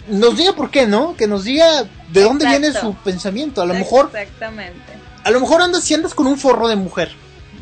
nos 0.08 0.38
diga 0.38 0.54
por 0.54 0.72
qué, 0.72 0.88
¿no? 0.88 1.16
Que 1.16 1.28
nos 1.28 1.44
diga 1.44 1.84
de 2.12 2.22
dónde 2.22 2.48
viene 2.48 2.72
su 2.72 2.96
pensamiento. 2.96 3.62
A 3.62 3.66
lo 3.66 3.74
mejor. 3.74 4.12
Exactamente. 4.14 4.82
A 5.24 5.32
lo 5.32 5.40
mejor 5.40 5.62
andas 5.62 5.84
si 5.84 5.94
andas 5.94 6.14
con 6.14 6.28
un 6.28 6.38
forro 6.38 6.68
de 6.68 6.76
mujer. 6.76 7.12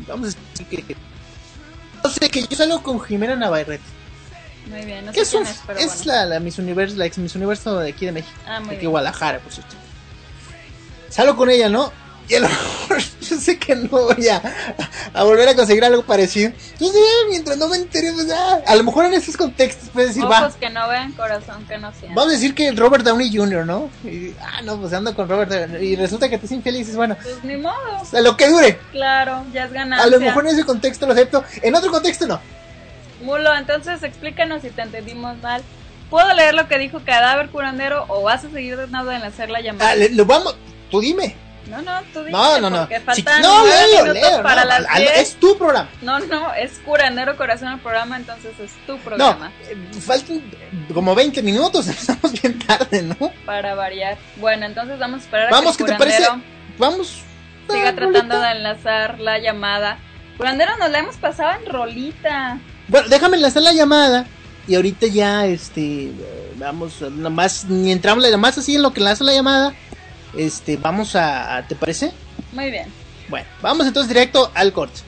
Vamos 0.06 0.34
a 0.34 0.38
decir 0.58 0.84
que. 0.84 0.96
No 2.02 2.10
sé, 2.10 2.30
que 2.30 2.46
yo 2.46 2.56
salgo 2.56 2.82
con 2.82 3.00
Jimena 3.00 3.36
Navarrete. 3.36 3.82
Muy 4.70 4.84
bien, 4.84 5.06
no 5.06 5.12
sé 5.12 5.20
es, 5.20 5.34
es, 5.34 5.60
es 5.78 6.06
la, 6.06 6.26
la, 6.26 6.40
Miss 6.40 6.58
Universo, 6.58 6.96
la 6.96 7.06
ex 7.06 7.16
Miss 7.16 7.34
Universo 7.34 7.78
de 7.78 7.90
aquí 7.90 8.04
de 8.04 8.12
México. 8.12 8.38
Ah, 8.46 8.60
muy 8.60 8.76
de 8.76 8.86
Guadalajara, 8.86 9.38
por 9.40 9.50
cierto. 9.50 9.74
Salgo 11.08 11.36
con 11.36 11.48
ella, 11.48 11.68
¿no? 11.68 11.90
Y 12.28 12.34
a 12.34 12.40
lo 12.40 12.48
mejor 12.48 12.98
yo 13.20 13.36
sé 13.38 13.58
que 13.58 13.74
no 13.74 13.88
voy 13.88 14.28
a, 14.28 14.42
a 15.14 15.24
volver 15.24 15.48
a 15.48 15.54
conseguir 15.56 15.82
algo 15.84 16.02
parecido. 16.04 16.52
Entonces, 16.72 17.00
mientras 17.30 17.56
no 17.56 17.68
me 17.68 17.76
entere, 17.76 18.12
pues, 18.12 18.30
ah, 18.30 18.58
a 18.66 18.76
lo 18.76 18.84
mejor 18.84 19.06
en 19.06 19.14
esos 19.14 19.36
contextos 19.36 19.88
puedes 19.90 20.10
decir, 20.10 20.24
Ojos 20.24 20.54
que 20.56 20.68
no 20.68 20.86
vean, 20.88 21.12
corazón 21.12 21.64
que 21.66 21.78
no 21.78 21.90
sientan. 21.92 22.14
Vamos 22.14 22.32
a 22.32 22.36
decir 22.36 22.54
que 22.54 22.70
Robert 22.72 23.02
Downey 23.04 23.34
Jr., 23.34 23.64
¿no? 23.64 23.88
Y, 24.04 24.34
ah, 24.42 24.60
no, 24.62 24.78
pues 24.78 24.92
ando 24.92 25.14
con 25.14 25.26
Robert 25.28 25.50
Downey. 25.50 25.86
Y 25.86 25.96
resulta 25.96 26.28
que 26.28 26.36
te 26.36 26.44
es 26.46 26.52
infeliz, 26.52 26.94
bueno. 26.94 27.16
Pues 27.22 27.42
ni 27.44 27.56
modo. 27.56 27.74
A 28.12 28.20
lo 28.20 28.36
que 28.36 28.48
dure. 28.48 28.78
Claro, 28.92 29.44
ya 29.54 29.64
es 29.64 29.72
ganancia. 29.72 30.04
A 30.04 30.10
lo 30.10 30.20
mejor 30.20 30.46
en 30.46 30.52
ese 30.52 30.64
contexto 30.64 31.06
lo 31.06 31.12
acepto, 31.12 31.42
en 31.62 31.74
otro 31.74 31.90
contexto 31.90 32.26
no. 32.26 32.40
Mulo, 33.22 33.54
entonces 33.56 34.02
explícanos 34.02 34.62
si 34.62 34.70
te 34.70 34.82
entendimos 34.82 35.36
mal. 35.38 35.62
¿Puedo 36.10 36.32
leer 36.34 36.54
lo 36.54 36.68
que 36.68 36.78
dijo 36.78 37.00
Cadáver 37.04 37.48
Curandero 37.48 38.04
o 38.08 38.22
vas 38.22 38.44
a 38.44 38.50
seguir 38.50 38.76
de 38.76 38.84
enlazar 38.84 39.50
la 39.50 39.60
llamada? 39.60 39.90
Ah, 39.90 39.94
le- 39.94 40.10
lo 40.10 40.24
vamos, 40.24 40.56
tú 40.90 41.00
dime. 41.00 41.34
No, 41.68 41.82
no, 41.82 42.00
tú 42.12 42.20
dices. 42.20 42.32
No, 42.32 42.60
no, 42.60 42.70
no. 42.70 42.88
faltan 43.04 43.42
no, 43.42 43.64
minutos 43.64 44.30
para 44.42 44.62
no, 44.62 44.68
las 44.68 44.78
al- 44.78 44.86
al- 44.88 45.02
10. 45.02 45.18
es 45.18 45.34
tu 45.36 45.56
programa. 45.58 45.88
No, 46.02 46.18
no, 46.20 46.54
es 46.54 46.78
Curandero 46.84 47.36
Corazón 47.36 47.68
el 47.72 47.80
programa, 47.80 48.16
entonces 48.16 48.52
es 48.58 48.72
tu 48.86 48.98
programa. 48.98 49.52
eh, 49.68 49.76
faltan 50.00 50.42
como 50.92 51.14
20 51.14 51.42
minutos, 51.42 51.86
empezamos 51.88 52.32
bien 52.40 52.58
tarde, 52.60 53.02
¿no? 53.02 53.16
Para 53.44 53.74
variar. 53.74 54.16
Bueno, 54.36 54.66
entonces 54.66 54.98
vamos 54.98 55.20
a 55.20 55.24
esperar 55.24 55.48
a 55.48 55.50
Vamos, 55.50 55.76
que 55.76 55.84
¿qué 55.84 55.90
el 55.92 55.96
te 55.98 56.04
parece? 56.04 56.28
Vamos. 56.78 57.22
siga 57.70 57.90
ah, 57.90 57.94
tratando 57.94 58.34
rolita. 58.36 58.46
de 58.48 58.52
enlazar 58.56 59.20
la 59.20 59.38
llamada. 59.38 59.98
Curandero, 60.36 60.76
nos 60.78 60.90
la 60.90 60.98
hemos 61.00 61.16
pasado 61.16 61.50
en 61.60 61.66
rolita. 61.70 62.58
Bueno, 62.88 63.08
déjame 63.08 63.36
enlazar 63.36 63.62
la 63.62 63.72
llamada. 63.72 64.26
Y 64.66 64.74
ahorita 64.74 65.06
ya, 65.06 65.46
este, 65.46 66.12
vamos, 66.56 67.00
nomás, 67.00 67.64
ni 67.64 67.90
entramos 67.90 68.22
llamada 68.30 68.58
así 68.58 68.76
en 68.76 68.82
lo 68.82 68.92
que 68.92 69.00
enlazo 69.00 69.24
la 69.24 69.32
llamada. 69.32 69.74
Este, 70.34 70.76
vamos 70.76 71.16
a, 71.16 71.56
a- 71.56 71.66
¿te 71.66 71.74
parece? 71.74 72.12
Muy 72.52 72.70
bien. 72.70 72.86
Bueno, 73.28 73.46
vamos 73.62 73.86
entonces 73.86 74.08
directo 74.08 74.50
al 74.54 74.72
corte. 74.72 75.00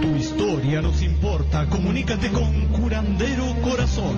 Tu 0.00 0.16
historia 0.16 0.80
nos 0.80 1.02
importa. 1.02 1.66
Comunícate 1.66 2.30
con 2.30 2.66
Curandero 2.68 3.54
Corazón. 3.62 4.16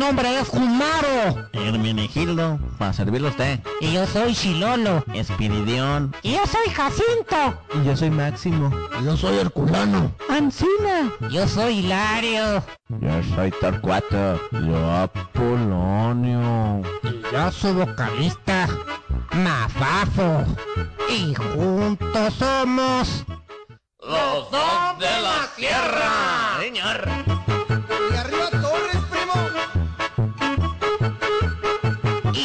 nombre 0.00 0.40
es 0.40 0.48
Jumaro. 0.48 1.48
Hermenegildo, 1.52 2.58
para 2.78 2.92
servirle 2.92 3.28
a 3.28 3.30
usted. 3.30 3.60
Y 3.80 3.92
yo 3.92 4.06
soy 4.06 4.34
Chilolo. 4.34 5.04
Espiridión. 5.12 6.16
Y 6.22 6.32
yo 6.32 6.46
soy 6.46 6.72
Jacinto. 6.72 7.60
Y 7.74 7.84
yo 7.84 7.94
soy 7.94 8.10
Máximo. 8.10 8.70
Yo 9.04 9.14
soy 9.14 9.36
Herculano. 9.36 10.10
Ancina. 10.30 11.12
Yo 11.30 11.46
soy 11.46 11.80
Hilario. 11.80 12.64
Yo 12.88 13.22
soy 13.34 13.50
Torcuato. 13.60 14.40
Yo 14.52 14.90
Apolonio. 14.90 16.80
Y 17.02 17.22
yo 17.30 17.52
su 17.52 17.74
vocalista, 17.74 18.68
Mafafo. 19.32 20.44
Y 21.10 21.34
juntos 21.34 22.34
somos... 22.38 23.26
Los 24.02 24.50
dos 24.50 24.98
de 24.98 25.20
la 25.20 25.46
sierra. 25.54 26.58
Señor. 26.58 27.39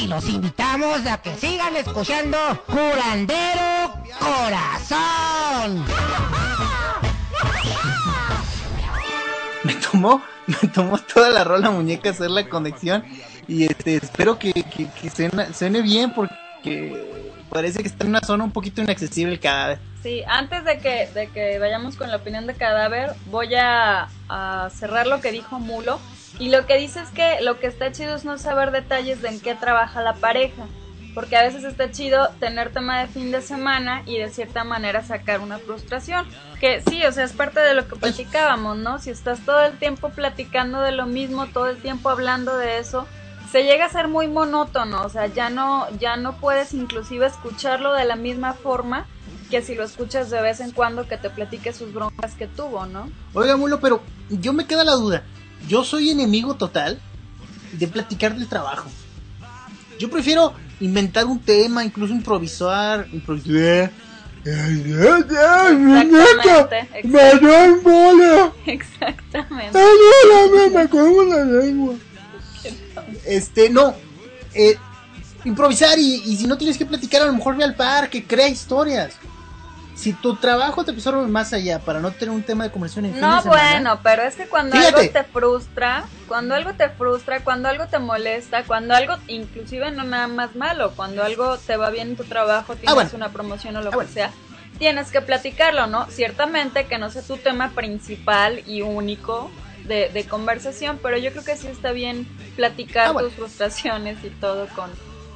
Y 0.06 0.08
los 0.08 0.30
invitamos 0.30 1.04
a 1.08 1.20
que 1.20 1.34
sigan 1.36 1.76
escuchando 1.78 2.38
Curandero 2.68 3.92
Corazón. 4.20 5.84
Me 9.64 9.74
tomó, 9.74 10.22
me 10.46 10.70
tomó 10.70 11.00
toda 11.00 11.32
la 11.32 11.44
rola 11.44 11.72
muñeca 11.72 12.12
hacer 12.12 12.30
la 12.30 12.48
conexión. 12.48 13.04
Y 13.48 13.64
este, 13.64 13.96
espero 13.96 14.38
que, 14.38 14.54
que, 14.54 14.88
que 15.02 15.10
suena- 15.10 15.52
suene 15.56 15.82
bien 15.82 16.14
porque 16.14 17.42
parece 17.50 17.82
que 17.82 17.88
está 17.88 18.04
en 18.04 18.12
una 18.12 18.22
zona 18.22 18.44
un 18.44 18.52
poquito 18.52 18.84
inaccesible 18.84 19.34
el 19.34 19.40
cadáver. 19.40 19.80
Sí, 20.04 20.22
antes 20.28 20.64
de 20.66 20.78
que, 20.78 21.10
de 21.16 21.30
que 21.30 21.58
vayamos 21.58 21.96
con 21.96 22.12
la 22.12 22.18
opinión 22.18 22.46
de 22.46 22.54
cadáver, 22.54 23.14
voy 23.32 23.56
a, 23.56 24.08
a 24.30 24.70
cerrar 24.70 25.08
lo 25.08 25.20
que 25.20 25.32
dijo 25.32 25.58
Mulo. 25.58 26.00
Y 26.40 26.50
lo 26.50 26.66
que 26.66 26.78
dice 26.78 27.02
es 27.02 27.10
que 27.10 27.42
lo 27.42 27.60
que 27.60 27.68
está 27.68 27.92
chido 27.92 28.16
es 28.16 28.26
no 28.26 28.38
saber 28.38 28.72
detalles 28.72 29.22
de 29.22 29.30
en 29.30 29.40
qué 29.40 29.56
trabaja 29.56 30.02
la 30.02 30.14
pareja. 30.14 30.66
Porque 31.14 31.38
a 31.38 31.44
veces 31.44 31.64
está 31.64 31.92
chido 31.92 32.28
tener 32.42 32.74
tema 32.74 33.00
de 33.00 33.08
fin 33.08 33.32
de 33.32 33.42
semana 33.42 34.04
y 34.06 34.18
de 34.18 34.30
cierta 34.30 34.66
manera 34.66 35.02
sacar 35.02 35.40
una 35.40 35.60
frustración. 35.60 36.26
Que 36.60 36.82
sí, 36.82 37.06
o 37.06 37.12
sea, 37.14 37.24
es 37.24 37.32
parte 37.32 37.62
de 37.62 37.74
lo 37.74 37.88
que 37.88 37.96
platicábamos, 37.96 38.78
¿no? 38.78 39.00
Si 39.00 39.12
estás 39.12 39.40
todo 39.46 39.64
el 39.64 39.78
tiempo 39.80 40.10
platicando 40.10 40.82
de 40.82 40.92
lo 40.92 41.06
mismo, 41.06 41.48
todo 41.48 41.68
el 41.68 41.78
tiempo 41.78 42.10
hablando 42.10 42.58
de 42.58 42.80
eso, 42.80 43.08
se 43.50 43.64
llega 43.64 43.86
a 43.86 43.90
ser 43.90 44.10
muy 44.10 44.28
monótono, 44.28 45.04
o 45.04 45.10
sea, 45.10 45.28
ya 45.28 45.50
no, 45.50 45.88
ya 45.98 46.18
no 46.18 46.36
puedes 46.38 46.74
inclusive 46.74 47.26
escucharlo 47.26 47.94
de 47.94 48.04
la 48.04 48.18
misma 48.18 48.52
forma 48.52 49.06
que 49.50 49.62
si 49.62 49.76
lo 49.76 49.84
escuchas 49.84 50.30
de 50.30 50.42
vez 50.42 50.60
en 50.60 50.72
cuando 50.72 51.08
que 51.08 51.18
te 51.18 51.30
platique 51.30 51.72
sus 51.72 51.94
broncas 51.94 52.34
que 52.34 52.48
tuvo, 52.48 52.86
¿no? 52.86 53.10
Oiga, 53.34 53.56
Mulo, 53.56 53.80
pero 53.80 54.02
yo 54.30 54.52
me 54.52 54.66
queda 54.66 54.84
la 54.84 54.94
duda. 54.94 55.24
Yo 55.68 55.84
soy 55.84 56.10
enemigo 56.10 56.56
total 56.56 57.00
de 57.74 57.88
platicar 57.88 58.36
del 58.36 58.48
trabajo. 58.48 58.90
Yo 60.00 60.10
prefiero 60.10 60.54
inventar 60.80 61.26
un 61.26 61.40
tema, 61.40 61.84
incluso 61.84 62.14
improvisar. 62.14 63.08
improvisar. 63.12 63.92
Exactamente. 64.46 66.88
Exactamente. 68.66 69.78
¡Ayúdame! 69.78 70.84
¡Me 70.84 70.90
como 70.90 71.24
la 71.24 71.46
lengua! 71.46 71.96
Este, 73.26 73.70
no. 73.70 73.96
Eh, 74.54 74.78
improvisar 75.46 75.98
y, 75.98 76.22
y 76.26 76.38
si 76.38 76.48
no 76.48 76.58
tienes 76.58 76.78
que 76.78 76.86
platicar, 76.86 77.24
a 77.24 77.26
lo 77.26 77.34
mejor 77.34 77.58
ve 77.58 77.64
al 77.64 77.76
parque, 77.76 78.26
crea 78.26 78.48
historias. 78.48 79.14
Si 79.96 80.14
tu 80.14 80.36
trabajo 80.36 80.84
te 80.84 80.92
absorbe 80.92 81.26
más 81.28 81.54
allá 81.54 81.80
para 81.80 82.00
no 82.00 82.12
tener 82.12 82.36
un 82.36 82.44
tema 82.44 82.66
de 82.66 82.72
conversación 82.72 83.06
en 83.06 83.14
fin 83.14 83.22
No, 83.22 83.36
de 83.38 83.42
semana, 83.44 83.64
bueno, 83.72 84.00
pero 84.04 84.24
es 84.24 84.36
que 84.36 84.46
cuando 84.48 84.76
Fíjate. 84.76 84.98
algo 85.00 85.12
te 85.14 85.24
frustra, 85.24 86.06
cuando 86.28 86.54
algo 86.54 86.74
te 86.74 86.90
frustra, 86.90 87.40
cuando 87.44 87.70
algo 87.70 87.88
te 87.88 87.98
molesta, 88.00 88.64
cuando 88.66 88.94
algo, 88.94 89.16
inclusive 89.28 89.90
no 89.92 90.04
nada 90.04 90.28
más 90.28 90.56
malo, 90.56 90.92
cuando 90.96 91.24
algo 91.24 91.58
te 91.58 91.78
va 91.78 91.90
bien 91.92 92.10
en 92.10 92.16
tu 92.18 92.26
trabajo, 92.26 92.76
tienes 92.76 92.94
bueno. 92.96 93.10
una 93.14 93.30
promoción 93.32 93.76
o 93.78 93.82
lo 93.82 93.88
Ah, 93.88 93.92
que 93.92 93.96
bueno. 93.96 94.12
sea, 94.12 94.32
tienes 94.78 95.12
que 95.12 95.22
platicarlo, 95.22 95.88
¿no? 95.88 96.08
Ciertamente 96.10 96.88
que 96.88 96.98
no 96.98 97.10
sea 97.10 97.22
tu 97.22 97.38
tema 97.38 97.72
principal 97.72 98.62
y 98.68 98.82
único 98.82 99.50
de, 99.86 100.10
de 100.10 100.24
conversación, 100.26 101.00
pero 101.02 101.18
yo 101.18 101.32
creo 101.32 101.46
que 101.46 101.56
sí 101.56 101.68
está 101.68 101.94
bien 101.94 102.28
platicar 102.58 103.08
Ah, 103.10 103.12
bueno. 103.14 103.28
tus 103.30 103.38
frustraciones 103.38 104.18
y 104.26 104.30
todo 104.30 104.68
con, 104.76 104.92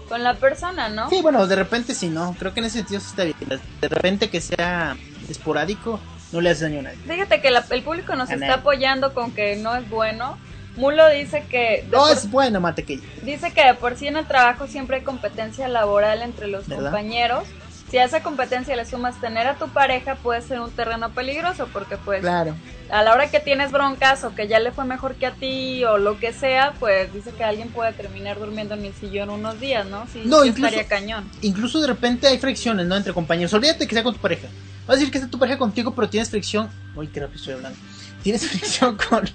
con 0.10 0.24
la 0.24 0.34
persona, 0.34 0.90
¿no? 0.90 1.10
Sí, 1.10 1.22
bueno, 1.22 1.46
de 1.48 1.56
repente 1.56 1.94
sí, 1.94 2.08
no. 2.10 2.36
Creo 2.38 2.54
que 2.54 2.60
en 2.60 2.66
ese 2.66 2.80
sentido 2.80 3.00
sí 3.00 3.08
está 3.12 3.24
bien. 3.24 3.36
De 3.82 3.88
repente 3.88 4.30
que 4.30 4.42
sea 4.42 4.98
esporádico, 5.30 6.02
no 6.32 6.42
le 6.42 6.50
hace 6.50 6.64
daño 6.66 6.80
a 6.80 6.84
nadie. 6.84 6.98
Fíjate 7.08 7.40
que 7.42 7.52
la- 7.52 7.66
el 7.70 7.84
público 7.84 8.16
nos 8.16 8.30
A 8.30 8.34
está 8.34 8.48
nadie. 8.48 8.60
apoyando 8.60 9.14
con 9.14 9.32
que 9.32 9.56
no 9.56 9.76
es 9.76 9.88
bueno. 9.90 10.38
Mulo 10.76 11.08
dice 11.10 11.46
que 11.50 11.84
No, 11.92 12.00
por- 12.00 12.12
es 12.12 12.30
bueno, 12.30 12.60
Matequilla. 12.60 13.04
dice 13.22 13.52
que 13.52 13.66
de 13.66 13.74
por 13.76 13.96
sí 13.98 14.08
en 14.08 14.18
el 14.18 14.26
trabajo 14.26 14.68
siempre 14.68 14.98
hay 14.98 15.04
competencia 15.04 15.68
laboral 15.68 16.22
entre 16.22 16.48
los 16.48 16.68
¿Verdad? 16.68 16.86
compañeros. 16.86 17.44
Si 17.90 17.98
a 17.98 18.04
esa 18.06 18.22
competencia 18.22 18.76
le 18.76 18.86
sumas 18.86 19.20
tener 19.20 19.48
a 19.48 19.56
tu 19.56 19.68
pareja, 19.70 20.16
puede 20.16 20.42
ser 20.44 20.60
un 20.60 20.70
terreno 20.70 21.10
peligroso 21.12 21.68
porque 21.74 21.98
pues 21.98 22.22
Claro. 22.22 22.56
a 22.92 23.02
la 23.02 23.14
hora 23.14 23.32
que 23.32 23.40
tienes 23.40 23.72
broncas 23.72 24.24
o 24.24 24.36
que 24.36 24.48
ya 24.48 24.60
le 24.60 24.72
fue 24.72 24.86
mejor 24.86 25.16
que 25.16 25.26
a 25.26 25.32
ti 25.32 25.84
o 25.86 25.98
lo 25.98 26.20
que 26.20 26.32
sea, 26.32 26.74
pues 26.80 27.12
dice 27.12 27.32
que 27.32 27.44
alguien 27.44 27.70
puede 27.70 27.92
terminar 27.94 28.38
durmiendo 28.38 28.76
en 28.76 28.86
el 28.86 28.94
sillón 28.94 29.32
unos 29.32 29.60
días, 29.60 29.88
¿no? 29.88 30.06
Sí, 30.14 30.22
No, 30.26 30.44
sí 30.44 30.50
incluso- 30.50 30.68
estaría 30.68 30.88
cañón. 30.88 31.32
Incluso 31.42 31.82
de 31.82 31.88
repente 31.88 32.28
hay 32.28 32.38
fricciones, 32.38 32.86
¿no? 32.86 32.96
Entre 32.96 33.12
compañeros. 33.12 33.52
Olvídate 33.54 33.88
que 33.88 33.94
sea 33.96 34.04
con 34.04 34.14
tu 34.14 34.22
pareja. 34.22 34.48
Vas 34.86 34.96
a 34.96 35.00
decir 35.00 35.12
que 35.12 35.18
está 35.18 35.30
tu 35.30 35.40
pareja 35.40 35.58
contigo, 35.58 35.96
pero 35.96 36.08
tienes 36.10 36.30
fricción. 36.30 36.70
Uy, 36.96 37.08
qué 37.08 37.20
rápido 37.22 37.38
estoy 37.40 37.54
hablando. 37.56 37.78
Tienes 38.22 38.42
fricción 38.50 38.98
con. 38.98 39.28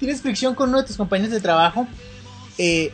tienes 0.00 0.22
fricción 0.22 0.54
con 0.56 0.70
uno 0.70 0.78
de 0.80 0.86
tus 0.88 0.96
compañeros 0.96 1.32
de 1.32 1.40
trabajo. 1.40 1.86
Eh, 2.58 2.92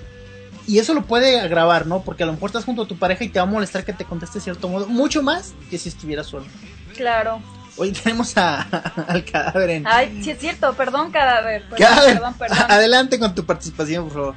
y 0.70 0.78
eso 0.78 0.94
lo 0.94 1.02
puede 1.02 1.40
agravar, 1.40 1.88
¿no? 1.88 2.02
Porque 2.02 2.22
a 2.22 2.26
lo 2.26 2.32
mejor 2.32 2.50
estás 2.50 2.64
junto 2.64 2.82
a 2.82 2.86
tu 2.86 2.96
pareja 2.96 3.24
y 3.24 3.28
te 3.28 3.40
va 3.40 3.42
a 3.42 3.46
molestar 3.46 3.84
que 3.84 3.92
te 3.92 4.04
conteste 4.04 4.38
de 4.38 4.44
cierto 4.44 4.68
modo. 4.68 4.86
Mucho 4.86 5.20
más 5.20 5.52
que 5.68 5.78
si 5.78 5.88
estuviera 5.88 6.22
solo. 6.22 6.46
Claro. 6.94 7.42
Hoy 7.76 7.90
tenemos 7.90 8.36
a, 8.36 8.60
al 9.08 9.24
cadáver 9.24 9.70
en. 9.70 9.86
Ay, 9.86 10.20
sí 10.22 10.30
es 10.30 10.38
cierto, 10.38 10.72
perdón 10.74 11.10
cadáver. 11.10 11.62
Perdón, 11.62 11.78
Cadáver, 11.78 12.14
perdón, 12.14 12.34
perdón. 12.34 12.58
adelante 12.68 13.18
con 13.18 13.34
tu 13.34 13.44
participación, 13.44 14.04
por 14.04 14.12
favor. 14.12 14.34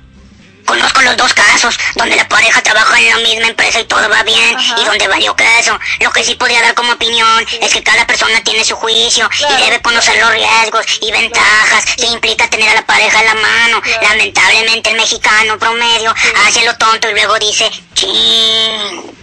Conozco 0.65 1.01
los 1.01 1.17
dos 1.17 1.33
casos, 1.33 1.77
donde 1.95 2.15
la 2.15 2.27
pareja 2.27 2.61
trabaja 2.61 2.97
en 2.99 3.09
la 3.09 3.17
misma 3.17 3.47
empresa 3.47 3.79
y 3.79 3.85
todo 3.85 4.07
va 4.09 4.23
bien, 4.23 4.55
Ajá. 4.57 4.75
y 4.81 4.85
donde 4.85 5.07
valió 5.07 5.35
queso. 5.35 5.77
Lo 5.99 6.11
que 6.11 6.23
sí 6.23 6.35
podría 6.35 6.61
dar 6.61 6.73
como 6.73 6.93
opinión 6.93 7.45
es 7.61 7.73
que 7.73 7.83
cada 7.83 8.07
persona 8.07 8.41
tiene 8.43 8.63
su 8.63 8.75
juicio 8.75 9.29
Claro. 9.29 9.57
y 9.59 9.63
debe 9.65 9.81
conocer 9.81 10.17
los 10.19 10.31
riesgos 10.31 10.85
y 11.01 11.11
ventajas 11.11 11.85
que 11.97 12.05
implica 12.07 12.49
tener 12.49 12.69
a 12.69 12.73
la 12.75 12.85
pareja 12.85 13.19
a 13.19 13.23
la 13.23 13.33
mano. 13.35 13.81
Claro. 13.81 14.01
Lamentablemente 14.09 14.89
el 14.91 14.97
mexicano 14.97 15.57
promedio 15.59 16.13
hace 16.47 16.63
lo 16.65 16.75
tonto 16.77 17.09
y 17.09 17.13
luego 17.13 17.37
dice, 17.39 17.69
chin. 17.93 19.13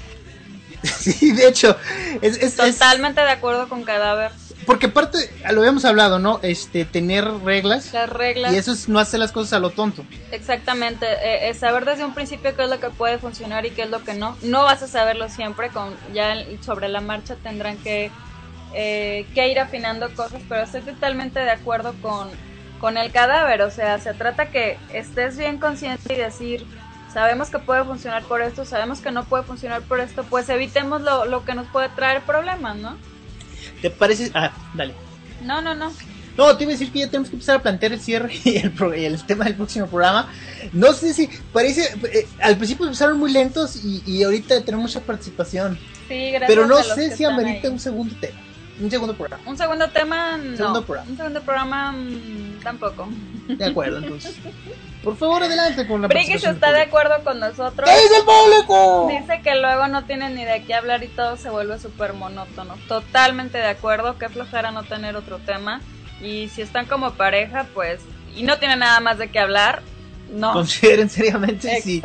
Sí, 1.01 1.33
de 1.33 1.49
hecho, 1.49 1.77
es, 2.23 2.37
es- 2.39 2.43
es- 2.43 2.57
Totalmente 2.57 3.21
de 3.21 3.31
acuerdo 3.31 3.69
con 3.69 3.83
cadáver. 3.85 4.31
Porque 4.71 4.87
aparte, 4.87 5.19
lo 5.51 5.63
habíamos 5.63 5.85
hablado, 5.85 6.21
¿no? 6.21 6.39
Este, 6.45 6.85
tener 6.85 7.25
reglas. 7.43 7.93
Las 7.93 8.09
reglas. 8.09 8.53
Y 8.53 8.57
eso 8.57 8.71
es 8.71 8.89
no 8.89 9.01
hacer 9.01 9.19
las 9.19 9.33
cosas 9.33 9.55
a 9.55 9.59
lo 9.59 9.71
tonto. 9.71 10.05
Exactamente, 10.31 11.07
eh, 11.07 11.49
eh, 11.49 11.55
saber 11.55 11.85
desde 11.85 12.05
un 12.05 12.15
principio 12.15 12.55
qué 12.55 12.63
es 12.63 12.71
lo 12.71 12.79
que 12.79 12.89
puede 12.91 13.19
funcionar 13.19 13.67
y 13.67 13.71
qué 13.71 13.83
es 13.83 13.91
lo 13.91 14.05
que 14.05 14.15
no. 14.15 14.37
No 14.43 14.63
vas 14.63 14.81
a 14.85 14.87
saberlo 14.87 15.29
siempre, 15.29 15.71
con 15.71 15.97
ya 16.15 16.37
sobre 16.61 16.89
la 16.89 17.01
marcha 17.01 17.35
tendrán 17.35 17.79
que, 17.79 18.13
eh, 18.73 19.27
que 19.35 19.49
ir 19.49 19.59
afinando 19.59 20.09
cosas, 20.15 20.41
pero 20.49 20.63
estoy 20.63 20.83
totalmente 20.83 21.41
de 21.41 21.51
acuerdo 21.51 21.93
con, 22.01 22.29
con 22.79 22.97
el 22.97 23.11
cadáver, 23.11 23.63
o 23.63 23.73
sea, 23.73 23.99
se 23.99 24.15
trata 24.15 24.53
que 24.53 24.79
estés 24.95 25.37
bien 25.37 25.59
consciente 25.59 26.15
y 26.15 26.17
decir, 26.17 26.65
sabemos 27.13 27.51
que 27.51 27.59
puede 27.59 27.83
funcionar 27.83 28.23
por 28.23 28.41
esto, 28.41 28.65
sabemos 28.65 29.01
que 29.01 29.11
no 29.11 29.25
puede 29.25 29.43
funcionar 29.43 29.83
por 29.83 29.99
esto, 29.99 30.23
pues 30.31 30.49
evitemos 30.49 31.01
lo, 31.01 31.25
lo 31.25 31.45
que 31.45 31.57
nos 31.57 31.67
puede 31.67 31.89
traer 31.89 32.23
problemas, 32.23 32.77
¿no? 32.77 33.10
¿Te 33.81 33.91
parece? 33.91 34.31
Ah, 34.35 34.53
dale. 34.75 34.95
No, 35.43 35.61
no, 35.61 35.75
no. 35.75 35.93
No, 36.37 36.57
te 36.57 36.65
iba 36.65 36.71
a 36.71 36.75
decir 36.75 36.93
que 36.93 37.01
ya 37.01 37.07
tenemos 37.07 37.29
que 37.29 37.37
empezar 37.37 37.57
a 37.57 37.63
plantear 37.63 37.93
el 37.93 38.01
cierre 38.01 38.33
y 38.45 38.57
el, 38.57 38.73
el 38.95 39.27
tema 39.27 39.45
del 39.45 39.55
próximo 39.55 39.87
programa. 39.87 40.31
No 40.73 40.93
sé 40.93 41.13
si 41.13 41.29
parece. 41.53 41.83
Eh, 42.13 42.27
al 42.41 42.57
principio 42.57 42.87
empezaron 42.87 43.19
muy 43.19 43.33
lentos 43.33 43.77
y, 43.85 44.03
y, 44.07 44.23
ahorita 44.23 44.65
tenemos 44.65 44.91
mucha 44.91 45.01
participación. 45.01 45.79
Sí, 46.09 46.31
gracias. 46.31 46.49
Pero 46.49 46.67
no 46.67 46.83
sé 46.83 47.17
si 47.17 47.25
amerita 47.25 47.71
un 47.71 47.79
segundo 47.79 48.15
tema. 48.21 48.39
Un 48.81 48.91
segundo 48.91 49.15
programa. 49.15 49.43
Un 49.47 49.57
segundo 49.57 49.89
tema, 49.91 50.37
no. 50.39 50.57
Segundo 50.57 50.85
programa. 50.85 51.11
Un 51.11 51.17
segundo 51.17 51.43
programa, 51.43 51.93
mmm, 51.93 52.61
tampoco. 52.63 53.09
De 53.47 53.65
acuerdo, 53.65 53.99
entonces. 53.99 54.35
Por 55.03 55.17
favor, 55.17 55.43
adelante 55.43 55.87
con 55.87 56.03
la 56.03 56.09
Briggs 56.09 56.45
está 56.45 56.73
de 56.73 56.83
acuerdo 56.83 57.23
con 57.25 57.41
nosotros. 57.41 57.89
¿Qué 57.89 58.03
dice 58.03 58.17
el 58.19 58.25
público? 58.25 59.09
Dice 59.11 59.41
que 59.43 59.55
luego 59.55 59.89
no 59.89 60.05
tienen 60.05 60.35
ni 60.35 60.45
de 60.45 60.63
qué 60.65 60.75
hablar 60.75 61.03
y 61.03 61.09
todo 61.09 61.37
se 61.37 61.51
vuelve 61.51 61.79
súper 61.79 62.13
monótono. 62.13 62.77
Totalmente 62.87 63.59
de 63.59 63.69
acuerdo. 63.69 64.19
Qué 64.19 64.29
flojera 64.29 64.71
no 64.71 64.85
tener 64.85 65.17
otro 65.17 65.39
tema. 65.39 65.81
Y 66.23 66.49
si 66.49 66.63
están 66.63 66.87
como 66.87 67.13
pareja, 67.13 67.67
pues. 67.75 68.01
Y 68.37 68.43
no 68.43 68.59
tienen 68.59 68.81
nada 68.81 69.01
más 69.01 69.19
de 69.19 69.31
qué 69.31 69.39
hablar. 69.39 69.83
No. 70.31 70.53
Consideren 70.53 71.09
seriamente. 71.11 71.81
Si, 71.81 72.03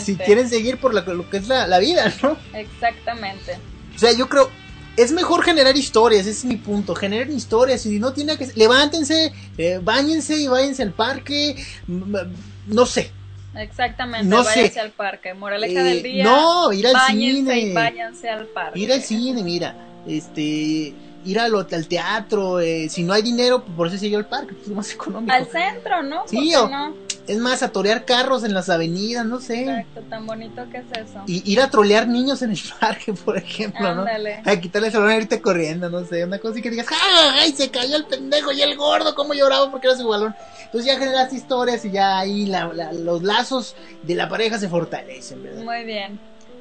si 0.00 0.16
quieren 0.16 0.48
seguir 0.48 0.78
por 0.78 1.04
que, 1.04 1.14
lo 1.14 1.28
que 1.28 1.38
es 1.38 1.48
la, 1.48 1.66
la 1.66 1.78
vida, 1.78 2.12
¿no? 2.22 2.36
Exactamente. 2.52 3.58
O 3.96 3.98
sea, 3.98 4.12
yo 4.12 4.28
creo, 4.28 4.50
es 4.96 5.12
mejor 5.12 5.42
generar 5.42 5.76
historias, 5.76 6.22
ese 6.22 6.30
es 6.30 6.44
mi 6.44 6.56
punto. 6.56 6.94
Generen 6.94 7.34
historias 7.34 7.84
y 7.86 7.98
no 7.98 8.12
tiene 8.12 8.36
que. 8.36 8.48
Levántense, 8.54 9.32
eh, 9.58 9.80
bañense 9.82 10.36
y 10.36 10.46
váyanse 10.46 10.82
al 10.82 10.92
parque. 10.92 11.56
No 11.86 12.86
sé. 12.86 13.10
Exactamente, 13.56 14.26
no 14.26 14.42
váyanse 14.44 14.74
sé. 14.74 14.80
al 14.80 14.90
parque. 14.90 15.34
Moraleja 15.34 15.80
eh, 15.80 15.84
del 15.84 16.02
día. 16.02 16.24
No, 16.24 16.72
ir 16.72 16.86
al 16.86 16.96
cine. 17.08 17.58
Y 17.60 17.72
váyanse 17.72 18.28
al 18.28 18.46
parque. 18.46 18.78
Ir 18.78 18.92
al 18.92 19.02
cine, 19.02 19.42
mira. 19.42 19.74
Este. 20.06 20.94
Ir 21.26 21.38
al, 21.38 21.54
al 21.54 21.88
teatro. 21.88 22.60
Eh, 22.60 22.88
si 22.88 23.02
no 23.02 23.12
hay 23.12 23.22
dinero, 23.22 23.64
por 23.64 23.88
eso 23.88 23.96
se 23.96 24.06
llega 24.06 24.18
al 24.18 24.26
parque, 24.28 24.54
es 24.62 24.68
más 24.68 24.92
económico. 24.92 25.32
Al 25.32 25.46
centro, 25.46 26.02
¿no? 26.02 26.28
Sí, 26.28 26.54
o, 26.54 26.68
no? 26.68 26.94
Es 27.26 27.38
más, 27.38 27.62
a 27.62 27.72
torear 27.72 28.04
carros 28.04 28.44
en 28.44 28.52
las 28.52 28.68
avenidas, 28.68 29.24
no 29.24 29.40
sé. 29.40 29.62
Exacto, 29.62 30.02
tan 30.10 30.26
bonito 30.26 30.68
que 30.70 30.78
es 30.78 30.84
eso. 30.94 31.22
Y 31.26 31.50
ir 31.50 31.60
a 31.60 31.70
trolear 31.70 32.06
niños 32.06 32.42
en 32.42 32.50
el 32.50 32.60
parque, 32.80 33.14
por 33.14 33.38
ejemplo, 33.38 33.88
Ándale. 33.88 34.42
¿no? 34.44 34.52
A 34.52 34.56
quitarle 34.56 34.88
el 34.88 34.92
celular 34.92 35.18
y 35.18 35.22
irte 35.22 35.40
corriendo, 35.40 35.88
no 35.88 36.04
sé. 36.04 36.24
Una 36.24 36.38
cosa 36.38 36.58
y 36.58 36.62
que 36.62 36.70
digas, 36.70 36.86
¡ay! 37.40 37.52
Se 37.52 37.70
cayó 37.70 37.96
el 37.96 38.04
pendejo 38.04 38.52
y 38.52 38.60
el 38.60 38.76
gordo, 38.76 39.14
cómo 39.14 39.32
lloraba 39.32 39.70
porque 39.70 39.86
era 39.86 39.96
su 39.96 40.06
balón. 40.06 40.34
Entonces 40.64 40.84
ya 40.92 40.98
generaste 40.98 41.36
historias 41.36 41.84
y 41.84 41.90
ya 41.92 42.18
ahí 42.18 42.46
la, 42.46 42.66
la, 42.74 42.92
los 42.92 43.22
lazos 43.22 43.74
de 44.02 44.14
la 44.14 44.28
pareja 44.28 44.58
se 44.58 44.68
fortalecen, 44.68 45.42
¿verdad? 45.42 45.62
Muy 45.62 45.84
bien. 45.84 46.18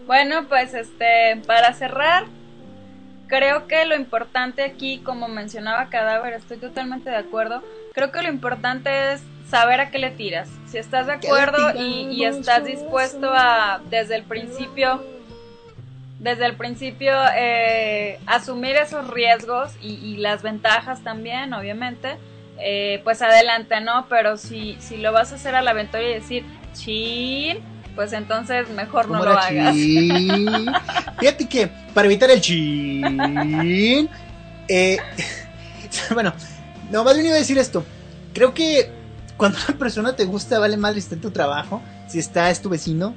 Bueno, 0.07 0.47
pues 0.47 0.74
este, 0.74 1.41
para 1.45 1.74
cerrar, 1.74 2.26
creo 3.28 3.68
que 3.68 3.84
lo 3.86 3.95
importante 3.95 4.64
aquí, 4.64 4.99
como 4.99 5.28
mencionaba 5.28 5.89
Cadáver, 5.89 6.34
estoy 6.34 6.57
totalmente 6.57 7.09
de 7.09 7.18
acuerdo. 7.18 7.64
Creo 7.93 8.11
que 8.11 8.22
lo 8.22 8.30
importante 8.30 9.14
es 9.14 9.22
saber 9.50 9.80
a 9.80 9.91
qué 9.91 10.00
le 10.00 10.12
tiras. 10.12 10.50
Si 10.68 10.78
estás 10.78 11.08
de 11.08 11.14
acuerdo 11.14 11.74
y, 11.76 12.08
y, 12.12 12.26
estás 12.26 12.66
dispuesto 12.66 13.32
a, 13.32 13.82
desde 13.89 14.16
el 14.16 14.24
principio, 14.24 15.04
desde 16.20 16.46
el 16.46 16.56
principio, 16.56 17.14
eh, 17.36 18.20
asumir 18.26 18.76
esos 18.76 19.08
riesgos 19.10 19.72
y, 19.82 19.94
y, 19.96 20.18
las 20.18 20.41
ventajas 20.41 21.04
también, 21.04 21.54
obviamente, 21.54 22.18
eh, 22.60 23.02
pues 23.04 23.22
adelante, 23.22 23.82
¿no? 23.82 24.08
Pero 24.10 24.38
si, 24.38 24.78
si 24.80 24.98
lo 24.98 25.12
vas 25.12 25.32
a 25.32 25.36
hacer 25.36 25.56
a 25.56 25.62
la 25.62 25.72
aventura 25.72 26.04
y 26.04 26.14
decir, 26.14 26.46
chin, 26.74 27.60
pues 27.96 28.14
entonces 28.14 28.70
mejor 28.70 29.10
no 29.10 29.24
lo 29.24 29.32
hagas. 29.32 29.76
Chin? 29.76 30.48
Fíjate 31.20 31.48
que 31.48 31.70
para 31.94 32.08
evitar 32.08 32.32
el 32.32 32.41
chin, 32.41 34.10
eh, 34.68 34.98
bueno, 36.14 36.34
no, 36.91 37.04
más 37.04 37.16
bien 37.16 37.28
iba 37.28 37.36
a 37.36 37.39
decir 37.39 37.58
esto. 37.58 37.86
Creo 38.34 38.54
que 38.54 39.03
cuando 39.44 39.60
una 39.68 39.78
persona 39.78 40.16
te 40.16 40.24
gusta, 40.24 40.58
vale 40.58 40.78
madre 40.78 40.94
si 40.94 41.00
está 41.00 41.16
en 41.16 41.22
tu 41.22 41.32
trabajo, 41.32 41.82
si 42.08 42.18
está, 42.18 42.50
es 42.50 42.62
tu 42.62 42.70
vecino, 42.70 43.14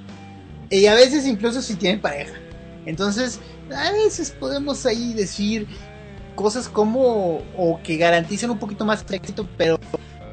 y 0.68 0.86
a 0.86 0.94
veces 0.94 1.24
incluso 1.24 1.62
si 1.62 1.76
tiene 1.76 1.98
pareja. 1.98 2.34
Entonces, 2.84 3.38
a 3.72 3.92
veces 3.92 4.32
podemos 4.32 4.84
ahí 4.86 5.14
decir 5.14 5.68
cosas 6.34 6.68
como, 6.68 7.44
o 7.56 7.80
que 7.80 7.96
garanticen 7.96 8.50
un 8.50 8.58
poquito 8.58 8.84
más 8.84 9.06
de 9.06 9.14
éxito, 9.14 9.48
pero 9.56 9.78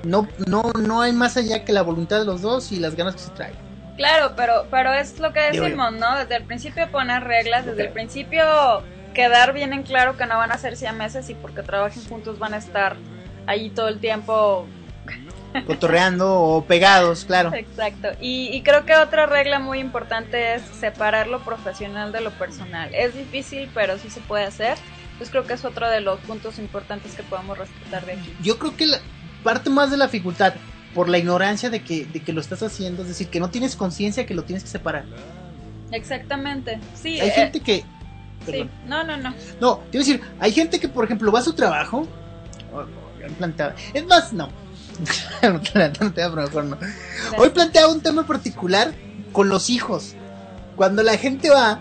no, 0.04 0.28
no, 0.48 0.64
no 0.82 1.04
hay 1.04 1.14
más 1.14 1.38
allá 1.38 1.64
que 1.64 1.72
la 1.74 1.84
voluntad 1.84 2.18
de 2.18 2.26
los 2.26 2.42
dos 2.42 2.72
y 2.72 2.80
las 2.80 2.96
ganas 2.96 3.14
que 3.14 3.22
se 3.22 3.30
traen. 3.30 3.54
Claro, 3.96 4.34
pero, 4.36 4.66
pero 4.72 4.94
es 4.94 5.20
lo 5.20 5.32
que 5.32 5.42
decimos, 5.42 5.94
¿no? 5.94 6.18
Desde 6.18 6.38
el 6.38 6.44
principio 6.46 6.90
poner 6.90 7.24
reglas, 7.24 7.68
desde 7.68 7.84
el 7.84 7.92
principio 7.92 8.42
quedar 9.14 9.54
bien 9.54 9.74
en 9.74 9.84
claro 9.84 10.18
que 10.18 10.26
no 10.26 10.38
van 10.38 10.52
a 10.52 10.58
ser 10.58 10.76
siameses 10.76 11.30
y 11.30 11.36
porque 11.36 11.62
trabajen 11.62 12.04
juntos 12.06 12.40
van 12.40 12.56
a 12.56 12.58
estar 12.58 12.96
ahí 13.46 13.70
todo 13.70 13.90
el 13.90 14.00
tiempo 14.00 14.66
cotorreando 15.68 16.42
o 16.42 16.66
pegados, 16.66 17.26
claro. 17.26 17.54
Exacto. 17.54 18.10
Y, 18.20 18.50
y, 18.52 18.62
creo 18.64 18.86
que 18.86 18.96
otra 18.96 19.26
regla 19.26 19.60
muy 19.60 19.80
importante 19.80 20.56
es 20.56 20.62
separar 20.80 21.28
lo 21.28 21.44
profesional 21.44 22.12
de 22.12 22.22
lo 22.22 22.32
personal. 22.32 22.94
Es 22.94 23.16
difícil, 23.16 23.70
pero 23.74 23.98
sí 23.98 24.10
se 24.10 24.22
puede 24.22 24.46
hacer. 24.46 24.78
Entonces 25.14 25.30
creo 25.30 25.46
que 25.46 25.54
es 25.54 25.64
otro 25.64 25.90
de 25.90 26.02
los 26.02 26.20
puntos 26.22 26.58
importantes 26.58 27.14
que 27.14 27.24
podemos 27.24 27.58
respetar 27.58 28.06
de 28.06 28.14
aquí. 28.14 28.34
Yo 28.42 28.58
creo 28.58 28.76
que 28.76 28.88
la 28.88 29.00
parte 29.44 29.70
más 29.70 29.92
de 29.92 29.98
la 29.98 30.06
dificultad 30.06 30.54
por 30.94 31.10
la 31.10 31.18
ignorancia 31.18 31.70
de 31.70 31.84
que, 31.84 32.06
de 32.06 32.20
que 32.20 32.34
lo 32.34 32.42
estás 32.42 32.64
haciendo, 32.64 33.02
es 33.04 33.10
decir, 33.10 33.28
que 33.28 33.40
no 33.40 33.50
tienes 33.50 33.76
conciencia 33.76 34.26
que 34.26 34.34
lo 34.34 34.44
tienes 34.44 34.64
que 34.64 34.70
separar. 34.70 35.06
Exactamente. 35.92 36.80
Sí. 36.96 37.20
Hay 37.20 37.30
eh, 37.30 37.32
gente 37.32 37.60
que... 37.60 37.84
Sí. 38.46 38.70
No, 38.86 39.04
no, 39.04 39.18
no. 39.18 39.34
No, 39.62 39.80
quiero 39.92 40.06
decir, 40.06 40.22
hay 40.40 40.52
gente 40.52 40.80
que, 40.80 40.90
por 40.90 41.06
ejemplo, 41.06 41.32
va 41.32 41.40
a 41.40 41.44
su 41.44 41.54
trabajo... 41.54 42.08
Planteaba... 43.38 43.76
Es 43.94 44.06
más, 44.06 44.34
no. 44.34 44.50
no 45.42 45.62
te 45.62 45.80
voy 46.12 46.22
a 46.22 46.30
mejor 46.30 46.66
no. 46.66 46.78
Hoy 47.38 47.50
planteaba 47.50 47.92
un 47.92 48.02
tema 48.02 48.26
particular 48.26 48.94
con 49.32 49.50
los 49.50 49.70
hijos. 49.70 50.16
Cuando 50.76 51.04
la 51.04 51.18
gente 51.18 51.50
va 51.50 51.80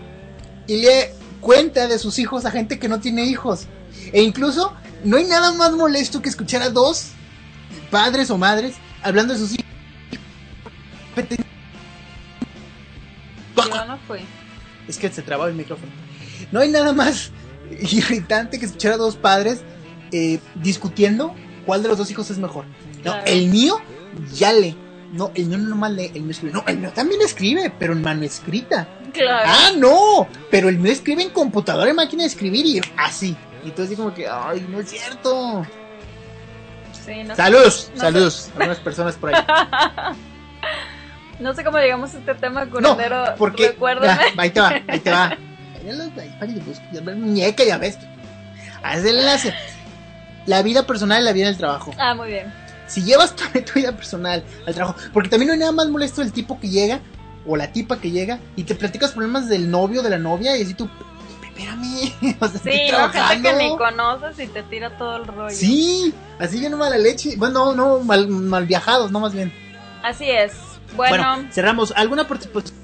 y 0.67 0.81
le 0.81 1.13
cuenta 1.41 1.87
de 1.87 1.99
sus 1.99 2.19
hijos 2.19 2.45
a 2.45 2.51
gente 2.51 2.79
que 2.79 2.87
no 2.87 2.99
tiene 2.99 3.25
hijos. 3.25 3.67
E 4.11 4.21
incluso 4.21 4.73
no 5.03 5.17
hay 5.17 5.25
nada 5.25 5.51
más 5.53 5.71
molesto 5.73 6.21
que 6.21 6.29
escuchar 6.29 6.61
a 6.61 6.69
dos 6.69 7.09
padres 7.91 8.29
o 8.29 8.37
madres 8.37 8.75
hablando 9.01 9.33
de 9.33 9.39
sus 9.39 9.51
hijos. 9.53 9.63
Yo 13.55 13.85
no 13.85 13.97
fui. 14.07 14.19
Es 14.87 14.97
que 14.97 15.09
se 15.09 15.21
trababa 15.21 15.49
el 15.49 15.55
micrófono. 15.55 15.91
No 16.51 16.59
hay 16.59 16.69
nada 16.69 16.93
más 16.93 17.31
irritante 17.79 18.59
que 18.59 18.65
escuchar 18.65 18.93
a 18.93 18.97
dos 18.97 19.15
padres 19.15 19.61
eh, 20.13 20.39
discutiendo 20.55 21.35
cuál 21.65 21.83
de 21.83 21.89
los 21.89 21.97
dos 21.97 22.09
hijos 22.11 22.29
es 22.29 22.37
mejor. 22.37 22.65
No, 22.97 23.11
Claro. 23.11 23.23
el 23.25 23.47
mío 23.47 23.77
ya 24.33 24.53
lee. 24.53 24.77
No, 25.11 25.31
el 25.35 25.45
mío 25.47 25.57
no 25.57 25.69
nomás 25.69 25.91
lee, 25.91 26.11
el 26.15 26.21
mío 26.21 26.31
escribe. 26.31 26.53
No, 26.53 26.63
el 26.65 26.77
mío 26.79 26.91
también 26.93 27.21
escribe, 27.21 27.71
pero 27.77 27.93
en 27.93 28.01
mano 28.01 28.23
escrita. 28.23 28.87
Claro. 29.13 29.45
Ah, 29.45 29.71
no, 29.77 30.27
pero 30.49 30.69
el 30.69 30.79
mío 30.79 30.91
escribe 30.91 31.21
en 31.21 31.29
computadora 31.29 31.89
y 31.89 31.93
máquina 31.93 32.23
de 32.23 32.27
escribir 32.29 32.65
y 32.65 32.81
así. 32.97 33.35
Y 33.63 33.71
tú 33.71 33.83
así 33.83 33.95
como 33.95 34.13
que, 34.13 34.27
ay, 34.27 34.65
no 34.69 34.79
es 34.79 34.89
cierto. 34.89 35.65
Sí, 37.05 37.23
no 37.23 37.35
saludos, 37.35 37.91
no 37.95 38.01
saludos. 38.01 38.51
a 38.59 38.63
unas 38.63 38.79
personas 38.79 39.15
por 39.15 39.35
ahí. 39.35 39.43
No 41.39 41.53
sé 41.53 41.63
cómo 41.63 41.77
llegamos 41.77 42.13
a 42.15 42.19
este 42.19 42.33
tema 42.35 42.65
curandero. 42.69 43.25
No, 43.25 43.35
porque 43.35 43.69
Recuérdame. 43.69 44.07
Ah, 44.13 44.33
ahí 44.37 44.49
te 44.49 44.61
va, 44.61 44.73
ahí 44.87 44.99
te 44.99 45.11
va. 45.11 45.37
Muñeca, 47.15 47.63
ya 47.63 47.77
ves. 47.77 47.97
Haz 48.81 49.03
el 49.03 49.19
enlace. 49.19 49.53
La 50.45 50.61
vida 50.61 50.85
personal 50.85 51.21
y 51.21 51.25
la 51.25 51.31
vida 51.33 51.47
del 51.47 51.57
trabajo. 51.57 51.93
Ah, 51.97 52.13
muy 52.13 52.27
bien. 52.29 52.53
Si 52.87 53.03
llevas 53.03 53.35
tu, 53.35 53.43
tu 53.61 53.73
vida 53.75 53.91
personal 53.95 54.43
al 54.67 54.73
trabajo, 54.73 54.97
porque 55.13 55.29
también 55.29 55.47
no 55.47 55.53
hay 55.53 55.59
nada 55.59 55.71
más 55.71 55.87
molesto 55.89 56.21
del 56.21 56.31
tipo 56.33 56.59
que 56.59 56.69
llega 56.69 56.99
o 57.45 57.55
la 57.55 57.71
tipa 57.71 57.99
que 57.99 58.11
llega 58.11 58.39
y 58.55 58.63
te 58.63 58.75
platicas 58.75 59.11
problemas 59.11 59.49
del 59.49 59.69
novio, 59.69 60.01
de 60.01 60.09
la 60.09 60.17
novia 60.17 60.55
y 60.57 60.63
así 60.63 60.73
tú, 60.73 60.89
espérame, 61.43 62.13
o 62.39 62.47
sea, 62.47 62.59
Sí, 62.61 62.91
no, 62.91 63.09
gente 63.09 63.49
que 63.49 63.55
ni 63.57 63.77
conoces 63.77 64.39
y 64.39 64.47
te 64.47 64.63
tira 64.63 64.97
todo 64.97 65.17
el 65.17 65.27
rollo. 65.27 65.55
Sí, 65.55 66.13
así 66.39 66.67
no 66.69 66.77
mala 66.77 66.97
leche. 66.97 67.35
Bueno, 67.37 67.73
no, 67.73 67.97
no 67.97 68.03
mal, 68.03 68.27
mal 68.27 68.65
viajados, 68.65 69.11
no 69.11 69.19
más 69.19 69.33
bien. 69.33 69.53
Así 70.03 70.29
es. 70.29 70.53
Bueno, 70.95 71.45
cerramos. 71.51 71.91
¿Alguna 71.95 72.27
participación? 72.27 72.75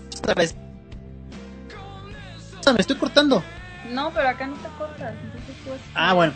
Me 2.74 2.82
estoy 2.82 2.98
cortando. 2.98 3.44
no, 3.92 4.12
pero 4.14 4.30
acá 4.30 4.46
no 4.46 4.56
te 4.56 4.68
cortas. 4.78 5.14
Entonces 5.24 5.56
tú 5.64 5.74
es 5.74 5.82
Ah, 5.96 6.14
bueno. 6.14 6.34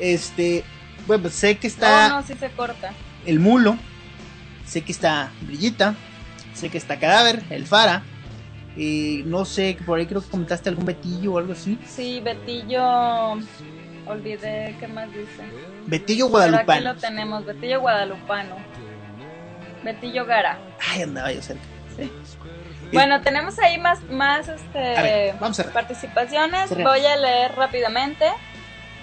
Este, 0.00 0.64
bueno, 1.06 1.28
sé 1.30 1.56
que 1.58 1.66
está. 1.66 2.08
No, 2.08 2.20
no, 2.20 2.26
sí 2.26 2.34
se 2.34 2.50
corta. 2.50 2.92
El 3.26 3.40
mulo. 3.40 3.76
Sé 4.66 4.82
que 4.82 4.92
está 4.92 5.30
Brillita. 5.42 5.94
Sé 6.54 6.68
que 6.70 6.78
está 6.78 6.98
Cadáver, 6.98 7.42
el 7.50 7.66
Fara. 7.66 8.02
Y 8.76 9.22
no 9.26 9.44
sé, 9.44 9.76
por 9.86 9.98
ahí 9.98 10.06
creo 10.06 10.22
que 10.22 10.30
comentaste 10.30 10.68
algún 10.68 10.84
Betillo 10.84 11.34
o 11.34 11.38
algo 11.38 11.52
así. 11.52 11.78
Sí, 11.86 12.20
Betillo. 12.20 13.38
Olvidé 14.06 14.76
qué 14.80 14.88
más 14.88 15.08
dice. 15.08 15.42
Betillo 15.86 16.28
Guadalupano. 16.28 16.66
Pero 16.66 16.90
aquí 16.90 17.00
lo 17.00 17.08
tenemos, 17.08 17.44
Betillo 17.44 17.80
Guadalupano. 17.80 18.56
Betillo 19.82 20.26
Gara. 20.26 20.58
Ay, 20.90 21.02
andaba 21.02 21.32
yo 21.32 21.42
cerca. 21.42 21.62
Sí. 21.96 22.10
Bueno, 22.92 23.20
tenemos 23.22 23.58
ahí 23.58 23.78
más, 23.78 24.02
más 24.10 24.48
este, 24.48 24.78
ver, 24.78 25.34
vamos 25.40 25.58
a 25.60 25.64
participaciones. 25.72 26.70
Voy 26.70 27.04
a 27.06 27.16
leer 27.16 27.52
rápidamente. 27.56 28.26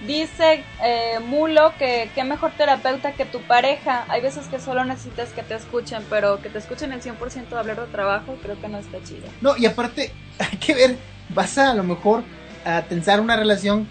Dice 0.06 0.64
eh, 0.82 1.20
Mulo 1.24 1.72
que 1.78 2.10
qué 2.14 2.24
mejor 2.24 2.50
terapeuta 2.52 3.12
que 3.12 3.24
tu 3.24 3.40
pareja. 3.42 4.04
Hay 4.08 4.20
veces 4.20 4.46
que 4.48 4.58
solo 4.58 4.84
necesitas 4.84 5.30
que 5.30 5.42
te 5.42 5.54
escuchen, 5.54 6.02
pero 6.10 6.40
que 6.42 6.48
te 6.48 6.58
escuchen 6.58 6.92
el 6.92 7.00
100% 7.00 7.48
de 7.48 7.58
hablar 7.58 7.80
de 7.80 7.86
trabajo, 7.86 8.36
creo 8.42 8.60
que 8.60 8.68
no 8.68 8.78
está 8.78 8.98
chido. 9.04 9.26
No, 9.40 9.56
y 9.56 9.66
aparte, 9.66 10.12
hay 10.38 10.58
que 10.58 10.74
ver, 10.74 10.96
vas 11.28 11.56
a 11.58 11.70
a 11.70 11.74
lo 11.74 11.84
mejor 11.84 12.24
a 12.64 12.82
tensar 12.82 13.20
una 13.20 13.36
relación 13.36 13.88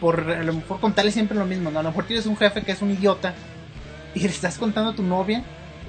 por 0.00 0.20
a 0.20 0.42
lo 0.42 0.52
mejor 0.52 0.80
contarle 0.80 1.10
siempre 1.10 1.36
lo 1.38 1.46
mismo, 1.46 1.70
¿no? 1.70 1.78
A 1.78 1.82
lo 1.82 1.90
mejor 1.90 2.06
tienes 2.06 2.26
un 2.26 2.36
jefe 2.36 2.62
que 2.62 2.72
es 2.72 2.82
un 2.82 2.90
idiota 2.90 3.34
y 4.14 4.20
le 4.20 4.28
estás 4.28 4.58
contando 4.58 4.90
a 4.90 4.94
tu 4.94 5.02
novia. 5.02 5.42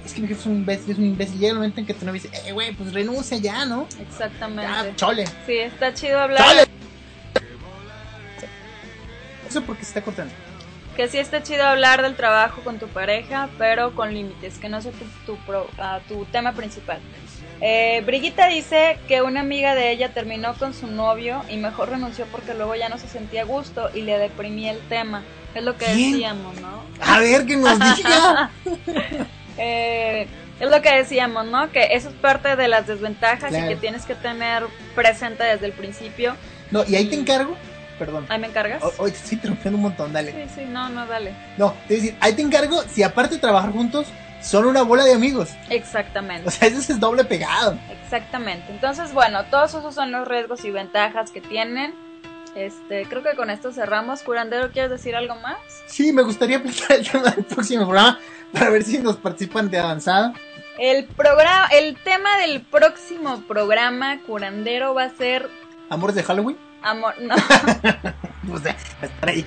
Es 0.05 0.13
que 0.13 0.21
mi 0.21 0.28
jefe 0.28 0.41
es 0.41 0.45
un 0.45 0.57
imbécil, 0.57 0.91
es 0.91 0.97
un 0.99 1.05
imbécil. 1.05 1.39
Llega 1.39 1.49
el 1.49 1.55
momento 1.55 1.80
en 1.80 1.86
que 1.86 1.93
tu 1.93 2.05
novia 2.05 2.21
dice, 2.21 2.30
eh, 2.47 2.53
güey, 2.53 2.73
pues 2.73 2.93
renuncia 2.93 3.38
ya, 3.38 3.65
¿no? 3.65 3.88
Exactamente. 3.99 4.71
Ya, 4.71 4.95
chole. 4.95 5.26
Sí, 5.45 5.57
está 5.57 5.93
chido 5.93 6.19
hablar. 6.19 6.47
¡Chole! 6.47 6.74
Porque 9.61 9.83
se 9.83 9.89
está 9.89 10.01
cortando. 10.01 10.33
Que 10.95 11.09
sí 11.09 11.17
está 11.17 11.43
chido 11.43 11.65
hablar 11.65 12.01
del 12.01 12.15
trabajo 12.15 12.61
con 12.61 12.79
tu 12.79 12.87
pareja, 12.87 13.49
pero 13.57 13.93
con 13.95 14.13
límites, 14.13 14.57
que 14.59 14.69
no 14.69 14.81
sea 14.81 14.91
tu, 14.93 15.33
tu, 15.33 15.45
pro, 15.45 15.65
uh, 15.77 15.99
tu 16.07 16.23
tema 16.25 16.53
principal. 16.53 16.99
Eh, 17.61 18.03
dice 18.51 18.97
que 19.07 19.21
una 19.21 19.41
amiga 19.41 19.75
de 19.75 19.91
ella 19.91 20.13
terminó 20.13 20.53
con 20.55 20.73
su 20.73 20.87
novio 20.87 21.43
y 21.49 21.57
mejor 21.57 21.89
renunció 21.89 22.25
porque 22.27 22.53
luego 22.53 22.75
ya 22.75 22.89
no 22.89 22.97
se 22.97 23.07
sentía 23.07 23.41
a 23.41 23.45
gusto 23.45 23.89
y 23.93 24.01
le 24.01 24.17
deprimía 24.17 24.71
el 24.71 24.79
tema. 24.87 25.23
Es 25.53 25.63
lo 25.63 25.77
que 25.77 25.85
¿Quién? 25.85 26.11
decíamos, 26.13 26.59
¿no? 26.59 26.83
A 27.01 27.19
ver, 27.19 27.45
que 27.45 27.55
nos 27.55 27.79
diga. 27.95 28.51
eh, 29.57 30.27
es 30.59 30.69
lo 30.69 30.81
que 30.81 30.95
decíamos, 30.95 31.45
¿no? 31.45 31.71
Que 31.71 31.89
eso 31.91 32.09
es 32.09 32.15
parte 32.15 32.55
de 32.55 32.67
las 32.67 32.87
desventajas 32.87 33.49
Claro. 33.49 33.65
y 33.65 33.69
que 33.69 33.75
tienes 33.75 34.05
que 34.05 34.15
tener 34.15 34.63
presente 34.95 35.43
desde 35.43 35.65
el 35.67 35.71
principio. 35.73 36.35
No, 36.71 36.83
y 36.85 36.95
ahí 36.95 37.05
te 37.05 37.15
encargo. 37.15 37.55
Perdón. 37.99 38.25
¿Ahí 38.29 38.39
me 38.39 38.47
encargas? 38.47 38.83
Ho- 38.83 38.93
Hoy 38.97 39.11
te 39.11 39.17
estoy 39.17 39.35
interrumpiendo 39.35 39.77
un 39.77 39.83
montón, 39.83 40.11
dale. 40.13 40.31
Sí, 40.31 40.51
sí, 40.55 40.65
no, 40.67 40.89
no, 40.89 41.05
dale. 41.07 41.33
No, 41.57 41.73
es 41.83 42.01
decir, 42.01 42.15
ahí 42.19 42.33
te 42.33 42.41
encargo 42.41 42.81
si 42.83 43.03
aparte 43.03 43.35
de 43.35 43.41
trabajar 43.41 43.71
juntos, 43.71 44.07
son 44.41 44.65
una 44.65 44.83
bola 44.83 45.03
de 45.05 45.13
amigos. 45.13 45.49
Exactamente. 45.69 46.47
O 46.47 46.51
sea, 46.51 46.67
eso 46.67 46.79
es 46.79 46.99
doble 46.99 47.23
pegado. 47.23 47.77
Exactamente. 48.03 48.71
Entonces, 48.71 49.13
bueno, 49.13 49.43
todos 49.45 49.73
esos 49.73 49.95
son 49.95 50.11
los 50.11 50.27
riesgos 50.27 50.63
y 50.65 50.71
ventajas 50.71 51.31
que 51.31 51.41
tienen. 51.41 51.93
Este, 52.55 53.05
creo 53.09 53.21
que 53.23 53.35
con 53.35 53.49
esto 53.49 53.71
cerramos. 53.73 54.21
Curandero, 54.21 54.71
¿quieres 54.71 54.91
decir 54.91 55.15
algo 55.15 55.35
más? 55.35 55.57
Sí, 55.87 56.13
me 56.13 56.21
gustaría 56.21 56.61
plantear 56.61 56.91
el 56.99 57.05
tema 57.09 57.29
del 57.31 57.43
próximo 57.45 57.83
programa 57.85 58.19
para 58.53 58.69
ver 58.69 58.83
si 58.83 58.97
nos 58.99 59.17
participan 59.17 59.69
de 59.69 59.79
avanzada. 59.79 60.33
El 60.77 61.05
programa, 61.05 61.67
el 61.73 61.95
tema 62.03 62.37
del 62.37 62.61
próximo 62.61 63.41
programa 63.47 64.19
curandero 64.27 64.93
va 64.93 65.03
a 65.05 65.09
ser 65.09 65.49
Amores 65.89 66.15
de 66.15 66.23
Halloween. 66.23 66.57
Amor, 66.86 67.15
no, 67.21 67.36
O 68.53 68.59
sea, 68.59 68.75
estar 69.01 69.29
ahí. 69.29 69.45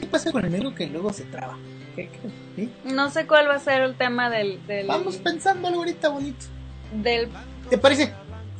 ¿Qué 0.00 0.06
pasa 0.06 0.30
con 0.32 0.44
el 0.44 0.52
negro 0.52 0.74
que 0.74 0.86
luego 0.86 1.12
se 1.12 1.24
traba? 1.24 1.56
¿Qué, 1.96 2.08
qué? 2.08 2.18
¿Sí? 2.56 2.70
no 2.84 3.10
sé 3.10 3.26
cuál 3.26 3.48
va 3.48 3.54
a 3.54 3.58
ser 3.60 3.82
el 3.82 3.94
tema 3.94 4.30
del, 4.30 4.64
del, 4.66 4.86
Vamos 4.86 5.16
pensando 5.16 5.68
algo 5.68 5.80
ahorita 5.80 6.08
bonito. 6.08 6.46
del, 6.92 7.28
¿Te 7.70 7.78
parece? 7.78 8.12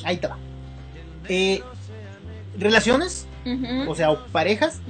Ahí 0.05 0.17
te 0.19 0.27
va. 0.29 0.37
Eh, 1.29 1.63
relaciones, 2.59 3.27
o 3.89 3.95
sea, 3.95 4.11
o 4.11 4.25
parejas 4.27 4.81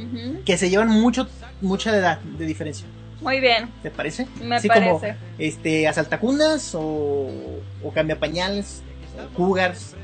que 0.45 0.57
se 0.59 0.69
llevan 0.71 0.89
mucho, 0.89 1.29
mucha 1.61 1.97
edad 1.97 2.19
de 2.21 2.45
diferencia. 2.47 2.87
muy 3.21 3.41
bien, 3.41 3.71
¿Te 3.83 3.91
parece? 3.91 4.27
me 4.43 4.57
Así 4.57 4.69
como 4.69 5.01
parece. 5.01 5.19
este, 5.39 5.89
asaltacunas 5.89 6.75
o, 6.75 7.31
o 7.83 7.93
cambiapañales, 7.95 8.83
o 9.33 9.35
cougars, 9.37 9.95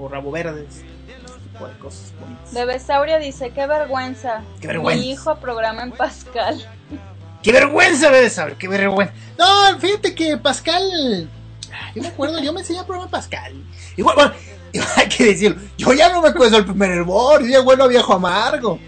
o 0.00 0.08
rabo 0.08 0.30
verdes, 0.30 0.78
ese 0.78 1.38
tipo 1.52 1.66
de 1.66 1.78
cosas 1.78 2.12
bonitas. 2.18 2.54
Bebesauria 2.54 3.18
dice, 3.18 3.50
qué 3.50 3.66
vergüenza. 3.66 4.42
Qué 4.60 4.66
vergüenza. 4.66 5.02
Mi 5.02 5.10
hijo 5.10 5.36
programa 5.36 5.82
en 5.82 5.92
Pascal. 5.92 6.66
¡Qué 7.42 7.52
vergüenza, 7.52 8.10
saber! 8.28 8.56
¡Qué 8.56 8.68
vergüenza! 8.68 9.14
No, 9.38 9.78
fíjate 9.78 10.14
que 10.14 10.36
Pascal. 10.36 11.28
Yo 11.94 12.02
me 12.02 12.08
acuerdo, 12.08 12.38
yo 12.40 12.52
me 12.52 12.60
enseñé 12.60 12.80
a 12.80 12.84
programar 12.84 13.10
Pascal. 13.10 13.54
Igual, 13.96 14.16
bueno, 14.16 14.32
hay 14.96 15.08
que 15.08 15.24
decirlo. 15.24 15.60
Yo 15.78 15.92
ya 15.92 16.10
no 16.10 16.20
me 16.20 16.28
acuerdo 16.28 16.56
del 16.56 16.66
primer 16.66 16.90
hervor. 16.90 17.42
Yo 17.42 17.48
ya 17.48 17.60
bueno 17.60 17.88
viejo 17.88 18.14
amargo. 18.14 18.78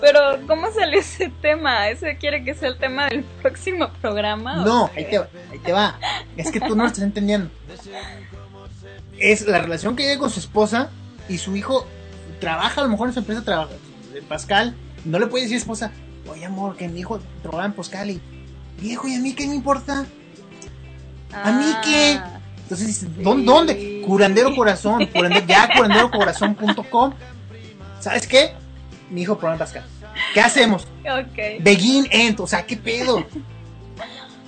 Pero, 0.00 0.20
¿cómo 0.46 0.70
salió 0.72 1.00
ese 1.00 1.30
tema? 1.40 1.88
¿Ese 1.88 2.16
quiere 2.18 2.44
que 2.44 2.54
sea 2.54 2.68
el 2.68 2.78
tema 2.78 3.08
del 3.08 3.24
próximo 3.42 3.90
programa? 4.00 4.62
o 4.62 4.64
No, 4.64 4.90
ahí 4.96 5.04
te 5.04 5.18
va, 5.18 5.28
ahí 5.50 5.58
te 5.58 5.72
va. 5.72 5.98
Es 6.36 6.50
que 6.52 6.60
tú 6.60 6.76
no 6.76 6.84
lo 6.84 6.88
estás 6.88 7.02
entendiendo. 7.02 7.50
Es 9.18 9.46
la 9.46 9.58
relación 9.60 9.96
que 9.96 10.04
tiene 10.04 10.18
con 10.18 10.30
su 10.30 10.40
esposa 10.40 10.90
y 11.28 11.38
su 11.38 11.56
hijo 11.56 11.86
trabaja, 12.40 12.80
a 12.80 12.84
lo 12.84 12.90
mejor 12.90 13.08
en 13.08 13.14
su 13.14 13.20
empresa 13.20 13.42
trabaja. 13.44 13.70
Pascal, 14.28 14.74
no 15.04 15.18
le 15.18 15.26
puede 15.26 15.44
decir 15.44 15.56
esposa, 15.58 15.90
oye 16.30 16.44
amor, 16.44 16.76
que 16.76 16.88
mi 16.88 17.00
hijo 17.00 17.20
trabaja 17.42 17.66
en 17.66 17.72
Pascal 17.72 18.10
y 18.10 18.20
viejo, 18.80 19.08
¿y 19.08 19.14
a 19.14 19.20
mí 19.20 19.34
qué 19.34 19.46
me 19.46 19.54
importa? 19.54 20.04
¿A 21.32 21.52
mí 21.52 21.66
qué? 21.84 22.18
Ah, 22.20 22.40
Entonces 22.62 22.86
dices, 22.86 23.08
¿dó- 23.22 23.34
¿dónde? 23.36 24.02
Curandero 24.06 24.54
Corazón, 24.54 25.04
curandero, 25.06 25.46
ya 25.46 25.68
curanderocorazón.com. 25.74 27.12
¿Sabes 28.00 28.26
qué? 28.26 28.52
Mi 29.10 29.22
hijo 29.22 29.36
programa 29.38 29.58
Pascal. 29.58 29.84
¿Qué 30.34 30.40
hacemos? 30.40 30.84
Ok. 31.04 31.60
Begin 31.60 32.06
End, 32.10 32.40
o 32.40 32.46
sea, 32.46 32.64
¿qué 32.64 32.76
pedo? 32.76 33.24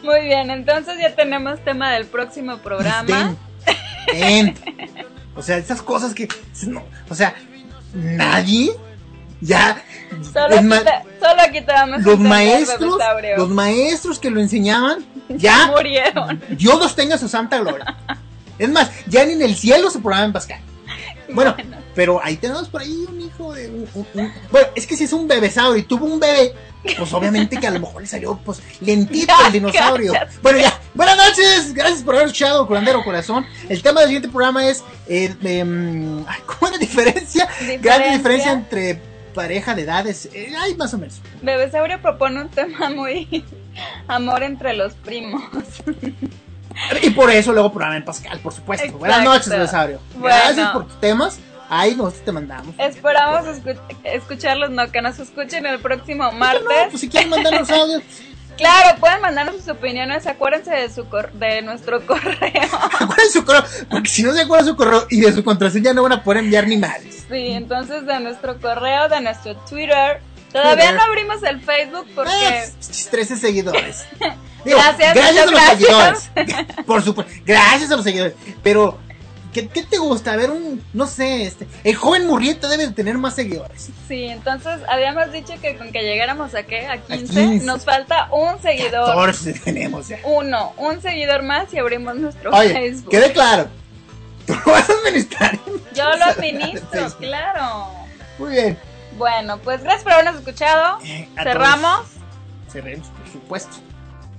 Muy 0.02 0.22
bien, 0.22 0.50
entonces 0.50 0.94
ya 1.00 1.14
tenemos 1.14 1.62
tema 1.64 1.92
del 1.92 2.06
próximo 2.06 2.56
programa. 2.58 3.34
O 5.36 5.42
sea, 5.42 5.56
esas 5.56 5.82
cosas 5.82 6.14
que. 6.14 6.28
no, 6.66 6.82
o 7.08 7.14
sea, 7.14 7.34
nadie. 7.94 8.70
Ya. 9.42 9.82
Solo, 10.32 10.60
ma- 10.62 10.76
aquí 10.76 10.84
te, 10.84 11.24
solo 11.26 11.40
aquí 11.42 11.60
te 11.62 11.72
vamos 11.72 12.02
los 12.02 12.18
maestros, 12.18 12.98
los 13.38 13.48
maestros 13.48 14.18
que 14.18 14.28
lo 14.28 14.38
enseñaban, 14.40 15.02
ya. 15.30 15.68
murieron. 15.68 16.42
Dios 16.50 16.78
los 16.78 16.94
tenga 16.94 17.14
en 17.14 17.20
su 17.20 17.28
santa 17.28 17.58
gloria. 17.58 17.96
Es 18.58 18.68
más, 18.68 18.90
ya 19.06 19.24
ni 19.24 19.32
en 19.32 19.40
el 19.42 19.56
cielo 19.56 19.88
se 19.90 19.98
programa 20.00 20.26
en 20.26 20.32
Pascal. 20.32 20.60
Bueno, 21.32 21.54
pero 21.94 22.20
ahí 22.22 22.36
tenemos 22.36 22.68
por 22.68 22.80
ahí 22.82 23.04
un 23.08 23.29
hijo 23.40 23.52
de 23.54 23.68
un, 23.68 23.88
un- 23.94 24.06
un- 24.14 24.32
Bueno, 24.50 24.68
es 24.74 24.86
que 24.86 24.96
si 24.96 25.04
es 25.04 25.12
un 25.12 25.26
bebesaurio 25.28 25.76
y 25.78 25.82
tuvo 25.84 26.06
un 26.06 26.20
bebé, 26.20 26.54
pues 26.96 27.12
obviamente 27.12 27.58
que 27.58 27.66
a 27.66 27.70
lo 27.70 27.80
mejor 27.80 28.02
le 28.02 28.08
salió 28.08 28.38
pues 28.44 28.60
lentito 28.80 29.32
el 29.46 29.52
dinosaurio. 29.52 30.12
Bueno, 30.42 30.58
ya. 30.58 30.78
Buenas 30.94 31.16
noches, 31.16 31.72
gracias 31.74 32.02
por 32.02 32.14
haber 32.16 32.26
escuchado 32.26 32.66
Curandero 32.66 33.02
Corazón. 33.04 33.46
El 33.68 33.82
tema 33.82 34.00
del 34.00 34.08
siguiente 34.08 34.28
programa 34.28 34.66
es 34.66 34.82
eh, 35.08 35.34
ay, 35.42 36.38
¿cómo 36.46 36.66
es 36.66 36.72
la 36.72 36.78
diferencia? 36.78 37.46
Diferencia. 37.46 37.78
Grande 37.80 38.16
diferencia 38.16 38.52
entre 38.52 39.00
pareja 39.34 39.74
de 39.76 39.82
edades. 39.82 40.28
Eh, 40.32 40.52
ay, 40.58 40.74
más 40.74 40.92
o 40.94 40.98
menos. 40.98 41.20
Bebesaurio 41.42 42.00
propone 42.02 42.40
un 42.42 42.48
tema 42.48 42.90
muy 42.90 43.44
amor 44.08 44.42
entre 44.42 44.74
los 44.74 44.94
primos. 44.94 45.42
Y 47.02 47.10
por 47.10 47.30
eso 47.30 47.52
luego 47.52 47.70
programa 47.72 47.96
en 47.96 48.04
Pascal, 48.04 48.38
por 48.40 48.52
supuesto. 48.52 48.84
Exacto. 48.86 48.98
Buenas 48.98 49.22
noches, 49.24 49.48
Bebesaurio. 49.48 50.00
Bueno. 50.16 50.36
Gracias 50.44 50.70
por 50.70 50.86
tus 50.86 51.00
temas. 51.00 51.38
Ahí 51.70 51.94
nosotros 51.94 52.24
te 52.24 52.32
mandamos. 52.32 52.74
Esperamos 52.78 53.46
escu- 53.46 53.78
escucharlos, 54.04 54.70
no, 54.70 54.90
que 54.90 55.00
nos 55.00 55.18
escuchen 55.20 55.64
el 55.66 55.78
próximo 55.78 56.30
martes. 56.32 56.64
No, 56.64 56.88
pues 56.90 57.00
si 57.00 57.08
quieren 57.08 57.30
mandar 57.30 57.52
los 57.60 57.70
audios, 57.70 58.02
Claro, 58.56 58.98
pueden 59.00 59.22
mandarnos 59.22 59.56
sus 59.56 59.68
opiniones, 59.68 60.26
acuérdense 60.26 60.70
de 60.72 60.90
su 60.92 61.08
cor- 61.08 61.32
de 61.32 61.62
nuestro 61.62 62.04
correo. 62.06 62.50
acuérdense 63.00 63.32
su 63.32 63.44
correo, 63.44 63.64
porque 63.88 64.08
si 64.10 64.22
no 64.22 64.32
se 64.34 64.42
acuerdan 64.42 64.66
su 64.68 64.76
correo 64.76 65.06
y 65.08 65.20
de 65.20 65.32
su 65.32 65.42
contraseña 65.42 65.94
no 65.94 66.02
van 66.02 66.12
a 66.12 66.22
poder 66.22 66.44
enviar 66.44 66.66
ni 66.66 66.76
madres. 66.76 67.24
Sí, 67.30 67.52
entonces 67.52 68.04
de 68.04 68.20
nuestro 68.20 68.60
correo, 68.60 69.08
de 69.08 69.20
nuestro 69.22 69.56
Twitter. 69.56 70.20
Todavía 70.52 70.74
Twitter. 70.74 70.94
no 70.96 71.02
abrimos 71.04 71.42
el 71.44 71.60
Facebook 71.60 72.06
porque 72.14 72.32
Eh, 72.32 72.68
13 73.10 73.36
seguidores. 73.36 74.04
Gracias, 74.64 75.14
gracias 75.14 75.38
a 75.38 75.46
los 75.46 75.50
gracias. 75.52 76.30
seguidores. 76.34 76.84
Por 76.84 77.02
supuesto, 77.02 77.32
gracias 77.46 77.90
a 77.92 77.96
los 77.96 78.04
seguidores. 78.04 78.34
Pero, 78.62 78.98
¿qué, 79.52 79.68
qué 79.68 79.82
te 79.82 79.98
gusta? 79.98 80.32
A 80.32 80.36
ver, 80.36 80.50
un, 80.50 80.82
no 80.92 81.06
sé, 81.06 81.44
este, 81.44 81.66
el 81.84 81.94
joven 81.96 82.26
Murrieta 82.26 82.68
debe 82.68 82.86
de 82.86 82.92
tener 82.92 83.18
más 83.18 83.34
seguidores. 83.34 83.90
Sí, 84.08 84.24
entonces 84.24 84.80
habíamos 84.88 85.30
dicho 85.32 85.52
que 85.60 85.76
con 85.76 85.92
que 85.92 86.02
llegáramos 86.02 86.54
a 86.54 86.62
qué, 86.64 86.86
a 86.86 86.98
15, 86.98 87.32
15. 87.32 87.66
nos 87.66 87.84
falta 87.84 88.28
un 88.32 88.60
seguidor. 88.62 89.06
14 89.06 89.52
tenemos 89.54 90.08
ya. 90.08 90.18
Uno, 90.24 90.72
un 90.76 91.00
seguidor 91.02 91.42
más 91.42 91.72
y 91.74 91.78
abrimos 91.78 92.16
nuestro 92.16 92.50
Oye, 92.52 92.72
Facebook. 92.72 93.10
quede 93.10 93.32
claro. 93.32 93.68
Tú 94.46 94.54
lo 94.66 94.72
vas 94.72 94.88
a 94.88 94.92
administrar. 94.94 95.58
Yo 95.94 96.04
lo 96.16 96.24
administro, 96.36 97.16
claro. 97.18 97.86
Muy 98.38 98.50
bien. 98.52 98.78
Bueno, 99.18 99.58
pues 99.58 99.82
gracias 99.82 100.02
por 100.04 100.12
habernos 100.14 100.36
escuchado. 100.36 100.98
Eh, 101.04 101.28
Cerramos. 101.42 102.06
Cerremos, 102.72 103.08
por 103.08 103.32
supuesto. 103.32 103.76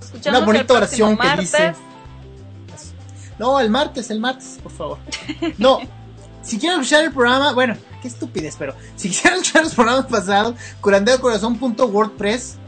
Escuchamos 0.00 0.38
Una 0.40 0.46
bonita 0.46 0.74
oración 0.74 1.16
que 1.16 1.24
martes. 1.24 1.52
dice. 1.52 1.74
No, 3.42 3.58
el 3.58 3.70
martes, 3.70 4.08
el 4.10 4.20
martes, 4.20 4.58
por 4.62 4.70
favor. 4.70 4.98
No, 5.58 5.80
si 6.42 6.58
quieren 6.60 6.80
escuchar 6.80 7.02
el 7.04 7.10
programa, 7.12 7.52
bueno, 7.52 7.74
qué 8.00 8.06
estupidez, 8.06 8.54
pero 8.56 8.74
si 8.94 9.10
quieren 9.10 9.40
escuchar 9.40 9.64
los 9.64 9.74
programas 9.74 10.06
pasados, 10.06 10.54
curanderocorazón.wordpress.com, 10.80 12.62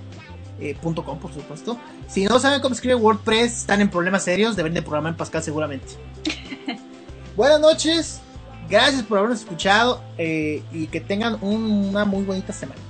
eh, 0.61 0.77
por 0.81 1.33
supuesto. 1.33 1.79
Si 2.09 2.25
no 2.25 2.39
saben 2.41 2.61
cómo 2.61 2.75
escribe 2.75 2.97
WordPress, 2.97 3.59
están 3.59 3.81
en 3.81 3.89
problemas 3.89 4.25
serios, 4.25 4.57
deben 4.57 4.75
de 4.75 4.83
programar 4.83 5.13
en 5.13 5.17
Pascal 5.17 5.43
seguramente. 5.45 5.87
Buenas 7.37 7.61
noches, 7.61 8.21
gracias 8.69 9.03
por 9.05 9.19
habernos 9.19 9.41
escuchado 9.41 10.03
eh, 10.19 10.63
y 10.73 10.89
que 10.89 11.01
tengan 11.01 11.39
un- 11.41 11.89
una 11.91 12.05
muy 12.05 12.25
bonita 12.25 12.53
semana. 12.53 12.81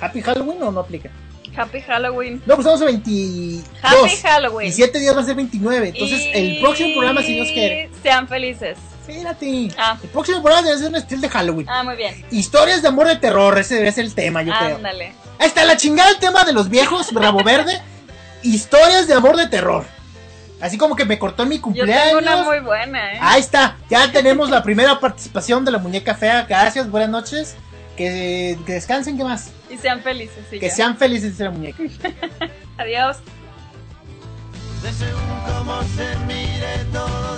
¿Happy 0.00 0.20
Halloween 0.22 0.60
o 0.62 0.70
no 0.72 0.80
aplica? 0.80 1.10
Happy 1.56 1.80
Halloween. 1.80 2.42
No, 2.46 2.54
pues 2.54 2.66
estamos 2.66 2.82
a 2.82 2.84
22. 2.86 3.64
Happy 3.82 4.16
Halloween. 4.22 4.68
Y 4.68 4.72
7 4.72 4.98
días 4.98 5.16
va 5.16 5.20
a 5.20 5.24
ser 5.24 5.34
29. 5.36 5.88
Entonces, 5.88 6.20
el 6.34 6.60
próximo 6.60 6.94
programa, 6.94 7.22
si 7.22 7.34
Dios 7.34 7.48
quiere. 7.52 7.90
Sean 8.02 8.28
felices. 8.28 8.78
Espérate. 9.06 9.68
Ah. 9.78 9.96
El 10.02 10.08
próximo 10.10 10.42
programa 10.42 10.66
debe 10.66 10.78
ser 10.80 10.88
un 10.88 10.96
estilo 10.96 11.20
de 11.20 11.28
Halloween. 11.28 11.66
Ah, 11.68 11.84
muy 11.84 11.96
bien. 11.96 12.24
Historias 12.30 12.82
de 12.82 12.88
amor 12.88 13.06
de 13.06 13.16
terror, 13.16 13.56
ese 13.58 13.76
debe 13.76 13.92
ser 13.92 14.04
el 14.04 14.14
tema, 14.14 14.42
yo 14.42 14.52
creo. 14.58 14.76
Ándale. 14.76 15.12
Ahí 15.38 15.46
está 15.46 15.64
la 15.64 15.76
chingada 15.76 16.10
el 16.10 16.18
tema 16.18 16.44
de 16.44 16.52
los 16.52 16.68
viejos, 16.68 17.12
rabo 17.12 17.42
verde. 17.44 17.80
Historias 18.42 19.06
de 19.06 19.14
amor 19.14 19.36
de 19.36 19.46
terror. 19.46 19.84
Así 20.60 20.78
como 20.78 20.96
que 20.96 21.04
me 21.04 21.18
cortó 21.18 21.42
en 21.42 21.50
mi 21.50 21.56
Yo 21.56 21.62
cumpleaños. 21.62 22.06
tengo 22.06 22.18
una 22.18 22.42
muy 22.42 22.60
buena, 22.60 23.12
¿eh? 23.12 23.18
Ahí 23.20 23.40
está, 23.40 23.76
ya 23.90 24.10
tenemos 24.10 24.48
la 24.50 24.62
primera 24.62 24.98
participación 24.98 25.64
de 25.64 25.70
la 25.70 25.78
muñeca 25.78 26.14
fea. 26.14 26.44
Gracias, 26.48 26.90
buenas 26.90 27.10
noches. 27.10 27.56
Que, 27.96 28.58
que 28.66 28.72
descansen, 28.72 29.16
¿qué 29.16 29.24
más? 29.24 29.50
Y 29.70 29.76
sean 29.78 30.00
felices. 30.02 30.44
y 30.52 30.58
Que 30.58 30.68
ya. 30.68 30.74
sean 30.74 30.96
felices, 30.96 31.38
la 31.38 31.50
muñeca. 31.50 31.82
Adiós. 32.78 33.18
De 34.82 34.92
según 34.92 35.40
cómo 35.46 35.82
se 35.82 36.16
mire 36.26 36.84
todo 36.92 37.36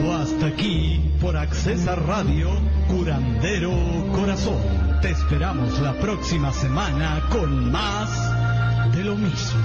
Fue 0.00 0.14
hasta 0.14 0.46
aquí 0.46 1.00
por 1.20 1.36
Accesa 1.36 1.94
Radio, 1.94 2.50
Curandero 2.88 3.72
Corazón. 4.12 4.60
Te 5.00 5.10
esperamos 5.10 5.78
la 5.80 5.94
próxima 5.94 6.52
semana 6.52 7.22
con 7.30 7.70
más 7.70 8.10
de 8.94 9.04
lo 9.04 9.16
mismo. 9.16 9.60